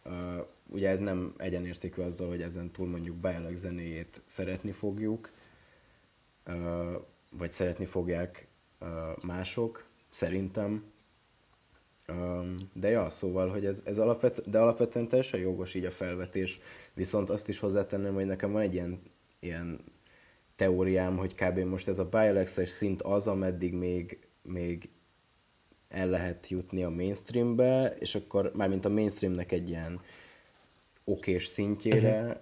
Uh, 0.06 0.46
ugye 0.68 0.90
ez 0.90 1.00
nem 1.00 1.34
egyenértékű 1.38 2.02
azzal, 2.02 2.28
hogy 2.28 2.42
ezen 2.42 2.72
túl 2.72 2.88
mondjuk 2.88 3.16
Bialek 3.16 3.58
zenéjét 3.58 4.22
szeretni 4.26 4.72
fogjuk, 4.72 5.30
uh, 6.48 7.02
vagy 7.38 7.52
szeretni 7.52 7.86
fogják 7.86 8.48
uh, 8.80 8.88
mások, 9.24 9.86
szerintem. 10.10 10.84
De 12.74 12.90
ja, 12.90 13.10
szóval, 13.10 13.50
hogy 13.50 13.66
ez, 13.66 13.82
ez 13.86 13.98
alapvet, 13.98 14.50
de 14.50 14.60
alapvetően 14.60 15.08
teljesen 15.08 15.40
jogos 15.40 15.74
így 15.74 15.86
a 15.86 15.92
felvetés, 15.92 16.58
viszont 16.94 17.30
azt 17.30 17.50
is 17.50 17.60
hozzátenném, 17.60 18.14
hogy 18.14 18.26
nekem 18.26 18.52
van 18.52 18.62
egy 18.62 18.74
ilyen, 18.74 19.02
ilyen 19.40 19.80
teóriám, 20.62 21.18
hogy 21.18 21.36
kb. 21.36 21.60
most 21.60 21.88
ez 21.88 22.00
a 22.00 22.10
Bialex-es 22.10 22.70
szint 22.70 23.02
az, 23.02 23.28
ameddig 23.28 23.74
még, 23.74 24.20
még 24.42 24.90
el 25.90 26.08
lehet 26.08 26.50
jutni 26.50 26.84
a 26.84 26.90
mainstreambe, 26.90 27.96
és 28.00 28.16
akkor 28.16 28.52
mármint 28.56 28.86
a 28.86 28.90
mainstreamnek 28.90 29.52
egy 29.52 29.70
ilyen 29.70 30.00
okés 31.04 31.46
szintjére, 31.46 32.22
uh-huh. 32.22 32.38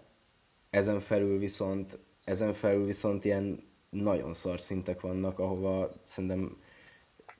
ezen 0.70 1.00
felül 1.00 1.40
viszont 1.40 1.98
ezen 2.24 2.54
felül 2.54 2.86
viszont 2.86 3.26
ilyen 3.26 3.64
nagyon 3.90 4.34
szar 4.34 4.60
szintek 4.60 5.02
vannak, 5.02 5.40
ahova 5.40 5.94
szerintem 6.04 6.58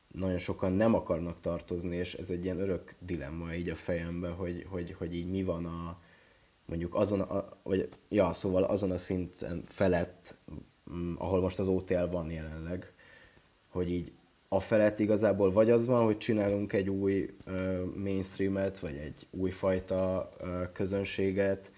nagyon 0.08 0.38
sokan 0.38 0.72
nem 0.72 0.94
akarnak 0.94 1.42
tartozni, 1.42 1.96
és 1.96 2.14
ez 2.14 2.30
egy 2.30 2.44
ilyen 2.44 2.60
örök 2.60 2.96
dilemma 3.00 3.54
így 3.54 3.70
a 3.70 3.76
fejemben, 3.76 4.34
hogy, 4.34 4.66
hogy, 4.70 4.96
hogy 4.98 5.16
így 5.16 5.30
mi 5.30 5.44
van 5.44 5.66
a, 5.66 6.00
mondjuk 6.66 6.96
azon, 6.96 7.20
a, 7.20 7.50
vagy, 7.64 7.90
ja, 8.10 8.34
szóval 8.34 8.64
azon 8.64 8.92
a 8.92 8.98
szinten 8.98 9.62
felett, 9.64 10.38
ahol 11.18 11.42
most 11.42 11.60
az 11.60 11.68
OTL 11.68 12.06
van 12.12 12.32
jelenleg, 12.32 12.94
hogy 13.68 13.92
így 13.92 14.12
a 14.48 14.60
felett 14.60 15.00
igazából 15.00 15.52
vagy 15.52 15.70
az 15.70 15.86
van, 15.86 16.04
hogy 16.04 16.18
csinálunk 16.18 16.74
egy 16.74 16.90
új 16.90 17.36
uh, 17.48 17.96
mainstreamet, 17.96 18.80
vagy 18.80 18.96
egy 18.96 19.28
újfajta 19.32 20.30
uh, 20.42 20.72
közönséget, 20.72 21.72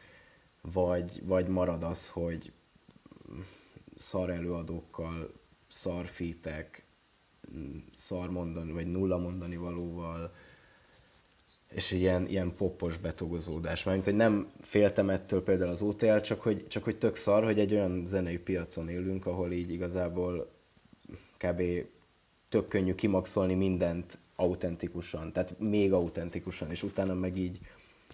vagy, 0.61 1.25
vagy 1.25 1.47
marad 1.47 1.83
az, 1.83 2.07
hogy 2.07 2.51
szar 3.97 4.29
előadókkal, 4.29 5.29
szar 5.69 6.07
fitek, 6.07 6.83
szar 7.95 8.29
mondani, 8.29 8.71
vagy 8.71 8.91
nulla 8.91 9.17
mondani 9.17 9.57
valóval, 9.57 10.33
és 11.71 11.91
ilyen, 11.91 12.25
ilyen 12.25 12.53
popos 12.57 12.97
betogozódás. 12.97 13.83
Mármint, 13.83 14.05
hogy 14.05 14.15
nem 14.15 14.51
féltem 14.61 15.09
ettől 15.09 15.43
például 15.43 15.71
az 15.71 15.81
OTL, 15.81 16.17
csak 16.17 16.41
hogy, 16.41 16.67
csak 16.67 16.83
hogy 16.83 16.97
tök 16.97 17.15
szar, 17.15 17.43
hogy 17.43 17.59
egy 17.59 17.73
olyan 17.73 18.05
zenei 18.05 18.37
piacon 18.37 18.89
élünk, 18.89 19.25
ahol 19.25 19.51
így 19.51 19.71
igazából 19.71 20.51
kb. 21.37 21.61
tök 22.49 22.67
könnyű 22.67 22.95
kimaxolni 22.95 23.53
mindent 23.53 24.17
autentikusan, 24.35 25.31
tehát 25.31 25.55
még 25.59 25.93
autentikusan, 25.93 26.71
és 26.71 26.83
utána 26.83 27.13
meg 27.13 27.37
így 27.37 27.59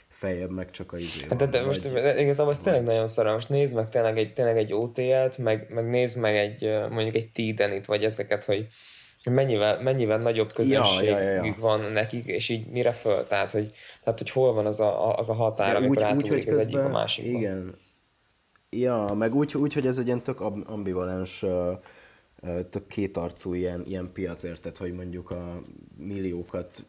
feljebb 0.07 0.49
meg 0.49 0.71
csak 0.71 0.93
a 0.93 0.97
izé 0.97 1.25
Hát 1.29 1.37
de, 1.37 1.45
de 1.45 1.65
most 1.65 1.91
de 1.91 2.21
igazából 2.21 2.53
ez 2.53 2.59
tényleg 2.59 2.83
nagyon 2.83 3.07
szar, 3.07 3.33
most 3.33 3.49
nézd 3.49 3.75
meg 3.75 3.89
tényleg 3.89 4.17
egy, 4.17 4.33
tényleg 4.33 4.57
egy 4.57 4.73
OTL-t, 4.73 5.37
meg, 5.37 5.67
meg 5.69 5.89
nézd 5.89 6.17
meg 6.17 6.35
egy, 6.35 6.69
mondjuk 6.89 7.15
egy 7.15 7.31
Tidenit, 7.31 7.85
vagy 7.85 8.03
ezeket, 8.03 8.43
hogy 8.43 8.67
mennyivel, 9.29 9.81
mennyivel 9.81 10.17
nagyobb 10.17 10.53
közönség 10.53 11.07
ja, 11.07 11.19
ja, 11.19 11.43
ja. 11.43 11.55
van 11.59 11.81
nekik, 11.91 12.25
és 12.25 12.49
így 12.49 12.67
mire 12.67 12.91
föl, 12.91 13.27
tehát 13.27 13.51
hogy, 13.51 13.71
tehát, 14.03 14.19
hogy 14.19 14.29
hol 14.29 14.53
van 14.53 14.65
az 14.65 14.79
a, 14.79 15.17
az 15.17 15.29
a 15.29 15.33
határ, 15.33 15.71
De 15.71 15.77
amikor 15.77 15.97
úgy, 15.97 16.03
úgy, 16.03 16.09
átugrik 16.09 16.43
hogy 16.43 16.53
az 16.53 16.61
egyik 16.61 16.75
a 16.75 16.77
közben, 16.77 16.91
másikba. 16.91 17.37
igen. 17.37 17.75
Ja, 18.69 19.05
meg 19.17 19.35
úgy, 19.35 19.55
úgy, 19.55 19.73
hogy 19.73 19.87
ez 19.87 19.97
egy 19.97 20.05
ilyen 20.05 20.23
tök 20.23 20.41
ambivalens, 20.41 21.45
tök 22.69 22.87
kétarcú 22.87 23.53
ilyen, 23.53 23.83
ilyen 23.85 24.09
piac, 24.13 24.43
érted, 24.43 24.77
hogy 24.77 24.93
mondjuk 24.93 25.31
a 25.31 25.59
milliókat, 25.97 26.83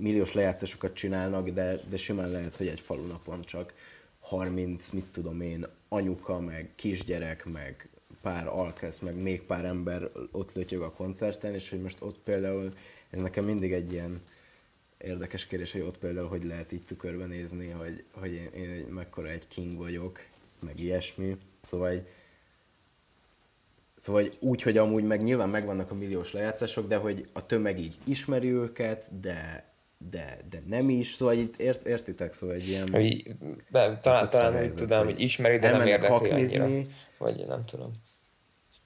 milliós 0.00 0.32
lejátszásokat 0.32 0.94
csinálnak, 0.94 1.48
de, 1.48 1.76
de 1.90 1.96
simán 1.96 2.30
lehet, 2.30 2.56
hogy 2.56 2.66
egy 2.66 2.80
falunapon 2.80 3.40
csak 3.40 3.72
30, 4.20 4.90
mit 4.90 5.06
tudom 5.12 5.40
én, 5.40 5.66
anyuka, 5.88 6.40
meg 6.40 6.70
kisgyerek, 6.76 7.44
meg 7.52 7.88
pár 8.28 8.46
alkesz, 8.46 8.98
meg 8.98 9.22
még 9.22 9.42
pár 9.42 9.64
ember 9.64 10.10
ott 10.32 10.52
lötyög 10.52 10.82
a 10.82 10.92
koncerten, 10.92 11.54
és 11.54 11.70
hogy 11.70 11.82
most 11.82 11.96
ott 12.00 12.18
például, 12.24 12.72
ez 13.10 13.20
nekem 13.20 13.44
mindig 13.44 13.72
egy 13.72 13.92
ilyen 13.92 14.20
érdekes 14.98 15.46
kérdés, 15.46 15.72
hogy 15.72 15.80
ott 15.80 15.98
például 15.98 16.28
hogy 16.28 16.44
lehet 16.44 16.72
így 16.72 16.82
tükörben 16.82 17.28
nézni, 17.28 17.70
hogy, 17.70 18.04
hogy 18.12 18.32
én, 18.32 18.48
én 18.54 18.70
egy, 18.70 18.86
mekkora 18.86 19.28
egy 19.28 19.48
king 19.48 19.76
vagyok, 19.76 20.20
meg 20.62 20.80
ilyesmi. 20.80 21.36
Szóval 21.62 21.88
egy, 21.88 22.06
Szóval 23.96 24.24
úgy, 24.40 24.62
hogy 24.62 24.76
amúgy 24.76 25.04
meg 25.04 25.22
nyilván 25.22 25.48
megvannak 25.48 25.90
a 25.90 25.94
milliós 25.94 26.32
lejátszások, 26.32 26.88
de 26.88 26.96
hogy 26.96 27.28
a 27.32 27.46
tömeg 27.46 27.78
így 27.78 27.94
ismeri 28.04 28.52
őket, 28.52 29.20
de, 29.20 29.64
de, 30.10 30.38
de 30.50 30.62
nem 30.66 30.88
is, 30.88 31.14
szóval 31.14 31.34
itt 31.34 31.56
ért, 31.56 31.86
értitek, 31.86 32.34
szóval 32.34 32.54
egy 32.54 32.68
ilyen... 32.68 32.88
Hogy 32.92 33.34
de, 33.70 33.98
talán, 34.02 34.28
talán 34.28 34.64
úgy 34.64 34.74
tudom, 34.74 35.04
hogy 35.04 35.20
ismeri, 35.20 35.58
de 35.58 35.70
nem 35.70 35.86
érdekli 35.86 36.06
haknizni. 36.06 36.58
annyira. 36.58 36.88
Vagy 37.18 37.46
nem 37.46 37.64
tudom. 37.64 37.92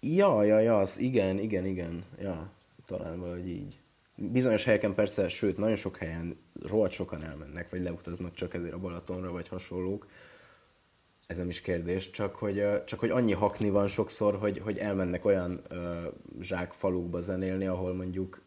Ja, 0.05 0.43
ja, 0.43 0.59
ja, 0.59 0.79
az 0.79 0.99
igen, 0.99 1.39
igen, 1.39 1.67
igen, 1.67 2.05
ja, 2.21 2.51
talán 2.87 3.21
valahogy 3.21 3.49
így. 3.49 3.81
Bizonyos 4.17 4.65
helyeken 4.65 4.95
persze, 4.95 5.29
sőt, 5.29 5.57
nagyon 5.57 5.77
sok 5.77 5.97
helyen 5.97 6.37
rohadt 6.63 6.93
sokan 6.93 7.25
elmennek, 7.25 7.71
vagy 7.71 7.83
leutaznak 7.83 8.35
csak 8.35 8.55
ezért 8.55 8.73
a 8.73 8.79
Balatonra, 8.79 9.31
vagy 9.31 9.49
hasonlók. 9.49 10.07
Ez 11.27 11.37
nem 11.37 11.49
is 11.49 11.61
kérdés, 11.61 12.11
csak 12.11 12.35
hogy, 12.35 12.85
csak 12.85 12.99
hogy 12.99 13.11
annyi 13.11 13.33
hakni 13.33 13.71
van 13.71 13.87
sokszor, 13.87 14.39
hogy, 14.39 14.59
hogy 14.59 14.79
elmennek 14.79 15.25
olyan 15.25 15.61
ö, 15.69 16.09
zsák 16.41 16.73
falukba 16.73 17.21
zenélni, 17.21 17.67
ahol 17.67 17.95
mondjuk 17.95 18.43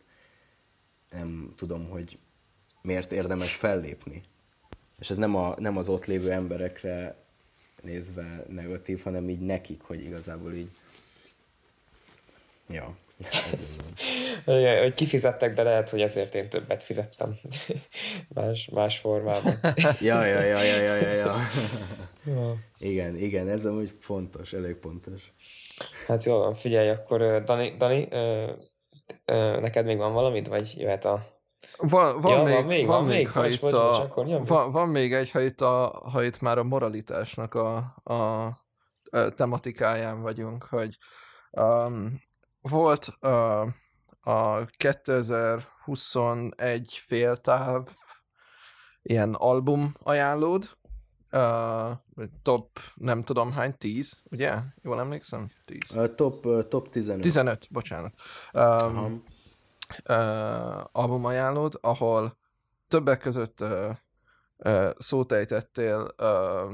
nem 1.10 1.54
tudom, 1.56 1.90
hogy 1.90 2.18
miért 2.82 3.12
érdemes 3.12 3.56
fellépni. 3.56 4.24
És 5.00 5.10
ez 5.10 5.18
nem, 5.18 5.36
a, 5.36 5.56
nem 5.58 5.78
az 5.78 5.90
ott 5.90 6.06
lévő 6.06 6.32
emberekre 6.32 7.16
nézve 7.82 8.46
negatív, 8.48 9.02
hanem 9.04 9.30
így 9.30 9.40
nekik, 9.40 9.82
hogy 9.82 10.04
igazából 10.04 10.54
így 10.54 10.70
Ja. 12.68 12.98
Hogy 14.82 14.94
kifizettek, 14.94 15.54
de 15.54 15.64
lehet, 15.64 15.90
hogy 15.90 16.02
ezért 16.02 16.36
én 16.36 16.50
többet 16.50 16.84
fizettem. 16.84 17.36
más, 18.36 18.70
más 18.74 18.98
formában. 18.98 19.60
Ja, 20.00 20.26
ja, 20.26 20.42
ja, 20.42 20.62
ja, 20.62 20.82
ja, 20.82 20.96
ja, 20.96 21.14
ja. 21.14 21.36
Igen, 22.78 23.16
igen, 23.16 23.50
ez 23.50 23.66
amúgy 23.66 23.92
fontos, 24.00 24.54
elég 24.54 24.76
pontos. 24.76 25.34
Hát 26.08 26.24
jó, 26.24 26.38
van, 26.38 26.54
figyelj, 26.54 26.90
akkor 26.90 27.44
Dani, 27.44 27.76
Dani 27.78 28.08
ö, 28.12 28.52
ö, 29.26 29.60
neked 29.60 29.86
még 29.86 29.98
van 29.98 30.14
valamit, 30.14 30.48
vagy 30.48 30.74
jöhet 30.78 31.06
a... 31.06 31.26
Van, 31.78 32.22
van, 32.22 32.32
Ja, 32.38 32.44
még, 32.44 32.56
van 32.56 32.66
még, 32.66 32.86
van 32.86 33.04
még, 33.04 33.16
még, 33.16 33.30
ha 33.30 33.48
itt 33.48 33.62
a, 33.62 34.08
van, 34.46 34.72
van 34.72 34.90
még 34.90 35.14
egy, 35.14 35.32
ha 35.32 35.42
itt, 35.42 35.62
a, 35.62 36.02
ha 36.12 36.24
itt 36.24 36.42
már 36.42 36.58
a 36.58 36.64
moralitásnak 36.64 37.54
a, 37.54 37.96
a, 38.04 38.14
a 38.14 39.30
tematikáján 39.36 40.22
vagyunk, 40.22 40.64
hogy 40.64 40.98
um, 41.52 42.22
volt 42.70 43.14
uh, 43.22 43.68
a 44.22 44.66
2021 44.78 46.94
féltáv 46.94 47.88
ilyen 49.02 49.34
album 49.34 49.96
ajánlód, 50.04 50.70
uh, 51.32 51.92
top 52.42 52.80
nem 52.96 53.24
tudom 53.24 53.52
hány, 53.52 53.78
10, 53.78 54.22
ugye? 54.32 54.56
Jól 54.82 55.00
emlékszem? 55.00 55.50
10. 55.66 55.92
A 55.92 56.16
top, 56.16 56.46
ö, 56.46 56.68
top 56.68 56.90
15. 56.90 57.22
15, 57.22 57.68
bocsánat. 57.72 58.14
Um, 58.54 58.62
Aha. 58.62 59.10
uh, 60.10 60.84
albumajánlód, 60.92 61.78
ahol 61.82 62.38
többek 62.88 63.20
között 63.20 63.62
uh, 63.62 63.96
uh, 64.58 64.90
szót 64.98 65.32
ejtettél 65.32 66.16
uh, 66.18 66.74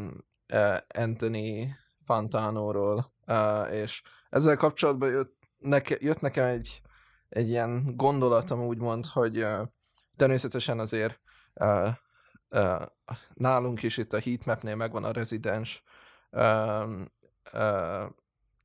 uh, 0.54 0.78
Anthony 0.88 1.76
Fantanóról, 2.04 3.14
uh, 3.28 3.74
és 3.74 4.02
ezzel 4.30 4.58
kapcsolatban 4.58 5.10
jött, 5.10 5.40
neke, 5.62 5.96
jött 6.00 6.22
nekem 6.22 6.46
egy, 6.46 6.82
egy 7.30 7.50
ilyen 7.50 7.96
gondolatom 7.96 8.62
úgymond, 8.62 9.06
hogy 9.06 9.38
uh, 9.38 9.62
természetesen 10.16 10.80
azért 10.80 11.20
uh, 11.54 11.90
uh, 12.50 12.82
nálunk 13.34 13.84
is 13.84 13.98
itt 13.98 14.14
a 14.14 14.20
heatmapnél 14.20 14.76
megvan 14.76 15.04
a 15.04 15.12
rezidens 15.12 15.84
um, 16.30 17.12
uh, 17.54 18.06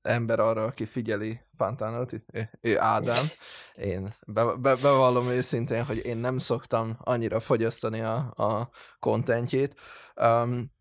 ember 0.02 0.38
arra, 0.38 0.62
aki 0.64 0.84
figyeli 0.86 1.40
Fantánot, 1.56 2.12
ő, 2.32 2.50
ő 2.60 2.78
Ádám. 2.78 3.26
Én 3.74 4.14
be, 4.26 4.44
be, 4.44 4.74
bevallom 4.74 5.28
őszintén, 5.28 5.84
hogy 5.84 5.96
én 5.96 6.16
nem 6.16 6.38
szoktam 6.38 6.96
annyira 7.00 7.40
fogyasztani 7.40 8.00
a, 8.00 8.16
a 8.36 8.70
kontentjét. 8.98 9.80
Um, 10.14 10.72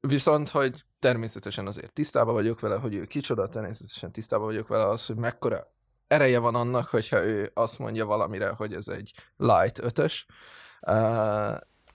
viszont, 0.00 0.48
hogy 0.48 0.84
természetesen 1.02 1.66
azért 1.66 1.92
tisztában 1.92 2.34
vagyok 2.34 2.60
vele, 2.60 2.76
hogy 2.76 2.94
ő 2.94 3.04
kicsoda, 3.04 3.48
természetesen 3.48 4.12
tisztában 4.12 4.46
vagyok 4.46 4.68
vele 4.68 4.86
az, 4.88 5.06
hogy 5.06 5.16
mekkora 5.16 5.72
ereje 6.06 6.38
van 6.38 6.54
annak, 6.54 6.88
hogyha 6.88 7.24
ő 7.24 7.50
azt 7.54 7.78
mondja 7.78 8.06
valamire, 8.06 8.48
hogy 8.48 8.74
ez 8.74 8.88
egy 8.88 9.12
light 9.36 9.78
ötös. 9.78 10.26
Uh, 10.86 10.94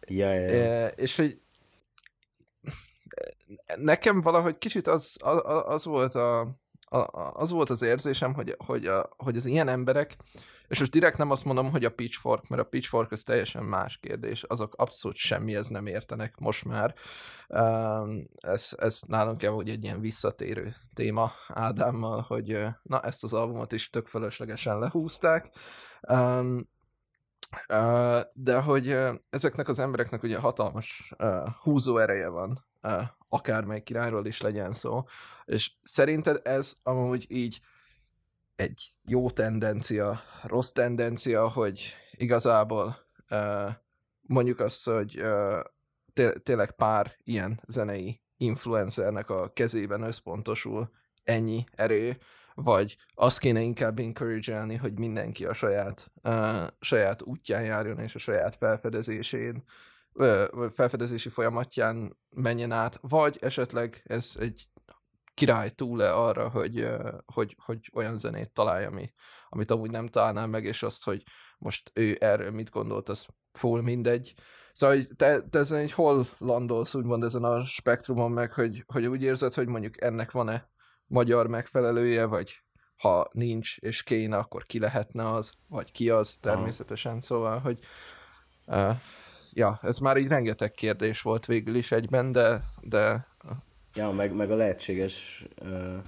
ja, 0.07 0.33
ja, 0.33 0.33
ja. 0.33 0.87
És 0.87 1.15
hogy 1.15 1.41
nekem 3.75 4.21
valahogy 4.21 4.57
kicsit 4.57 4.87
az, 4.87 5.17
az, 5.19 5.41
az 5.65 5.85
volt 5.85 6.15
a, 6.15 6.55
az 7.33 7.49
volt 7.49 7.69
az 7.69 7.81
érzésem, 7.81 8.33
hogy, 8.33 8.55
hogy, 8.65 8.85
a, 8.85 9.09
hogy 9.17 9.35
az 9.35 9.45
ilyen 9.45 9.67
emberek, 9.67 10.17
és 10.67 10.79
most 10.79 10.91
direkt 10.91 11.17
nem 11.17 11.31
azt 11.31 11.45
mondom, 11.45 11.71
hogy 11.71 11.85
a 11.85 11.93
pitchfork, 11.93 12.47
mert 12.47 12.61
a 12.61 12.65
pitchfork 12.65 13.11
az 13.11 13.23
teljesen 13.23 13.63
más 13.63 13.97
kérdés, 13.97 14.43
azok 14.43 14.75
abszolút 14.75 15.17
semmihez 15.17 15.67
nem 15.67 15.87
értenek 15.87 16.37
most 16.37 16.65
már. 16.65 16.95
Ez, 18.35 18.69
ez 18.77 19.01
nálunk 19.07 19.37
kell, 19.37 19.51
hogy 19.51 19.69
egy 19.69 19.83
ilyen 19.83 19.99
visszatérő 19.99 20.75
téma 20.93 21.31
Ádámmal, 21.47 22.21
hogy 22.21 22.65
na 22.83 23.01
ezt 23.01 23.23
az 23.23 23.33
albumot 23.33 23.71
is 23.71 23.89
tök 23.89 24.07
fölöslegesen 24.07 24.79
lehúzták. 24.79 25.49
De 28.33 28.59
hogy 28.59 28.97
ezeknek 29.29 29.67
az 29.67 29.79
embereknek 29.79 30.23
ugye 30.23 30.37
hatalmas 30.37 31.13
húzó 31.61 31.97
ereje 31.97 32.27
van, 32.27 32.65
akármely 33.29 33.81
királyról 33.81 34.25
is 34.25 34.41
legyen 34.41 34.73
szó, 34.73 35.03
és 35.45 35.71
szerinted 35.83 36.39
ez 36.43 36.73
amúgy 36.83 37.25
így 37.29 37.59
egy 38.57 38.91
jó 39.03 39.29
tendencia, 39.29 40.19
rossz 40.43 40.71
tendencia, 40.71 41.49
hogy 41.49 41.93
igazából 42.11 42.97
mondjuk 44.21 44.59
azt, 44.59 44.85
hogy 44.85 45.23
tényleg 46.43 46.71
pár 46.71 47.15
ilyen 47.23 47.61
zenei 47.67 48.21
influencernek 48.37 49.29
a 49.29 49.51
kezében 49.53 50.01
összpontosul 50.01 50.89
ennyi 51.23 51.63
erő, 51.71 52.17
vagy 52.53 52.97
azt 53.13 53.39
kéne 53.39 53.61
inkább 53.61 53.99
encourage 53.99 54.77
hogy 54.79 54.99
mindenki 54.99 55.45
a 55.45 55.53
saját, 55.53 56.11
uh, 56.23 56.67
saját 56.79 57.21
útján 57.21 57.63
járjon, 57.63 57.99
és 57.99 58.15
a 58.15 58.19
saját 58.19 58.55
felfedezésén, 58.55 59.63
uh, 60.13 60.69
felfedezési 60.73 61.29
folyamatján 61.29 62.17
menjen 62.29 62.71
át, 62.71 62.97
vagy 63.01 63.37
esetleg 63.41 64.01
ez 64.05 64.31
egy 64.39 64.69
király 65.37 65.69
túl-e 65.69 66.13
arra, 66.13 66.49
hogy, 66.49 66.87
hogy, 67.25 67.55
hogy 67.65 67.89
olyan 67.93 68.17
zenét 68.17 68.51
találj, 68.51 68.85
ami, 68.85 69.13
amit 69.49 69.71
amúgy 69.71 69.91
nem 69.91 70.07
találnál 70.07 70.47
meg, 70.47 70.65
és 70.65 70.83
azt, 70.83 71.03
hogy 71.03 71.23
most 71.57 71.91
ő 71.93 72.17
erről 72.19 72.51
mit 72.51 72.69
gondolt, 72.69 73.09
az 73.09 73.25
full 73.51 73.81
mindegy. 73.81 74.33
Szóval 74.73 75.07
te, 75.15 75.41
te 75.41 75.59
ezen 75.59 75.79
egy 75.79 75.91
hol 75.91 76.25
landolsz, 76.37 76.93
úgymond 76.93 77.23
ezen 77.23 77.43
a 77.43 77.63
spektrumon 77.63 78.31
meg, 78.31 78.53
hogy, 78.53 78.83
hogy 78.87 79.05
úgy 79.05 79.21
érzed, 79.21 79.53
hogy 79.53 79.67
mondjuk 79.67 80.01
ennek 80.01 80.31
van-e 80.31 80.69
magyar 81.05 81.47
megfelelője, 81.47 82.25
vagy 82.25 82.63
ha 82.95 83.29
nincs 83.31 83.77
és 83.77 84.03
kéne, 84.03 84.37
akkor 84.37 84.65
ki 84.65 84.79
lehetne 84.79 85.31
az, 85.31 85.53
vagy 85.67 85.91
ki 85.91 86.09
az 86.09 86.37
természetesen, 86.41 87.11
Aha. 87.11 87.21
szóval, 87.21 87.59
hogy 87.59 87.79
uh, 88.65 88.95
ja, 89.53 89.79
ez 89.81 89.97
már 89.97 90.17
így 90.17 90.27
rengeteg 90.27 90.71
kérdés 90.71 91.21
volt 91.21 91.45
végül 91.45 91.75
is 91.75 91.91
egyben, 91.91 92.31
de, 92.31 92.63
de 92.81 93.27
Ja, 93.97 94.11
meg, 94.11 94.33
meg 94.33 94.51
a 94.51 94.55
lehetséges 94.55 95.45
uh, 95.61 96.01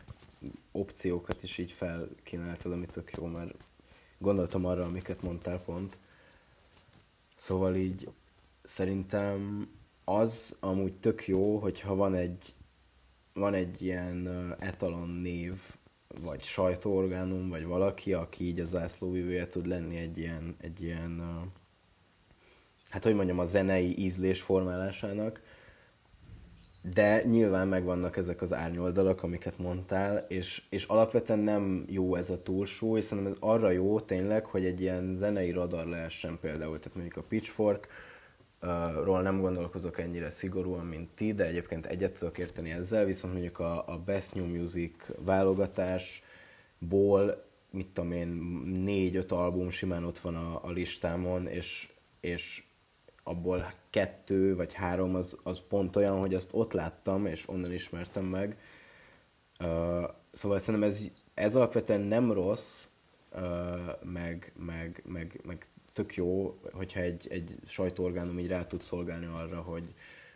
opciókat 0.72 1.44
is 1.44 1.58
így 1.58 1.72
felkínáltad, 1.72 2.72
ami 2.72 2.86
tök 2.86 3.12
jó, 3.18 3.26
mert 3.26 3.56
gondoltam 4.20 4.66
arra, 4.66 4.84
amiket 4.84 5.22
mondtál 5.22 5.64
pont. 5.64 5.98
Szóval 7.38 7.76
így 7.76 8.10
szerintem 8.64 9.68
az 10.06 10.58
amúgy 10.60 10.94
tök 10.94 11.28
jó, 11.28 11.58
hogyha 11.58 11.96
van 11.96 12.16
egy 12.16 12.54
van 13.34 13.54
egy 13.54 13.82
ilyen 13.82 14.28
etalon 14.60 15.10
név, 15.10 15.56
vagy 16.24 16.44
sajtóorgánum, 16.44 17.50
vagy 17.50 17.66
valaki, 17.66 18.14
aki 18.14 18.44
így 18.44 18.60
a 18.60 18.66
zászlóvivője 18.66 19.48
tud 19.48 19.68
lenni 19.68 19.98
egy 19.98 20.18
ilyen, 20.18 20.56
egy 20.62 20.82
ilyen 20.82 21.22
hát 22.90 23.04
hogy 23.04 23.16
mondjam, 23.16 23.40
a 23.40 23.46
zenei 23.46 24.00
ízlés 24.00 24.42
formálásának, 24.42 25.42
de 26.82 27.24
nyilván 27.24 27.68
megvannak 27.68 28.18
ezek 28.18 28.42
az 28.42 28.54
árnyoldalak, 28.54 29.24
amiket 29.24 29.58
mondtál, 29.58 30.26
és, 30.28 30.62
és 30.70 30.84
alapvetően 30.84 31.40
nem 31.40 31.86
jó 31.90 32.16
ez 32.16 32.30
a 32.30 32.44
túlsó, 32.44 32.96
hiszen 32.96 33.28
ez 33.28 33.36
arra 33.40 33.70
jó 33.70 34.00
tényleg, 34.00 34.46
hogy 34.46 34.66
egy 34.66 34.82
ilyen 34.82 35.14
zenei 35.14 35.52
radar 35.52 35.86
lehessen 35.86 36.38
például, 36.42 36.80
tehát 36.80 36.98
mondjuk 36.98 37.18
a 37.18 37.28
Pitchfork, 37.30 37.88
ról 39.04 39.22
nem 39.22 39.42
gondolkozok 39.42 40.00
ennyire 40.00 40.30
szigorúan, 40.30 40.86
mint 40.86 41.10
ti, 41.16 41.34
de 41.34 41.46
egyébként 41.46 41.86
egyet 41.86 42.18
tudok 42.18 42.38
érteni 42.38 42.72
ezzel, 42.72 43.06
viszont 43.06 43.34
mondjuk 43.34 43.60
a, 43.60 43.88
a 43.88 43.98
Best 43.98 44.36
New 44.36 44.48
Music 44.48 45.24
válogatásból, 45.26 47.48
mit 47.72 47.88
tudom 47.88 48.12
én, 48.12 48.28
négy-öt 48.84 49.32
album 49.32 49.70
simán 49.70 50.04
ott 50.04 50.20
van 50.20 50.36
a, 50.36 50.60
a 50.64 50.72
listámon, 50.72 51.48
és, 51.48 51.88
és 52.20 52.64
abból 53.30 53.74
kettő 53.90 54.56
vagy 54.56 54.74
három 54.74 55.16
az, 55.16 55.38
az 55.44 55.62
pont 55.68 55.96
olyan, 55.96 56.20
hogy 56.20 56.36
azt 56.36 56.50
ott 56.54 56.74
láttam, 56.74 57.26
és 57.26 57.50
onnan 57.50 57.74
ismertem 57.74 58.26
meg. 58.26 58.58
Uh, 59.60 60.10
szóval 60.32 60.60
szerintem 60.60 60.90
ez, 60.90 61.04
ez 61.34 61.56
alapvetően 61.56 62.02
nem 62.02 62.32
rossz, 62.32 62.86
uh, 63.34 63.42
meg, 64.04 64.54
meg, 64.56 65.04
meg, 65.06 65.40
meg 65.44 65.68
tök 65.94 66.16
jó, 66.16 66.60
hogyha 66.72 67.00
egy, 67.00 67.28
egy 67.30 67.56
sajtóorgánum 67.68 68.40
így 68.40 68.48
rá 68.48 68.66
tud 68.66 68.82
szolgálni 68.82 69.28
arra, 69.34 69.62
hogy, 69.62 69.94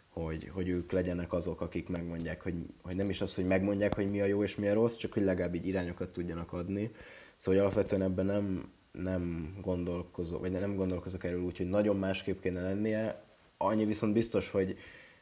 hogy, 0.10 0.50
hogy 0.54 0.68
ők 0.68 0.92
legyenek 0.92 1.34
azok, 1.34 1.62
akik 1.62 1.90
megmondják, 1.90 2.42
hogy, 2.42 2.56
hogy 2.82 2.96
nem 2.96 3.10
is 3.10 3.22
az, 3.22 3.36
hogy 3.36 3.46
megmondják, 3.46 3.96
hogy 3.96 4.12
mi 4.12 4.22
a 4.22 4.26
jó 4.26 4.44
és 4.44 4.56
mi 4.56 4.68
a 4.68 4.74
rossz, 4.74 4.96
csak 4.96 5.14
hogy 5.14 5.24
legalább 5.24 5.56
így 5.56 5.68
irányokat 5.68 6.12
tudjanak 6.12 6.54
adni. 6.54 6.92
Szóval 7.38 7.60
alapvetően 7.60 8.02
ebben 8.02 8.26
nem, 8.26 8.72
nem 8.94 9.56
gondolkozok, 9.62 10.40
vagy 10.40 10.52
nem 10.52 10.76
gondolkozok 10.76 11.24
erről 11.24 11.42
úgy, 11.42 11.58
hogy 11.58 11.70
nagyon 11.70 11.98
másképp 11.98 12.42
kéne 12.42 12.62
lennie. 12.62 13.24
Annyi 13.58 13.86
viszont 13.86 14.14
biztos, 14.14 14.50
hogy, 14.50 14.78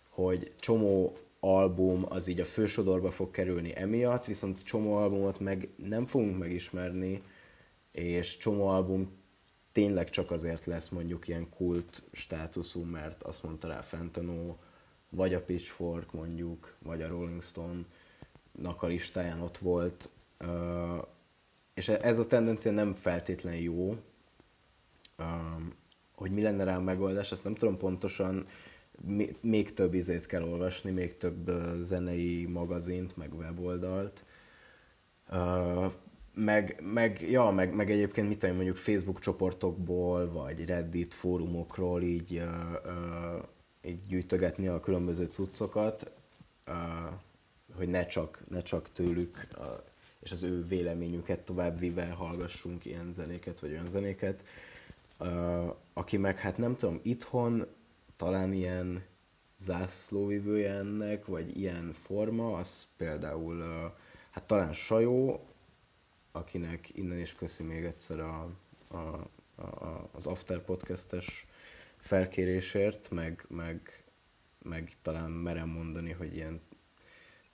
hogy 0.09 0.51
csomó 0.59 1.17
album 1.39 2.05
az 2.09 2.27
így 2.27 2.39
a 2.39 2.45
fősodorba 2.45 3.09
fog 3.09 3.31
kerülni 3.31 3.75
emiatt, 3.75 4.25
viszont 4.25 4.65
csomó 4.65 4.93
albumot 4.93 5.39
meg 5.39 5.69
nem 5.75 6.03
fogunk 6.03 6.37
megismerni, 6.37 7.21
és 7.91 8.37
csomó 8.37 8.67
album 8.67 9.19
tényleg 9.71 10.09
csak 10.09 10.31
azért 10.31 10.65
lesz 10.65 10.89
mondjuk 10.89 11.27
ilyen 11.27 11.49
kult 11.49 12.01
státuszú, 12.11 12.83
mert 12.83 13.23
azt 13.23 13.43
mondta 13.43 13.67
rá 13.67 13.81
Fentanyl, 13.81 14.57
vagy 15.09 15.33
a 15.33 15.41
Pitchfork 15.41 16.11
mondjuk, 16.11 16.75
vagy 16.79 17.01
a 17.01 17.07
Rolling 17.07 17.43
Stone-nak 17.43 18.83
a 18.83 18.87
listáján 18.87 19.41
ott 19.41 19.57
volt, 19.57 20.09
és 21.81 21.87
ez 21.87 22.19
a 22.19 22.25
tendencia 22.25 22.71
nem 22.71 22.93
feltétlen 22.93 23.55
jó, 23.55 23.95
hogy 26.15 26.31
mi 26.31 26.41
lenne 26.41 26.63
rá 26.63 26.75
a 26.75 26.81
megoldás, 26.81 27.31
azt 27.31 27.43
nem 27.43 27.53
tudom 27.53 27.77
pontosan, 27.77 28.45
még 29.41 29.73
több 29.73 29.93
izét 29.93 30.25
kell 30.25 30.43
olvasni, 30.43 30.91
még 30.91 31.17
több 31.17 31.51
zenei 31.81 32.45
magazint, 32.45 33.17
meg 33.17 33.33
weboldalt. 33.33 34.23
Meg, 36.33 36.83
meg, 36.93 37.29
ja, 37.29 37.49
meg, 37.49 37.75
meg 37.75 37.91
egyébként 37.91 38.27
mit 38.27 38.39
tudom, 38.39 38.55
mondjuk 38.55 38.77
Facebook 38.77 39.19
csoportokból, 39.19 40.31
vagy 40.31 40.65
Reddit 40.65 41.13
fórumokról 41.13 42.01
így, 42.01 42.31
uh, 42.31 42.45
uh, 42.85 43.43
így 43.81 44.03
gyűjtögetni 44.03 44.67
a 44.67 44.79
különböző 44.79 45.25
cuccokat, 45.25 46.11
uh, 46.67 46.75
hogy 47.75 47.89
ne 47.89 48.05
csak, 48.05 48.43
ne 48.49 48.61
csak 48.61 48.91
tőlük 48.91 49.33
uh, 49.57 49.67
és 50.21 50.31
az 50.31 50.43
ő 50.43 50.65
véleményüket 50.65 51.39
tovább 51.39 51.79
vive 51.79 52.09
hallgassunk 52.09 52.85
ilyen 52.85 53.13
zenéket, 53.13 53.59
vagy 53.59 53.71
olyan 53.71 53.87
zenéket. 53.87 54.43
Aki 55.93 56.17
meg 56.17 56.39
hát 56.39 56.57
nem 56.57 56.75
tudom, 56.75 56.99
itthon 57.03 57.65
talán 58.15 58.53
ilyen 58.53 59.03
zászlóvivője 59.57 60.73
ennek, 60.73 61.25
vagy 61.25 61.57
ilyen 61.57 61.93
forma, 61.93 62.55
az 62.57 62.87
például 62.97 63.63
hát 64.31 64.43
talán 64.47 64.73
Sajó, 64.73 65.39
akinek 66.31 66.97
innen 66.97 67.19
is 67.19 67.33
köszi 67.33 67.63
még 67.63 67.83
egyszer 67.83 68.19
a, 68.19 68.49
a, 68.91 68.97
a, 69.61 70.09
az 70.11 70.25
After 70.25 70.61
podcastes 70.61 71.47
felkérésért, 71.97 73.09
meg, 73.09 73.45
meg, 73.47 74.03
meg 74.63 74.93
talán 75.01 75.31
merem 75.31 75.69
mondani, 75.69 76.11
hogy 76.11 76.35
ilyen 76.35 76.61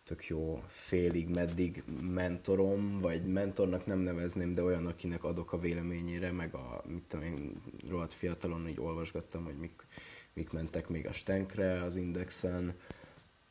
tök 0.07 0.27
jó 0.27 0.63
félig, 0.67 1.29
meddig 1.29 1.83
mentorom, 2.13 2.99
vagy 2.99 3.25
mentornak 3.25 3.85
nem 3.85 3.99
nevezném, 3.99 4.53
de 4.53 4.63
olyan, 4.63 4.85
akinek 4.85 5.23
adok 5.23 5.53
a 5.53 5.59
véleményére, 5.59 6.31
meg 6.31 6.53
a, 6.53 6.83
mit 6.85 7.03
tudom 7.07 7.25
én, 7.25 7.51
rohadt 7.89 8.13
fiatalon 8.13 8.67
így 8.67 8.79
olvasgattam, 8.79 9.43
hogy 9.43 9.57
mik, 9.57 9.85
mik 10.33 10.51
mentek 10.51 10.89
még 10.89 11.07
a 11.07 11.13
Stenkre 11.13 11.81
az 11.81 11.95
Indexen, 11.95 12.75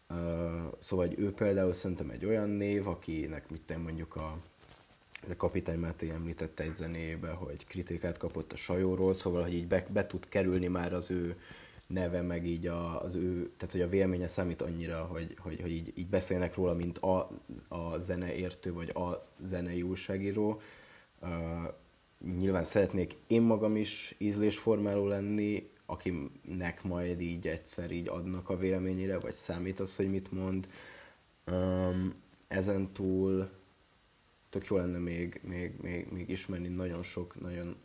Uh, 0.08 0.72
szóval 0.80 1.06
hogy 1.06 1.18
ő 1.18 1.32
például 1.32 1.72
szerintem 1.72 2.10
egy 2.10 2.24
olyan 2.24 2.48
név, 2.48 2.88
akinek 2.88 3.50
mit 3.50 3.62
tenni 3.62 3.82
mondjuk 3.82 4.16
a, 4.16 4.36
a 5.28 5.36
Kapitány 5.36 5.78
Máté 5.78 6.10
említette 6.10 6.62
egy 6.62 6.74
zenébe, 6.74 7.30
hogy 7.30 7.66
kritikát 7.66 8.16
kapott 8.16 8.52
a 8.52 8.56
sajóról, 8.56 9.14
szóval 9.14 9.42
hogy 9.42 9.54
így 9.54 9.66
be, 9.66 9.84
be 9.92 10.06
tud 10.06 10.28
kerülni 10.28 10.66
már 10.66 10.92
az 10.92 11.10
ő 11.10 11.36
neve, 11.86 12.22
meg 12.22 12.46
így 12.46 12.66
a, 12.66 13.02
az 13.02 13.14
ő, 13.14 13.50
tehát 13.56 13.72
hogy 13.72 13.80
a 13.80 13.88
véleménye 13.88 14.28
számít 14.28 14.62
annyira, 14.62 15.04
hogy, 15.04 15.36
hogy, 15.38 15.60
hogy 15.60 15.70
így, 15.70 15.92
így 15.94 16.08
beszélnek 16.08 16.54
róla, 16.54 16.74
mint 16.74 16.98
a, 16.98 17.28
a 17.68 17.98
zeneértő, 17.98 18.72
vagy 18.72 18.90
a 18.94 19.10
zenei 19.42 19.82
újságíró. 19.82 20.60
Uh, 21.20 21.28
nyilván 22.38 22.64
szeretnék 22.64 23.14
én 23.26 23.42
magam 23.42 23.76
is 23.76 24.14
ízlésformáló 24.18 25.06
lenni, 25.06 25.70
akinek 25.86 26.82
majd 26.84 27.20
így 27.20 27.46
egyszer 27.46 27.90
így 27.90 28.08
adnak 28.08 28.48
a 28.48 28.56
véleményére, 28.56 29.18
vagy 29.18 29.34
számít 29.34 29.80
az, 29.80 29.96
hogy 29.96 30.10
mit 30.10 30.32
mond. 30.32 30.66
Um, 31.52 32.14
ezen 32.48 32.86
túl 32.92 33.50
tök 34.50 34.66
jó 34.66 34.76
lenne 34.76 34.98
még, 34.98 35.40
még, 35.42 35.72
még, 35.80 36.06
még 36.12 36.28
ismerni 36.28 36.68
nagyon 36.68 37.02
sok, 37.02 37.40
nagyon 37.40 37.76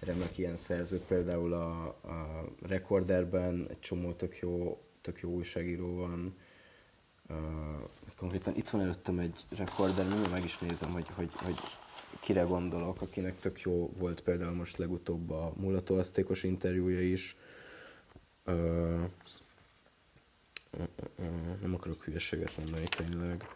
remek 0.00 0.38
ilyen 0.38 0.56
szerzőt, 0.56 1.02
például 1.02 1.52
a, 1.52 1.86
a 1.86 2.48
Recorderben 2.66 3.66
egy 3.70 3.80
csomó 3.80 4.12
tök 4.12 4.38
jó, 4.38 4.78
tök 5.00 5.20
jó 5.20 5.30
újságíró 5.30 5.94
van. 5.94 6.36
Uh, 7.28 7.36
konkrétan 8.16 8.54
itt 8.54 8.68
van 8.68 8.80
előttem 8.80 9.18
egy 9.18 9.44
Recorder, 9.56 10.06
mindjárt 10.06 10.30
meg 10.30 10.44
is 10.44 10.58
nézem, 10.58 10.90
hogy, 10.90 11.06
hogy, 11.14 11.30
hogy 11.34 11.56
kire 12.20 12.42
gondolok, 12.42 13.00
akinek 13.00 13.34
tök 13.34 13.60
jó 13.60 13.92
volt 13.98 14.20
például 14.20 14.54
most 14.54 14.76
legutóbb 14.76 15.30
a 15.30 15.52
mulatóasztékos 15.56 16.42
interjúja 16.42 17.00
is. 17.00 17.36
Uh, 18.46 19.00
nem 21.60 21.74
akarok 21.74 22.02
hülyeséget 22.04 22.56
mondani 22.56 22.88
tényleg. 22.88 23.55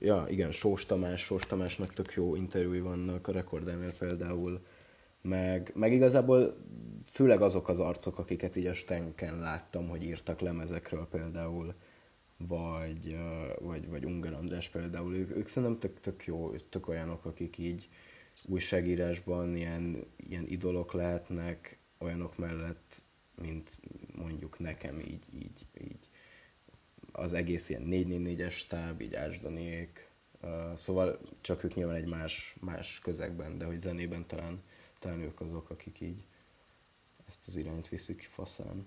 Ja, 0.00 0.24
igen, 0.28 0.52
Sós 0.52 0.84
Tamás, 0.84 1.20
Sós 1.20 1.46
Tamásnak 1.46 1.92
tök 1.92 2.12
jó 2.12 2.34
interjúi 2.34 2.80
vannak, 2.80 3.28
a 3.28 3.32
Rekordámér 3.32 3.96
például, 3.98 4.64
meg, 5.22 5.72
meg 5.74 5.92
igazából 5.92 6.56
főleg 7.06 7.42
azok 7.42 7.68
az 7.68 7.78
arcok, 7.78 8.18
akiket 8.18 8.56
így 8.56 8.66
a 8.66 8.74
Stenken 8.74 9.38
láttam, 9.38 9.88
hogy 9.88 10.04
írtak 10.04 10.40
lemezekről 10.40 11.06
például, 11.10 11.74
vagy, 12.36 13.16
vagy, 13.60 13.88
vagy 13.88 14.04
Unger 14.04 14.32
András 14.32 14.68
például, 14.68 15.14
ők, 15.14 15.36
ők 15.36 15.48
szerintem 15.48 15.78
tök, 15.78 16.00
tök 16.00 16.24
jó, 16.24 16.50
tök 16.56 16.88
olyanok, 16.88 17.24
akik 17.24 17.58
így 17.58 17.88
újságírásban 18.46 19.56
ilyen, 19.56 20.04
ilyen 20.16 20.46
idolok 20.46 20.92
lehetnek, 20.92 21.78
olyanok 21.98 22.38
mellett, 22.38 23.02
mint 23.42 23.78
mondjuk 24.14 24.58
nekem 24.58 24.98
így, 24.98 25.24
így, 25.34 25.66
így 25.80 26.08
az 27.16 27.32
egész 27.32 27.68
ilyen 27.68 27.86
444-es 27.90 28.52
stáb, 28.52 29.00
így 29.00 29.14
Ásdaniék, 29.14 30.08
uh, 30.42 30.76
szóval 30.76 31.18
csak 31.40 31.64
ők 31.64 31.74
nyilván 31.74 31.96
egy 31.96 32.06
más, 32.06 32.56
más 32.60 32.98
közegben, 33.02 33.58
de 33.58 33.64
hogy 33.64 33.78
zenében 33.78 34.26
talán, 34.26 34.62
talán 34.98 35.20
ők 35.20 35.40
azok, 35.40 35.70
akik 35.70 36.00
így 36.00 36.24
ezt 37.28 37.46
az 37.46 37.56
irányt 37.56 37.88
viszik 37.88 38.28
faszán. 38.32 38.86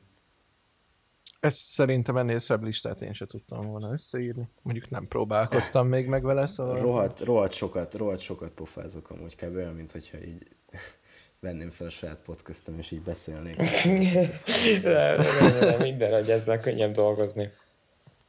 Ezt 1.40 1.58
szerintem 1.58 2.18
ennél 2.18 2.40
szebb 2.40 2.62
listát 2.62 3.02
én 3.02 3.14
se 3.14 3.26
tudtam 3.26 3.68
volna 3.68 3.92
összeírni. 3.92 4.50
Mondjuk 4.62 4.90
nem 4.90 5.06
próbálkoztam 5.08 5.88
még 5.88 6.08
meg 6.08 6.24
vele, 6.24 6.48
szóval... 6.48 6.80
Rohadt, 6.80 7.20
rohadt 7.20 7.54
sokat, 7.54 7.94
rohadt 7.94 8.20
sokat 8.20 8.54
pofázok 8.54 9.10
amúgy 9.10 9.36
kb. 9.36 9.56
olyan, 9.56 9.74
mint 9.74 9.92
hogyha 9.92 10.24
így 10.24 10.48
venném 11.40 11.70
fel 11.70 11.88
a 11.88 11.90
saját 11.90 12.22
podcastom, 12.22 12.78
és 12.78 12.92
így 12.92 13.02
beszélnék. 13.02 13.56
de, 13.56 14.42
de, 14.82 15.18
de, 15.40 15.60
de, 15.60 15.78
minden, 15.78 16.14
hogy 16.14 16.30
ezzel 16.30 16.60
könnyebb 16.60 16.94
dolgozni. 16.94 17.52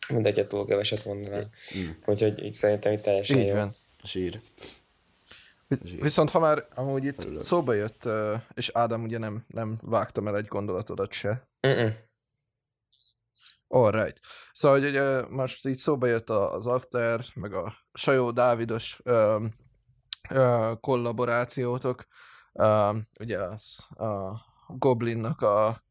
Mindegyet 0.09 0.49
túl 0.49 0.67
keveset 0.67 1.05
mondanám. 1.05 1.45
Mm. 1.77 1.89
Úgyhogy 2.07 2.43
így 2.45 2.53
szerintem 2.53 2.93
itt 2.93 3.03
teljesen 3.03 3.39
Így 3.39 3.47
jó. 3.47 3.55
van. 3.55 3.71
Zsír. 4.05 4.41
Vi- 5.69 6.01
Viszont 6.01 6.31
ha 6.31 6.39
már 6.39 6.65
amúgy 6.75 7.05
itt 7.05 7.41
szóba 7.41 7.73
jött, 7.73 8.09
és 8.55 8.69
Ádám 8.69 9.03
ugye 9.03 9.19
nem, 9.19 9.45
nem 9.47 9.79
vágtam 9.83 10.27
el 10.29 10.37
egy 10.37 10.47
gondolatodat 10.47 11.13
se. 11.13 11.49
Mm-mm. 11.67 11.95
Alright. 13.69 14.21
Szóval, 14.53 14.79
hogy 14.79 14.89
ugye 14.89 15.27
most 15.29 15.67
így 15.67 15.77
szóba 15.77 16.07
jött 16.07 16.31
a- 16.31 16.53
az 16.55 16.67
After, 16.67 17.25
meg 17.35 17.53
a 17.53 17.75
Sajó 17.93 18.31
Dávidos 18.31 19.01
ö, 19.05 19.45
ö, 20.31 20.73
kollaborációtok. 20.81 22.05
Ö, 22.53 22.91
ugye 23.21 23.39
az 23.43 23.79
a 23.99 24.41
Goblinnak 24.67 25.43
a 25.43 25.83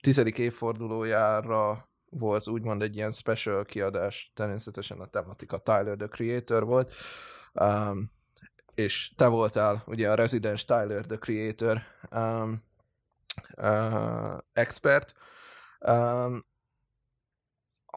tizedik 0.00 0.38
évfordulójára 0.38 1.88
volt 2.18 2.48
úgymond 2.48 2.82
egy 2.82 2.96
ilyen 2.96 3.10
special 3.10 3.64
kiadás, 3.64 4.32
természetesen 4.34 5.00
a 5.00 5.06
tematika 5.06 5.58
Tyler 5.58 5.96
the 5.96 6.08
Creator 6.08 6.64
volt, 6.64 6.92
um, 7.52 8.10
és 8.74 9.12
te 9.16 9.26
voltál 9.26 9.82
ugye 9.86 10.10
a 10.10 10.14
rezidens 10.14 10.64
Tyler 10.64 11.06
the 11.06 11.16
Creator 11.16 11.82
um, 12.10 12.62
uh, 13.56 14.38
expert. 14.52 15.14
Um, 15.78 16.46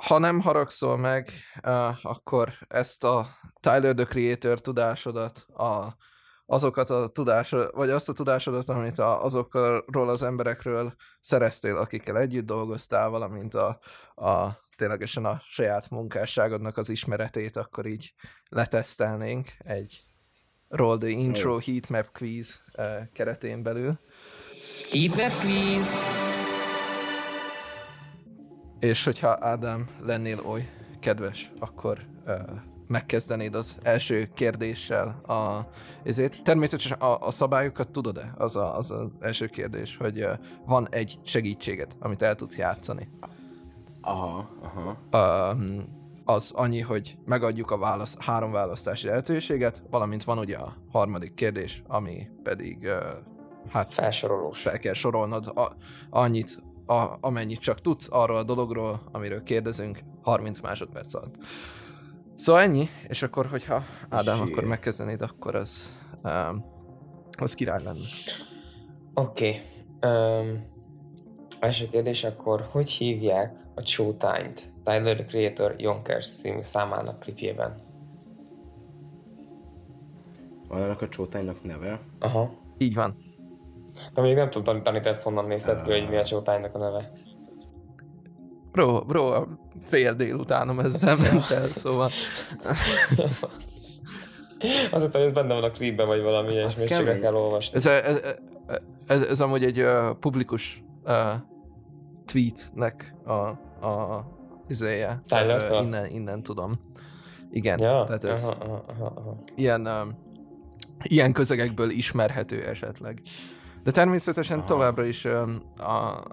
ha 0.06 0.18
nem 0.18 0.40
haragszol 0.40 0.98
meg, 0.98 1.32
uh, 1.64 2.06
akkor 2.06 2.54
ezt 2.68 3.04
a 3.04 3.28
Tyler 3.60 3.96
the 3.96 4.06
Creator 4.06 4.62
tudásodat, 4.62 5.38
a, 5.38 5.96
azokat 6.50 6.90
a 6.90 7.08
tudásod, 7.08 7.70
vagy 7.74 7.90
azt 7.90 8.10
a 8.10 8.14
tudásodat, 8.14 8.70
amit 8.70 9.00
a, 9.00 9.24
azokról 9.24 10.10
az 10.10 10.24
emberekről 10.24 10.94
szereztél, 11.20 11.78
akikkel 11.78 12.18
együtt 12.18 12.46
dolgoztál, 12.46 13.10
valamint 13.10 13.54
a, 13.54 13.80
a 14.16 14.66
ténylegesen 14.76 15.26
a 15.26 15.42
saját 15.44 15.90
munkásságodnak 15.90 16.78
az 16.78 16.90
ismeretét, 16.90 17.56
akkor 17.56 17.86
így 17.86 18.14
letesztelnénk 18.50 19.48
egy 19.58 20.02
Roll 20.70 20.98
the 20.98 21.10
Intro 21.10 21.60
Heatmap 21.60 22.12
Quiz 22.12 22.64
uh, 22.78 22.86
keretén 23.14 23.64
belül. 23.64 24.00
Heatmap 24.92 25.40
quiz! 25.40 25.98
És 28.80 29.04
hogyha 29.04 29.38
Ádám 29.40 29.90
lennél 30.02 30.40
oly 30.40 30.70
kedves, 31.00 31.52
akkor 31.60 32.00
uh, 32.26 32.77
megkezdenéd 32.88 33.56
az 33.56 33.80
első 33.82 34.30
kérdéssel 34.34 35.22
a, 35.28 35.68
ezért. 36.04 36.44
Természetesen 36.44 37.00
a, 37.00 37.18
a 37.20 37.32
szabályokat 37.32 37.90
tudod-e? 37.90 38.34
Az, 38.38 38.56
a, 38.56 38.78
az 38.78 38.92
az 38.92 39.08
első 39.20 39.46
kérdés, 39.46 39.98
hogy 39.98 40.28
van 40.66 40.88
egy 40.92 41.20
segítséged, 41.24 41.92
amit 42.00 42.22
el 42.22 42.36
tudsz 42.36 42.58
játszani. 42.58 43.10
Aha, 44.02 44.48
aha. 44.62 44.98
Um, 45.52 45.96
az 46.26 46.52
annyi, 46.56 46.80
hogy 46.82 47.18
megadjuk 47.26 47.72
a 47.72 47.78
válasz, 47.78 48.18
három 48.20 48.52
választási 48.52 49.08
lehetőséget, 49.08 49.84
valamint 49.90 50.24
van 50.24 50.38
ugye 50.38 50.58
a 50.58 50.76
harmadik 50.92 51.34
kérdés, 51.34 51.84
ami 51.88 52.28
pedig 52.44 52.78
uh, 52.84 52.92
hát 53.70 53.94
Felsorolós. 53.94 54.62
fel 54.62 54.80
kell 54.80 54.94
sorolnod 54.94 55.52
a, 55.56 55.76
annyit, 56.10 56.64
a, 56.86 57.18
amennyit 57.20 57.60
csak 57.60 57.82
tudsz 57.82 58.08
arról 58.12 58.38
a 58.38 58.44
dologról, 58.44 59.02
amiről 59.12 59.44
kérdezünk, 59.44 60.00
30 60.22 60.60
másodperc 60.60 61.14
alatt. 61.14 61.36
Szóval 62.38 62.62
ennyi, 62.62 62.90
és 63.08 63.24
akkor, 63.24 63.46
hogyha 63.46 63.84
Ádám, 64.10 64.42
akkor 64.42 64.64
megkezdenéd, 64.64 65.22
akkor 65.22 65.56
az, 65.56 65.98
um, 66.24 66.66
az 67.38 67.54
király 67.54 67.84
lenne. 67.84 68.06
Oké. 69.14 69.62
Okay. 70.00 70.42
Um, 70.42 70.66
első 71.60 71.90
kérdés 71.90 72.24
akkor, 72.24 72.68
hogy 72.72 72.90
hívják 72.90 73.56
a 73.76 73.86
Showtime-t 73.86 74.70
Tyler 74.84 75.16
the 75.16 75.26
Creator 75.26 75.76
Yonkers 75.78 76.28
című 76.28 76.62
számának 76.62 77.20
klipjében? 77.20 77.76
Van 80.68 80.82
annak 80.82 81.02
a 81.02 81.10
csótánynak 81.10 81.64
neve? 81.64 82.00
Aha. 82.20 82.52
Így 82.78 82.96
van. 82.96 83.16
De 84.14 84.22
még 84.22 84.36
nem 84.36 84.50
tudom 84.50 84.64
tanítani, 84.64 85.00
te 85.00 85.10
ezt 85.10 85.24
honnan 85.24 85.46
nézted 85.46 85.82
ki, 85.82 85.92
hogy 85.92 86.10
mi 86.10 86.16
a 86.16 86.26
Showtime-nak 86.26 86.76
a 86.76 86.78
neve. 86.78 87.12
Bro, 88.72 89.06
bro, 89.06 89.46
fél 89.84 90.14
délutánom 90.14 90.80
ezzel 90.80 91.16
ment 91.16 91.50
el, 91.50 91.72
szóval 91.72 92.10
hittem, 94.60 95.10
hogy 95.12 95.22
ez 95.22 95.32
benne 95.32 95.54
van 95.54 95.64
a 95.64 95.72
klipben, 95.72 96.08
vagy 96.08 96.22
valami 96.22 96.52
ilyesmi, 96.52 96.86
csak 96.86 97.20
kell 97.20 97.34
olvasni. 97.34 97.76
ez, 97.76 97.86
ez, 97.86 98.22
ez, 99.08 99.22
ez 99.22 99.42
amúgy 99.42 99.64
egy 99.64 99.80
uh, 99.80 100.10
publikus 100.20 100.84
uh, 101.06 101.14
tweetnek 102.26 103.14
a, 103.26 103.34
a 103.88 104.26
izéje. 104.68 105.24
Tehát, 105.28 105.70
uh, 105.70 105.82
innen, 105.82 106.06
innen 106.06 106.44
tudom. 106.44 106.80
Igen, 107.52 107.80
Ja, 107.80 108.04
tehát 108.04 108.24
ez 108.24 108.44
aha, 108.44 108.84
aha, 108.88 109.14
aha, 109.16 109.44
ilyen, 109.56 109.88
um, 109.88 110.18
ilyen 111.04 111.34
közegekből 111.34 111.90
ismerhető 111.90 112.66
esetleg. 112.66 113.22
De 113.84 113.92
természetesen 113.92 114.58
Aha. 114.58 114.68
továbbra 114.68 115.06
is 115.06 115.26
um, 115.26 115.62
a 115.78 116.24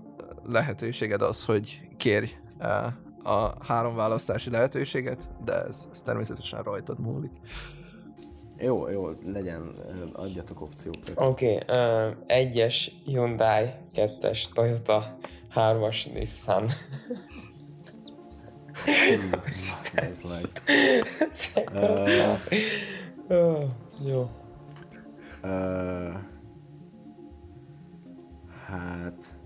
lehetőséged 0.45 1.23
az, 1.23 1.45
hogy 1.45 1.81
kérj 1.97 2.31
uh, 2.59 2.93
a 3.25 3.65
három 3.65 3.95
választási 3.95 4.51
lehetőséget, 4.51 5.31
de 5.45 5.53
ez, 5.53 5.89
ez 5.93 6.03
természetesen 6.03 6.63
rajtad 6.63 6.99
múlik. 6.99 7.33
Jó, 8.59 8.89
jó, 8.89 9.09
legyen, 9.27 9.71
adjatok 10.13 10.61
opciókat. 10.61 11.29
Oké, 11.29 11.59
okay, 11.61 11.85
uh, 11.85 12.17
egyes 12.27 12.91
Hyundai, 13.05 13.71
kettes 13.93 14.49
Toyota, 14.49 15.17
hármas 15.49 16.05
Nissan. 16.05 16.71
Ez 19.95 20.23
meg. 20.23 20.63
Szekaszál. 21.33 22.39
Ö, 23.29 23.65
Jó. 24.05 24.29
Hát, 28.67 29.37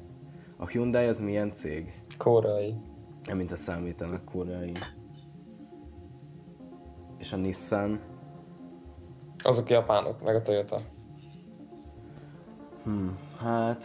a 0.56 0.66
Hyundai 0.66 1.06
az 1.06 1.20
milyen 1.20 1.52
cég? 1.52 2.02
Korai. 2.18 2.74
Nem, 3.28 3.36
mint 3.36 3.52
a 3.52 3.56
számítanak 3.56 4.24
koreai. 4.24 4.72
És 7.18 7.32
a 7.32 7.36
Nissan, 7.36 8.00
Azok 9.42 9.70
japánok, 9.70 10.22
meg 10.22 10.34
a 10.34 10.42
Toyota. 10.42 10.80
hmm, 12.82 13.18
hát... 13.38 13.84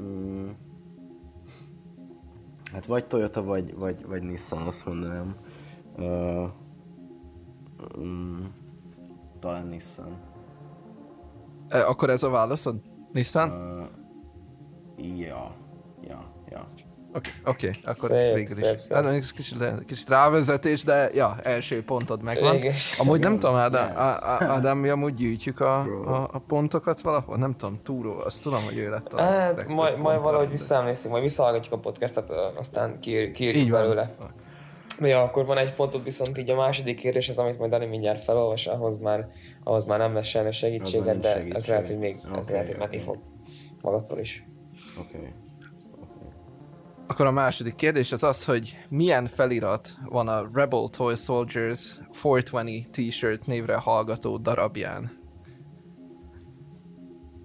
Mm, 0.00 0.50
hát 2.72 2.86
vagy 2.86 3.06
Toyota, 3.06 3.42
vagy, 3.42 3.74
vagy, 3.76 4.06
vagy 4.06 4.22
Nissan, 4.22 4.66
azt 4.66 4.86
mondanám. 4.86 5.34
Uh, 5.96 6.50
mm, 7.98 8.44
talán 9.38 9.66
Nissan. 9.66 10.18
E, 11.68 11.88
akkor 11.88 12.10
ez 12.10 12.22
a 12.22 12.30
válaszod? 12.30 12.80
Nissan? 13.12 13.50
Uh, 13.50 15.18
ja, 15.18 15.54
ja, 16.00 16.32
ja. 16.48 16.66
Oké, 17.16 17.30
okay, 17.44 17.68
okay, 17.68 17.80
akkor 17.84 18.08
Szép, 18.08 18.34
végül 18.34 18.54
szép, 18.54 18.74
is. 18.74 18.80
szép. 18.82 18.92
Hát, 18.94 19.02
mondjuk 19.02 19.24
ez 19.24 19.32
kicsit, 19.32 19.84
kicsit 19.86 20.08
rávezetés, 20.08 20.84
de 20.84 21.10
ja, 21.14 21.36
első 21.42 21.84
pontod 21.84 22.22
megvan. 22.22 22.54
Véges. 22.54 22.98
Amúgy 22.98 23.20
nem 23.20 23.38
tudom, 23.38 23.54
Ádám, 23.54 23.92
Ádám, 24.54 24.78
mi 24.78 24.88
amúgy 24.88 25.14
gyűjtjük 25.14 25.60
a, 25.60 25.80
a, 26.04 26.28
a 26.32 26.38
pontokat 26.38 27.00
valahol? 27.00 27.36
Nem 27.36 27.54
tudom, 27.56 27.78
túró, 27.82 28.18
azt 28.24 28.42
tudom, 28.42 28.64
hogy 28.64 28.78
ő 28.78 28.90
lett 28.90 29.12
a 29.12 29.20
Hát, 29.20 29.68
majd, 29.68 29.98
majd 29.98 30.22
valahogy 30.22 30.50
visszaemlékszünk, 30.50 31.10
majd 31.10 31.22
visszahallgatjuk 31.22 31.74
a 31.74 31.78
podcastet, 31.78 32.30
ö, 32.30 32.46
aztán 32.58 33.00
kiír, 33.00 33.30
kiírjuk 33.30 33.64
Így 33.64 33.70
van. 33.70 33.80
belőle. 33.80 34.14
De 35.00 35.08
ja, 35.08 35.22
akkor 35.22 35.46
van 35.46 35.58
egy 35.58 35.72
pontod, 35.72 36.02
viszont 36.04 36.38
így 36.38 36.50
a 36.50 36.54
második 36.54 36.98
kérdés, 37.00 37.28
az, 37.28 37.38
amit 37.38 37.58
majd 37.58 37.70
Dani 37.70 37.86
mindjárt 37.86 38.22
felolvas, 38.22 38.66
ahhoz 38.66 38.98
már, 38.98 39.28
ahhoz 39.64 39.84
már 39.84 39.98
nem 39.98 40.14
lesz 40.14 40.26
sajnos 40.26 40.56
segítséged, 40.56 41.20
de 41.20 41.28
ez 41.28 41.34
segítség. 41.34 41.68
lehet, 41.68 41.86
hogy 41.86 41.98
még, 41.98 42.16
ez 42.32 42.38
Oké, 42.38 42.52
lehet, 42.52 42.66
hogy 42.66 42.76
menni 42.78 42.98
fog 42.98 43.18
magadtól 43.80 44.18
is. 44.18 44.44
Oké. 44.98 45.16
Okay. 45.16 45.30
Akkor 47.06 47.26
a 47.26 47.30
második 47.30 47.74
kérdés 47.74 48.12
az 48.12 48.22
az, 48.22 48.44
hogy 48.44 48.86
milyen 48.88 49.26
felirat 49.26 49.96
van 50.04 50.28
a 50.28 50.50
Rebel 50.52 50.88
Toy 50.88 51.14
Soldiers 51.14 52.00
420 52.22 52.86
t-shirt 52.90 53.46
névre 53.46 53.74
hallgató 53.74 54.36
darabján? 54.36 55.18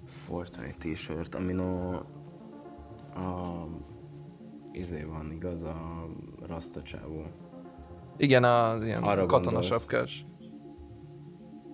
Fortnite 0.06 0.76
t-shirt, 0.80 1.36
amin 1.36 1.58
a, 1.58 1.96
a 3.16 3.66
izé 4.72 5.04
van, 5.04 5.32
igaz, 5.32 5.64
a 5.64 6.08
rasta 6.48 6.82
csávó. 6.82 7.26
Igen, 8.18 8.44
az 8.44 8.84
ilyen 8.84 9.04
Arra 9.04 9.26
katonasapkás. 9.26 10.26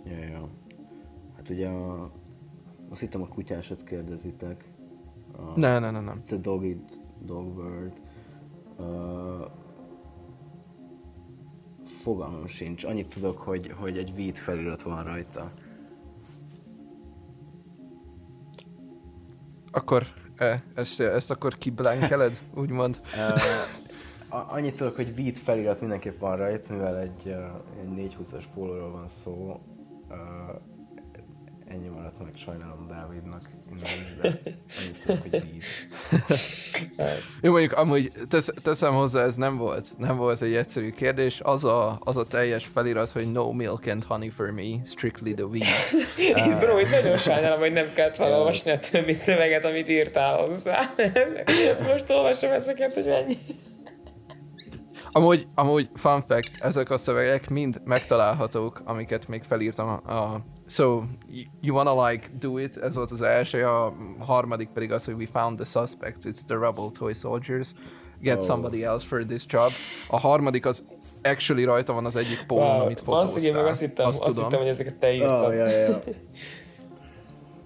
Ja, 0.04 0.18
ja. 0.18 0.50
Hát 1.36 1.50
ugye 1.50 1.68
a, 1.68 2.12
azt 2.90 3.00
hittem 3.00 3.22
a 3.22 3.28
kutyásat 3.28 3.84
kérdezitek. 3.84 4.72
A, 5.38 5.60
Ne, 5.60 5.80
ne, 5.80 5.92
ne, 5.92 6.00
nem. 6.00 6.16
It's 6.24 6.34
a 6.34 6.38
dog 6.38 6.66
eat 6.66 7.07
dog 7.26 7.58
word. 7.58 8.02
Uh, 8.78 9.46
fogalmam 11.84 12.48
sincs. 12.48 12.84
Annyit 12.84 13.14
tudok, 13.14 13.38
hogy, 13.38 13.74
hogy 13.80 13.98
egy 13.98 14.16
vít 14.16 14.38
felirat 14.38 14.82
van 14.82 15.04
rajta. 15.04 15.52
Akkor 19.72 20.08
e, 20.36 20.64
ezt, 20.76 21.00
ezt 21.00 21.32
akkor 21.32 21.58
kiblankeled, 21.58 22.40
úgymond. 22.62 23.02
Uh, 23.16 24.54
annyit 24.54 24.76
tudok, 24.76 24.96
hogy 24.96 25.16
vít 25.16 25.38
felirat 25.38 25.80
mindenképp 25.80 26.20
van 26.20 26.38
rajta, 26.38 26.74
mivel 26.74 26.98
egy, 26.98 27.36
egy 27.82 28.14
420-as 28.20 28.44
pólóról 28.54 28.92
van 28.92 29.10
szó. 29.10 29.60
Uh, 30.10 30.77
ennyi 31.70 31.88
maradt 31.88 32.20
meg, 32.20 32.32
sajnálom 32.36 32.86
Dávidnak. 32.88 33.50
Innen, 33.70 34.40
annyit 34.80 35.06
tudok, 35.06 35.22
hogy. 35.22 35.44
Jó, 37.42 37.52
mondjuk 37.52 37.74
amúgy 37.74 38.12
tesz, 38.30 38.50
teszem 38.64 38.94
hozzá, 38.94 39.24
ez 39.24 39.36
nem 39.36 39.58
volt, 39.58 39.98
nem 39.98 40.18
volt 40.18 40.42
egy 40.42 40.56
egyszerű 40.56 40.92
kérdés. 40.92 41.40
Az 41.44 41.66
a, 41.66 42.00
az 42.04 42.18
a 42.18 42.28
teljes 42.28 42.66
felirat, 42.66 43.10
hogy 43.10 43.32
no 43.32 43.52
milk 43.52 43.88
and 43.88 44.04
honey 44.04 44.30
for 44.30 44.52
me, 44.52 44.84
strictly 44.86 45.34
the 45.34 45.46
weed. 45.46 45.66
Én 46.48 46.60
bro, 46.60 46.80
itt 46.80 46.90
nagyon 46.90 47.18
sajnálom, 47.18 47.60
hogy 47.60 47.74
nem 47.74 47.94
kellett 47.94 48.16
felolvasni 48.16 48.72
a 48.72 48.80
többi 48.80 49.14
szöveget, 49.14 49.66
amit 49.66 49.90
írtál 49.90 50.38
hozzá. 50.38 50.94
Most 51.92 52.10
olvasom 52.10 52.52
ezeket, 52.52 52.94
hogy 52.94 53.06
mennyi. 53.06 53.38
Amúgy, 55.12 55.48
amúgy 55.56 55.90
fun 55.94 56.22
fact, 56.22 56.52
ezek 56.60 56.90
a 56.90 56.98
szövegek 56.98 57.50
mind 57.50 57.82
megtalálhatók, 57.84 58.82
amiket 58.86 59.28
még 59.28 59.44
felírtam 59.44 59.88
a, 59.88 60.14
a 60.14 60.46
So, 60.70 61.02
you, 61.62 61.76
wanna 61.76 62.08
like 62.10 62.30
do 62.40 62.58
it? 62.58 62.78
Ez 62.78 62.96
volt 62.96 63.12
az 63.12 63.22
első, 63.22 63.64
a 63.66 63.94
harmadik 64.20 64.70
pedig 64.70 64.92
az, 64.92 65.06
hogy 65.06 65.14
we 65.14 65.28
found 65.32 65.56
the 65.56 65.66
suspects, 65.66 66.26
it's 66.26 66.44
the 66.48 66.56
rebel 66.60 66.90
toy 66.98 67.14
soldiers. 67.14 67.72
Get 68.22 68.38
Oh. 68.38 68.46
somebody 68.46 68.84
else 68.84 69.06
for 69.08 69.24
this 69.26 69.44
job. 69.48 69.72
A 70.08 70.20
harmadik 70.20 70.66
az 70.66 70.84
actually 71.24 71.64
rajta 71.64 71.94
van 71.94 72.06
az 72.06 72.16
egyik 72.16 72.44
pólón, 72.48 72.80
amit 72.80 73.02
Azt, 73.06 73.38
én 73.38 73.54
meg 73.56 73.66
azt 73.66 73.80
fotóztál. 73.80 73.88
hittem, 73.88 74.06
Azt 74.08 74.22
azt 74.22 74.30
tudom. 74.30 74.44
hittem, 74.44 74.60
hogy 74.60 74.70
ezeket 74.70 74.96
te 74.96 75.14
írtad. 75.14 75.46
Oh, 75.46 75.56
ja, 75.56 75.68
ja, 75.68 75.78
ja. 75.78 76.04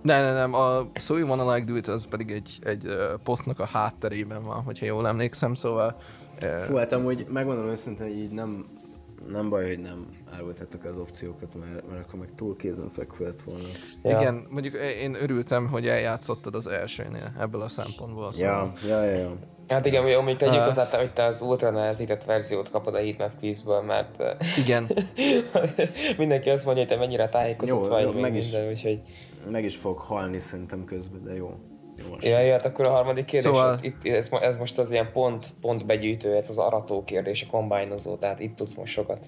Ne, 0.02 0.22
ne, 0.22 0.34
nem, 0.34 0.54
a 0.54 0.86
So 0.96 1.18
You 1.18 1.28
Wanna 1.28 1.54
Like 1.54 1.66
Do 1.72 1.76
It 1.76 1.88
az 1.88 2.06
pedig 2.08 2.32
egy, 2.32 2.60
egy 2.64 2.86
uh, 2.86 2.94
posztnak 3.24 3.60
a 3.60 3.66
hátterében 3.66 4.44
van, 4.44 4.62
hogyha 4.64 4.86
jól 4.86 5.08
emlékszem, 5.08 5.54
szóval 5.54 6.02
uh, 6.44 6.60
Fú, 6.60 6.76
hát 6.76 6.92
amúgy 6.92 7.26
megmondom 7.30 7.66
őszintén, 7.70 8.06
hogy 8.08 8.18
így 8.18 8.32
nem, 8.32 8.66
nem 9.28 9.50
baj, 9.50 9.68
hogy 9.68 9.80
nem 9.80 10.08
árultátok 10.32 10.84
az 10.84 10.98
opciókat, 10.98 11.56
mert, 11.56 11.90
mert 11.90 12.06
akkor 12.08 12.20
meg 12.20 12.30
túl 12.36 12.56
kézenfekvő 12.56 13.26
lett 13.26 13.42
volna. 13.42 13.68
Ja. 14.04 14.20
igen, 14.20 14.48
mondjuk 14.50 14.76
én 15.02 15.16
örültem, 15.22 15.68
hogy 15.68 15.88
eljátszottad 15.88 16.56
az 16.56 16.68
elsőnél 16.68 17.34
ebből 17.40 17.62
a 17.62 17.70
szempontból. 17.70 18.32
Szóval. 18.32 18.74
Ja, 18.88 19.04
ja, 19.04 19.12
ja, 19.12 19.18
ja. 19.18 19.38
Hát 19.68 19.86
igen, 19.86 20.04
hogy 20.04 20.12
amúgy 20.12 20.38
tegyük 20.38 20.62
hozzá, 20.62 20.88
te- 20.88 20.98
hogy 20.98 21.12
te 21.12 21.26
az 21.26 21.42
ultra 21.42 21.70
nehezített 21.70 22.24
verziót 22.24 22.70
kapod 22.70 22.96
a 22.96 22.98
Heatmap 22.98 23.40
quiz-ből, 23.40 23.82
mert 23.82 24.24
Igen, 24.58 24.92
mindenki 26.18 26.50
azt 26.50 26.66
mondja, 26.66 26.84
hogy 26.84 26.94
te 26.94 27.00
mennyire 27.00 27.28
tájékozott 27.28 27.84
Jó, 27.86 27.92
vagy, 27.92 28.04
jó, 28.04 28.12
meg 28.12 28.22
meg 28.22 28.36
is. 28.36 28.52
minden, 28.52 28.70
úgyhogy... 28.70 29.02
Meg 29.50 29.64
is 29.64 29.76
fog 29.76 29.98
halni 29.98 30.40
szerintem 30.40 30.86
közben, 30.86 31.24
de 31.24 31.36
jó. 31.36 31.54
Most. 32.10 32.26
Ja, 32.26 32.40
ja, 32.40 32.52
hát 32.52 32.66
akkor 32.66 32.88
a 32.88 32.92
harmadik 32.92 33.26
kérdés, 33.26 33.52
Szóval- 33.52 33.78
szóval... 33.78 33.86
itt, 34.04 34.16
ez, 34.16 34.30
ez, 34.42 34.58
most 34.58 34.80
az 34.80 34.92
ilyen 34.92 35.12
pont, 35.12 35.48
pont 35.62 35.86
begyűjtő, 35.86 36.36
ez 36.36 36.50
az 36.50 36.58
arató 36.58 37.04
kérdés, 37.04 37.44
a 37.44 37.52
kombájnozó, 37.52 38.16
tehát 38.16 38.40
itt 38.40 38.56
tudsz 38.56 38.74
most 38.74 38.94
sokat, 38.94 39.26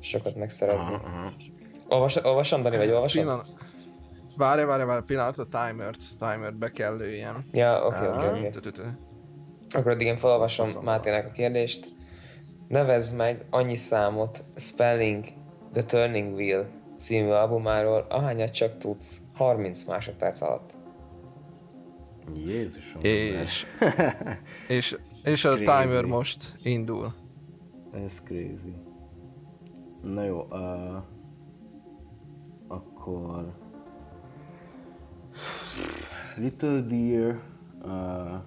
sokat 0.00 0.36
megszerezni. 0.36 0.92
Aha, 0.92 1.02
aha. 1.04 1.30
Olvas, 1.88 2.16
olvasom, 2.16 2.62
Dani, 2.62 2.76
vagy 2.76 2.90
olvasom? 2.90 3.22
pillanat. 3.22 3.46
Várj, 4.36 4.62
várj, 4.62 4.82
várj, 4.84 5.02
pillanat, 5.04 5.38
a 5.38 5.46
timert, 5.46 6.02
timert 6.18 6.54
be 6.58 6.70
kell 6.70 6.96
lőjem. 6.96 7.42
Ja, 7.52 7.84
oké, 7.86 8.06
oké, 8.06 8.48
oké. 8.48 8.50
Akkor 9.70 9.90
addig 9.92 10.06
én 10.06 10.16
felolvasom. 10.16 10.68
Mátének 10.82 11.26
a 11.26 11.30
kérdést. 11.30 11.88
Nevezd 12.68 13.16
meg 13.16 13.44
annyi 13.50 13.74
számot 13.74 14.44
Spelling 14.56 15.24
The 15.72 15.82
Turning 15.82 16.34
Wheel 16.34 16.66
című 16.96 17.28
albumáról, 17.28 18.06
ahányat 18.08 18.50
csak 18.50 18.78
tudsz 18.78 19.20
30 19.34 19.84
másodperc 19.84 20.40
alatt. 20.40 20.73
Jézusom. 22.32 23.02
És, 23.02 23.66
és, 24.68 24.96
és 25.24 25.44
a 25.44 25.50
Crazy. 25.50 25.64
timer 25.64 26.04
most 26.04 26.56
indul. 26.62 27.14
Ez 27.92 28.22
crazy. 28.22 28.74
Na 30.02 30.24
jó, 30.24 30.46
uh, 30.50 31.02
akkor... 32.68 33.62
Little 36.36 36.80
Deer, 36.80 37.40
uh, 37.82 38.42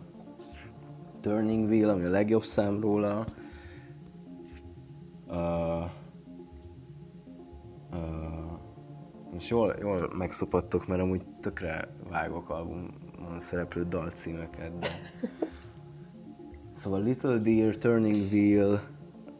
Turning 1.21 1.69
Wheel, 1.69 1.89
ami 1.89 2.03
a 2.03 2.09
legjobb 2.09 2.43
szám 2.43 2.81
róla. 2.81 3.25
Uh, 5.27 5.83
uh, 7.91 8.59
most 9.33 9.49
jól, 9.49 9.75
jól 9.79 10.13
megszopattok, 10.17 10.87
mert 10.87 11.01
amúgy 11.01 11.25
tökre 11.41 11.87
vágok 12.09 12.49
albumon 12.49 13.06
szereplő 13.39 13.83
dalcímeket, 13.83 14.79
de... 14.79 14.87
Szóval 16.73 17.03
Little 17.03 17.37
Deer, 17.37 17.77
Turning 17.77 18.31
Wheel, 18.31 18.81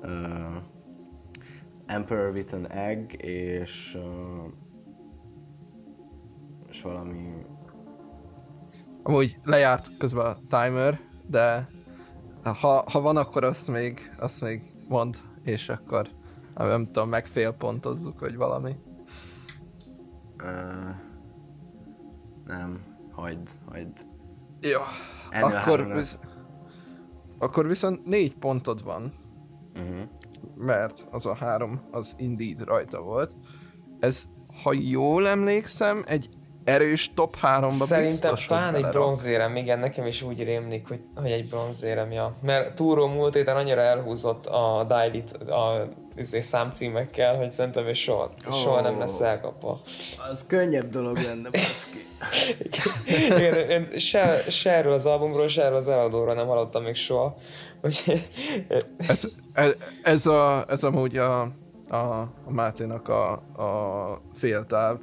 uh, 0.02 0.62
Emperor 1.86 2.32
with 2.32 2.54
an 2.54 2.68
Egg, 2.68 3.24
és, 3.24 3.96
uh, 3.96 4.52
és 6.70 6.82
valami... 6.82 7.46
Amúgy 9.04 9.40
lejárt 9.44 9.98
közben 9.98 10.26
a 10.26 10.38
timer, 10.48 11.00
de 11.28 11.68
ha, 12.44 12.84
ha 12.92 13.02
van, 13.02 13.18
akkor 13.18 13.44
azt 13.44 13.68
még, 13.68 14.12
azt 14.20 14.42
még 14.42 14.62
mond, 14.88 15.18
és 15.44 15.70
akkor 15.70 16.10
Nem 16.56 16.86
tudom, 16.86 17.10
meg 17.10 17.26
fél 17.26 17.52
pontozzuk, 17.52 18.20
vagy 18.20 18.36
valami. 18.36 18.76
Ö, 20.38 20.50
nem, 22.46 22.87
hagyd, 23.22 23.50
hagyd. 23.72 24.06
Jó, 24.62 24.80
Ennél 25.30 25.56
akkor, 25.56 25.94
visz... 25.94 26.18
akkor 27.38 27.68
viszont 27.68 28.06
négy 28.06 28.36
pontod 28.36 28.84
van, 28.84 29.14
Uh-huh. 29.80 30.00
mert 30.56 31.08
az 31.12 31.26
a 31.26 31.36
három 31.36 31.82
az 31.92 32.16
Indeed 32.18 32.64
rajta 32.64 33.02
volt. 33.02 33.32
Ez, 34.00 34.24
ha 34.64 34.74
jól 34.74 35.28
emlékszem, 35.28 36.04
egy 36.08 36.30
erős 36.64 37.14
top 37.14 37.36
3-ba 37.42 37.70
Szerintem 37.70 38.32
biztos, 38.32 38.46
talán 38.46 38.76
egy 38.76 38.86
bronzérem, 38.86 39.56
igen, 39.56 39.80
nekem 39.80 40.06
is 40.06 40.22
úgy 40.22 40.44
rémlik, 40.44 40.88
hogy, 40.88 41.02
hogy 41.16 41.32
egy 41.32 41.50
bronzérem, 41.50 42.12
ja. 42.12 42.36
Mert 42.42 42.76
túró 42.76 43.08
múlt 43.08 43.34
héten 43.34 43.56
annyira 43.56 43.82
elhúzott 43.82 44.46
a 44.46 44.84
Dailit 44.88 45.32
a 45.32 45.88
izé, 46.18 46.40
számcímekkel, 46.40 47.36
hogy 47.36 47.52
szerintem 47.52 47.86
ő 47.86 47.94
soha, 47.94 48.32
soha 48.44 48.82
nem 48.82 49.00
lesz 49.00 49.20
elkapva. 49.20 49.82
Az 50.32 50.40
könnyebb 50.48 50.90
dolog 50.90 51.18
lenne, 51.18 51.50
baszki. 51.50 52.06
Igen, 53.38 53.70
én 53.70 54.00
se, 54.00 54.44
se 54.50 54.72
erről 54.72 54.94
az 54.94 55.06
albumról, 55.06 55.48
se 55.48 55.64
erről 55.64 55.78
az 55.78 55.88
eladóról 55.88 56.34
nem 56.34 56.48
hallottam 56.48 56.84
még 56.84 56.96
soha. 56.96 57.38
Ez, 57.82 58.04
ez, 58.98 59.28
ez, 60.04 60.26
a, 60.26 60.66
ez 60.68 60.84
amúgy 60.84 61.18
a, 61.18 61.42
a, 61.90 61.96
a 62.46 62.50
Máténak 62.50 63.10
a, 63.10 63.32
a 63.32 64.22
féltáv 64.34 64.98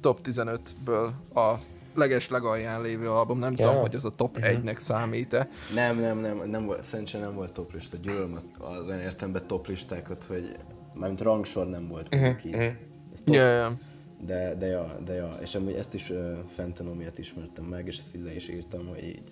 top 0.00 0.18
15-ből 0.24 1.08
a 1.34 1.54
leges 1.94 2.28
legalján 2.28 2.82
lévő 2.82 3.10
album. 3.10 3.38
Nem 3.38 3.54
Ja. 3.56 3.66
tudom, 3.66 3.80
hogy 3.80 3.94
ez 3.94 4.04
a 4.04 4.10
top. 4.10 4.38
1-nek 4.40 4.78
számít-e. 4.78 5.48
Nem, 5.74 5.98
nem, 5.98 6.18
nem, 6.18 6.42
nem 6.48 6.66
volt, 6.66 6.82
szerintem 6.82 7.20
nem 7.20 7.34
volt 7.34 7.52
toplista. 7.54 7.96
Gyűlöm 8.02 8.32
az 8.58 8.84
olyan 8.86 9.00
értemben 9.00 9.46
toplistákat, 9.46 10.24
hogy 10.24 10.56
mármint 10.94 11.20
rangsor 11.20 11.66
nem 11.66 11.88
volt. 11.88 12.14
Ez 12.14 13.20
top, 13.24 13.34
Ja, 13.34 13.46
ja. 13.46 13.72
de, 14.20 14.54
de, 14.54 14.66
ja, 14.66 14.98
de 15.04 15.12
ja, 15.14 15.38
és 15.40 15.54
amúgy 15.54 15.72
ezt 15.74 15.94
is 15.94 16.10
uh, 16.10 16.38
Fentanyl 16.54 16.94
miatt 16.94 17.18
ismertem 17.18 17.64
meg, 17.64 17.86
és 17.86 17.98
ezt 17.98 18.14
ide 18.14 18.34
is 18.34 18.48
írtam, 18.48 18.86
hogy 18.86 19.04
így. 19.04 19.22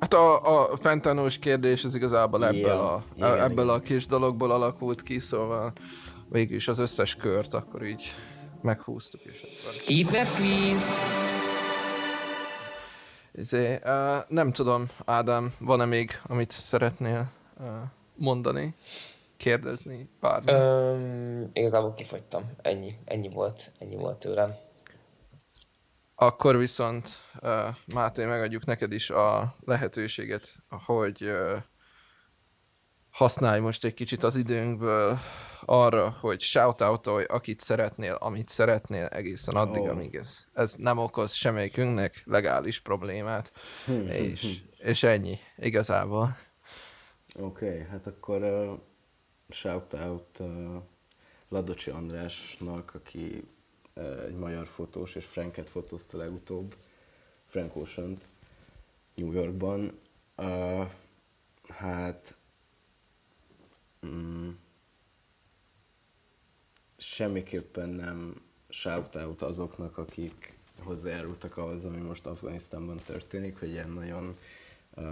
Hát 0.00 0.14
a, 0.14 0.70
a 0.72 0.76
fentanós 0.76 1.38
kérdés 1.38 1.84
az 1.84 1.94
igazából 1.94 2.46
ebből, 2.46 2.70
a, 2.78 3.04
igen, 3.16 3.38
ebből 3.38 3.64
igen. 3.64 3.76
a 3.76 3.80
kis 3.80 4.06
dologból 4.06 4.50
alakult 4.50 5.02
ki, 5.02 5.18
szóval 5.18 5.72
végül 6.28 6.56
is 6.56 6.68
az 6.68 6.78
összes 6.78 7.14
kört 7.16 7.54
akkor 7.54 7.84
így 7.84 8.02
meghúztuk, 8.62 9.20
és 9.20 9.42
akkor... 9.42 9.72
Hitler, 9.80 10.26
please! 10.34 10.92
Izé, 13.32 13.74
uh, 13.74 14.16
nem 14.28 14.52
tudom, 14.52 14.88
Ádám, 15.04 15.54
van-e 15.58 15.84
még, 15.84 16.20
amit 16.26 16.50
szeretnél 16.50 17.30
uh, 17.60 17.66
mondani, 18.14 18.74
kérdezni, 19.36 20.08
bármi? 20.20 20.52
Öm, 20.52 21.50
igazából 21.52 21.94
kifogytam. 21.94 22.50
Ennyi. 22.62 22.94
Ennyi 23.04 23.28
volt. 23.28 23.70
Ennyi 23.78 23.96
volt 23.96 24.18
tőlem. 24.18 24.54
Akkor 26.14 26.56
viszont 26.56 27.08
uh, 27.42 27.50
Máté, 27.94 28.24
megadjuk 28.24 28.64
neked 28.64 28.92
is 28.92 29.10
a 29.10 29.54
lehetőséget, 29.64 30.54
hogy 30.68 31.22
uh, 31.22 31.56
használj 33.10 33.60
most 33.60 33.84
egy 33.84 33.94
kicsit 33.94 34.22
az 34.22 34.36
időnkből 34.36 35.18
arra, 35.70 36.16
hogy 36.20 36.40
shoutoutolj, 36.40 37.24
akit 37.24 37.60
szeretnél, 37.60 38.14
amit 38.14 38.48
szeretnél 38.48 39.06
egészen 39.06 39.56
addig, 39.56 39.82
oh. 39.82 39.88
amíg 39.88 40.14
ez, 40.14 40.44
ez 40.52 40.74
nem 40.74 40.98
okoz 40.98 41.32
semmelyikünknek 41.32 42.22
legális 42.24 42.80
problémát, 42.80 43.52
és, 44.06 44.60
és 44.78 45.02
ennyi, 45.02 45.38
igazából. 45.56 46.36
Oké, 47.34 47.66
okay, 47.66 47.86
hát 47.90 48.06
akkor 48.06 48.42
uh, 48.42 48.78
shout 49.48 49.92
out 49.92 50.38
uh, 50.38 50.82
Ladocsi 51.48 51.90
Andrásnak, 51.90 52.94
aki 52.94 53.44
uh, 53.94 54.24
egy 54.24 54.36
magyar 54.36 54.66
fotós, 54.66 55.14
és 55.14 55.24
Franket 55.24 55.70
fotózta 55.70 56.16
legutóbb, 56.16 56.74
Frank 57.46 57.76
ocean 57.76 58.18
New 59.14 59.32
Yorkban. 59.32 60.00
Uh, 60.36 60.86
hát 61.68 62.36
semmiképpen 67.20 67.88
nem 67.88 68.40
shout 68.68 69.14
out 69.14 69.42
azoknak, 69.42 69.98
akik 69.98 70.54
hozzájárultak 70.84 71.56
ahhoz, 71.56 71.84
ami 71.84 71.96
most 72.00 72.26
Afganisztánban 72.26 72.96
történik, 73.06 73.58
hogy 73.58 73.68
ilyen 73.68 73.90
nagyon 73.90 74.34
uh, 74.94 75.04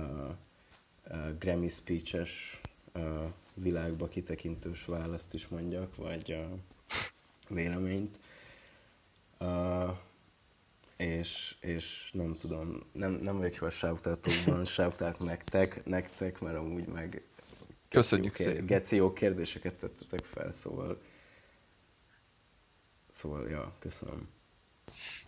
uh, 1.10 1.38
Grammy 1.38 1.68
speeches 1.68 2.60
uh, 2.94 3.24
világba 3.54 4.08
kitekintős 4.08 4.84
választ 4.84 5.34
is 5.34 5.48
mondjak, 5.48 5.96
vagy 5.96 6.32
uh, 6.32 6.58
véleményt. 7.48 8.16
Uh, 9.40 9.96
és, 10.96 11.56
és 11.60 12.10
nem 12.12 12.36
tudom, 12.36 12.82
nem, 12.92 13.12
nem 13.12 13.36
vagyok 13.36 13.54
jó 13.60 13.66
a 13.66 13.70
shoutoutokban, 13.70 14.64
shoutout 14.64 15.18
nektek, 15.18 15.84
nektek, 15.84 16.40
mert 16.40 16.56
amúgy 16.56 16.86
meg 16.86 17.22
Köszönjük 17.88 18.36
szépen. 18.36 18.66
Geci 18.66 18.96
jó 18.96 19.12
kérdéseket 19.12 19.78
tettetek 19.78 20.24
fel, 20.24 20.52
szóval 20.52 20.98
Szóval, 23.18 23.48
ja, 23.50 23.72
köszönöm. 23.78 24.28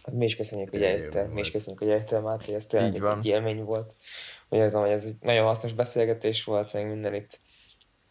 Hát 0.05 0.15
mi 0.15 0.25
is 0.25 0.37
köszönjük, 0.37 0.71
hogy 0.71 0.83
eljöttél. 0.83 1.25
Mi 1.25 1.41
is 1.41 1.51
köszönjük, 1.51 1.83
hogy 1.83 1.91
eljöttél, 1.91 2.21
Máté. 2.21 2.55
Ez 2.55 2.67
tényleg 2.67 2.95
egy, 2.95 3.03
egy 3.03 3.27
élmény 3.27 3.65
volt. 3.65 3.97
Úgy 4.49 4.59
érzem, 4.59 4.81
hogy 4.81 4.91
ez 4.91 5.05
egy 5.05 5.17
nagyon 5.21 5.45
hasznos 5.45 5.73
beszélgetés 5.73 6.45
volt, 6.45 6.73
meg 6.73 6.87
minden 6.87 7.15
itt. 7.15 7.41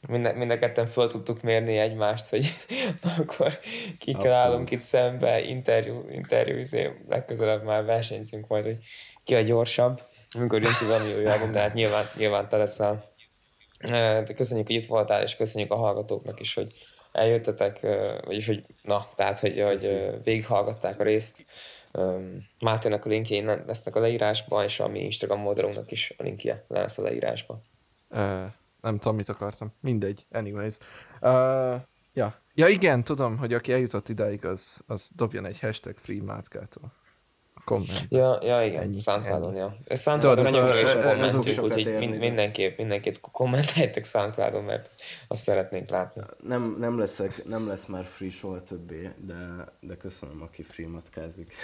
Mind, 0.08 0.36
mind 0.36 0.52
a 0.52 0.60
ketten 0.60 0.88
föl 0.88 1.08
tudtuk 1.08 1.42
mérni 1.42 1.78
egymást, 1.78 2.30
hogy 2.30 2.54
na 3.02 3.14
akkor 3.22 3.60
kikkel 4.00 4.34
állunk 4.34 4.72
itt 4.72 4.80
szembe, 4.80 5.42
interjú, 5.42 6.10
interjú, 6.10 6.58
izé, 6.58 7.04
legközelebb 7.08 7.64
már 7.64 7.86
versenyzünk 7.86 8.48
majd, 8.48 8.64
hogy 8.64 8.78
ki 9.24 9.36
a 9.36 9.42
gyorsabb, 9.42 10.02
amikor 10.32 10.62
jön 10.62 10.74
ki 10.80 10.86
valami 10.86 11.14
új 11.14 11.26
album, 11.26 11.52
de 11.52 11.60
hát 11.60 11.74
nyilván, 11.74 12.06
nyilván 12.16 12.50
te 12.50 12.58
leszel. 12.58 13.12
Eh, 13.78 14.24
De 14.24 14.34
köszönjük, 14.34 14.68
hogy 14.68 14.76
itt 14.76 14.88
voltál, 14.88 15.24
és 15.24 15.36
köszönjük 15.36 15.72
a 15.72 15.76
hallgatóknak 15.76 16.40
is, 16.40 16.54
hogy 16.54 16.74
eljöttetek, 17.12 17.80
vagyis 18.26 18.46
hogy, 18.46 18.66
na, 18.82 19.08
tehát, 19.16 19.40
hogy, 19.40 19.62
hogy 19.62 20.12
végighallgatták 20.24 21.00
a 21.00 21.04
részt. 21.04 21.46
Máténak 22.62 23.06
a 23.06 23.10
linkjei 23.10 23.44
lesznek 23.44 23.96
a 23.96 24.00
leírásban, 24.00 24.64
és 24.64 24.80
a 24.80 24.88
mi 24.88 25.04
Instagram 25.04 25.46
oldalunknak 25.46 25.92
is 25.92 26.14
a 26.18 26.24
linkje 26.24 26.66
lesz 26.68 26.98
a 26.98 27.02
leírásban. 27.02 27.62
Uh, 28.10 28.46
nem 28.82 28.98
tudom, 29.00 29.16
mit 29.16 29.30
akartam. 29.30 29.74
Mindegy. 29.82 30.26
Anyways. 30.32 30.78
Uh, 31.22 31.82
ja. 32.14 32.42
ja, 32.54 32.68
igen, 32.68 33.04
tudom, 33.04 33.38
hogy 33.38 33.54
aki 33.54 33.72
eljutott 33.72 34.10
idáig, 34.10 34.46
az, 34.46 34.82
az 34.88 35.10
dobjon 35.16 35.46
egy 35.46 35.60
hashtag 35.60 35.98
free 35.98 36.24
mátkától. 36.24 36.92
Komment. 37.70 38.06
Ja, 38.10 38.40
ja 38.44 38.64
igen, 38.66 38.82
Ennyi, 38.82 39.00
Soundcloudon, 39.00 39.50
ennyi. 39.50 39.58
ja. 39.60 39.96
Soundcloudon 39.96 40.46
Tudod, 40.46 40.62
nagyon 40.62 40.70
ez 40.70 40.76
a- 40.78 40.82
kevés 40.82 40.94
ez- 40.94 41.06
a 41.06 41.08
ez 41.08 41.14
kommentünk, 41.14 41.44
sokat 41.56 41.78
úgyhogy 41.78 41.98
mind, 41.98 42.12
de- 42.14 42.18
mindenképp, 42.20 42.78
mindenképp 42.78 43.16
kommenteljetek 43.32 44.06
Soundcloudon, 44.06 44.64
mert 44.64 44.96
azt 45.28 45.42
szeretnénk 45.42 45.90
látni. 45.90 46.22
Nem, 46.44 46.76
nem, 46.80 47.00
leszek, 47.00 47.46
nem 47.46 47.68
lesz 47.68 47.86
már 47.86 48.04
free 48.06 48.30
soha 48.32 48.64
többé, 48.64 49.10
de, 49.26 49.74
de 49.80 49.96
köszönöm, 49.96 50.42
aki 50.42 50.64
free 50.64 50.88
matkázik. 50.88 51.54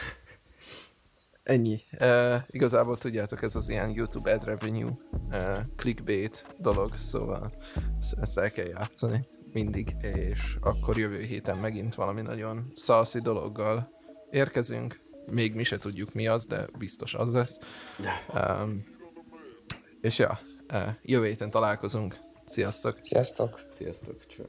Ennyi. 1.44 1.82
Uh, 2.02 2.36
igazából 2.50 2.98
tudjátok, 2.98 3.42
ez 3.44 3.56
az 3.56 3.70
ilyen 3.70 3.90
YouTube 3.90 4.34
ad 4.34 4.44
revenue, 4.44 4.92
uh, 5.30 5.58
clickbait 5.78 6.46
dolog, 6.58 6.98
szóval 6.98 7.52
ezt- 8.00 8.14
ezt 8.22 8.38
el 8.38 8.52
kell 8.52 8.66
játszani 8.66 9.26
mindig, 9.54 9.96
és 10.02 10.58
akkor 10.62 10.98
jövő 10.98 11.22
héten 11.22 11.58
megint 11.58 11.96
valami 11.96 12.22
nagyon 12.22 12.72
szalszi 12.76 13.20
dologgal 13.22 13.90
érkezünk. 14.32 14.98
Még 15.32 15.56
mi 15.56 15.64
se 15.64 15.78
tudjuk 15.78 16.14
mi 16.14 16.28
az, 16.28 16.46
de 16.46 16.68
biztos 16.78 17.14
az 17.14 17.34
lesz. 17.34 17.60
Um, 18.34 18.86
és 20.02 20.18
ja, 20.18 20.40
uh, 20.74 20.88
jövő 21.04 21.26
héten 21.26 21.50
találkozunk. 21.50 22.20
Sziasztok! 22.46 22.98
Sziasztok! 23.02 23.62
Sziasztok, 23.70 24.26
cső. 24.28 24.44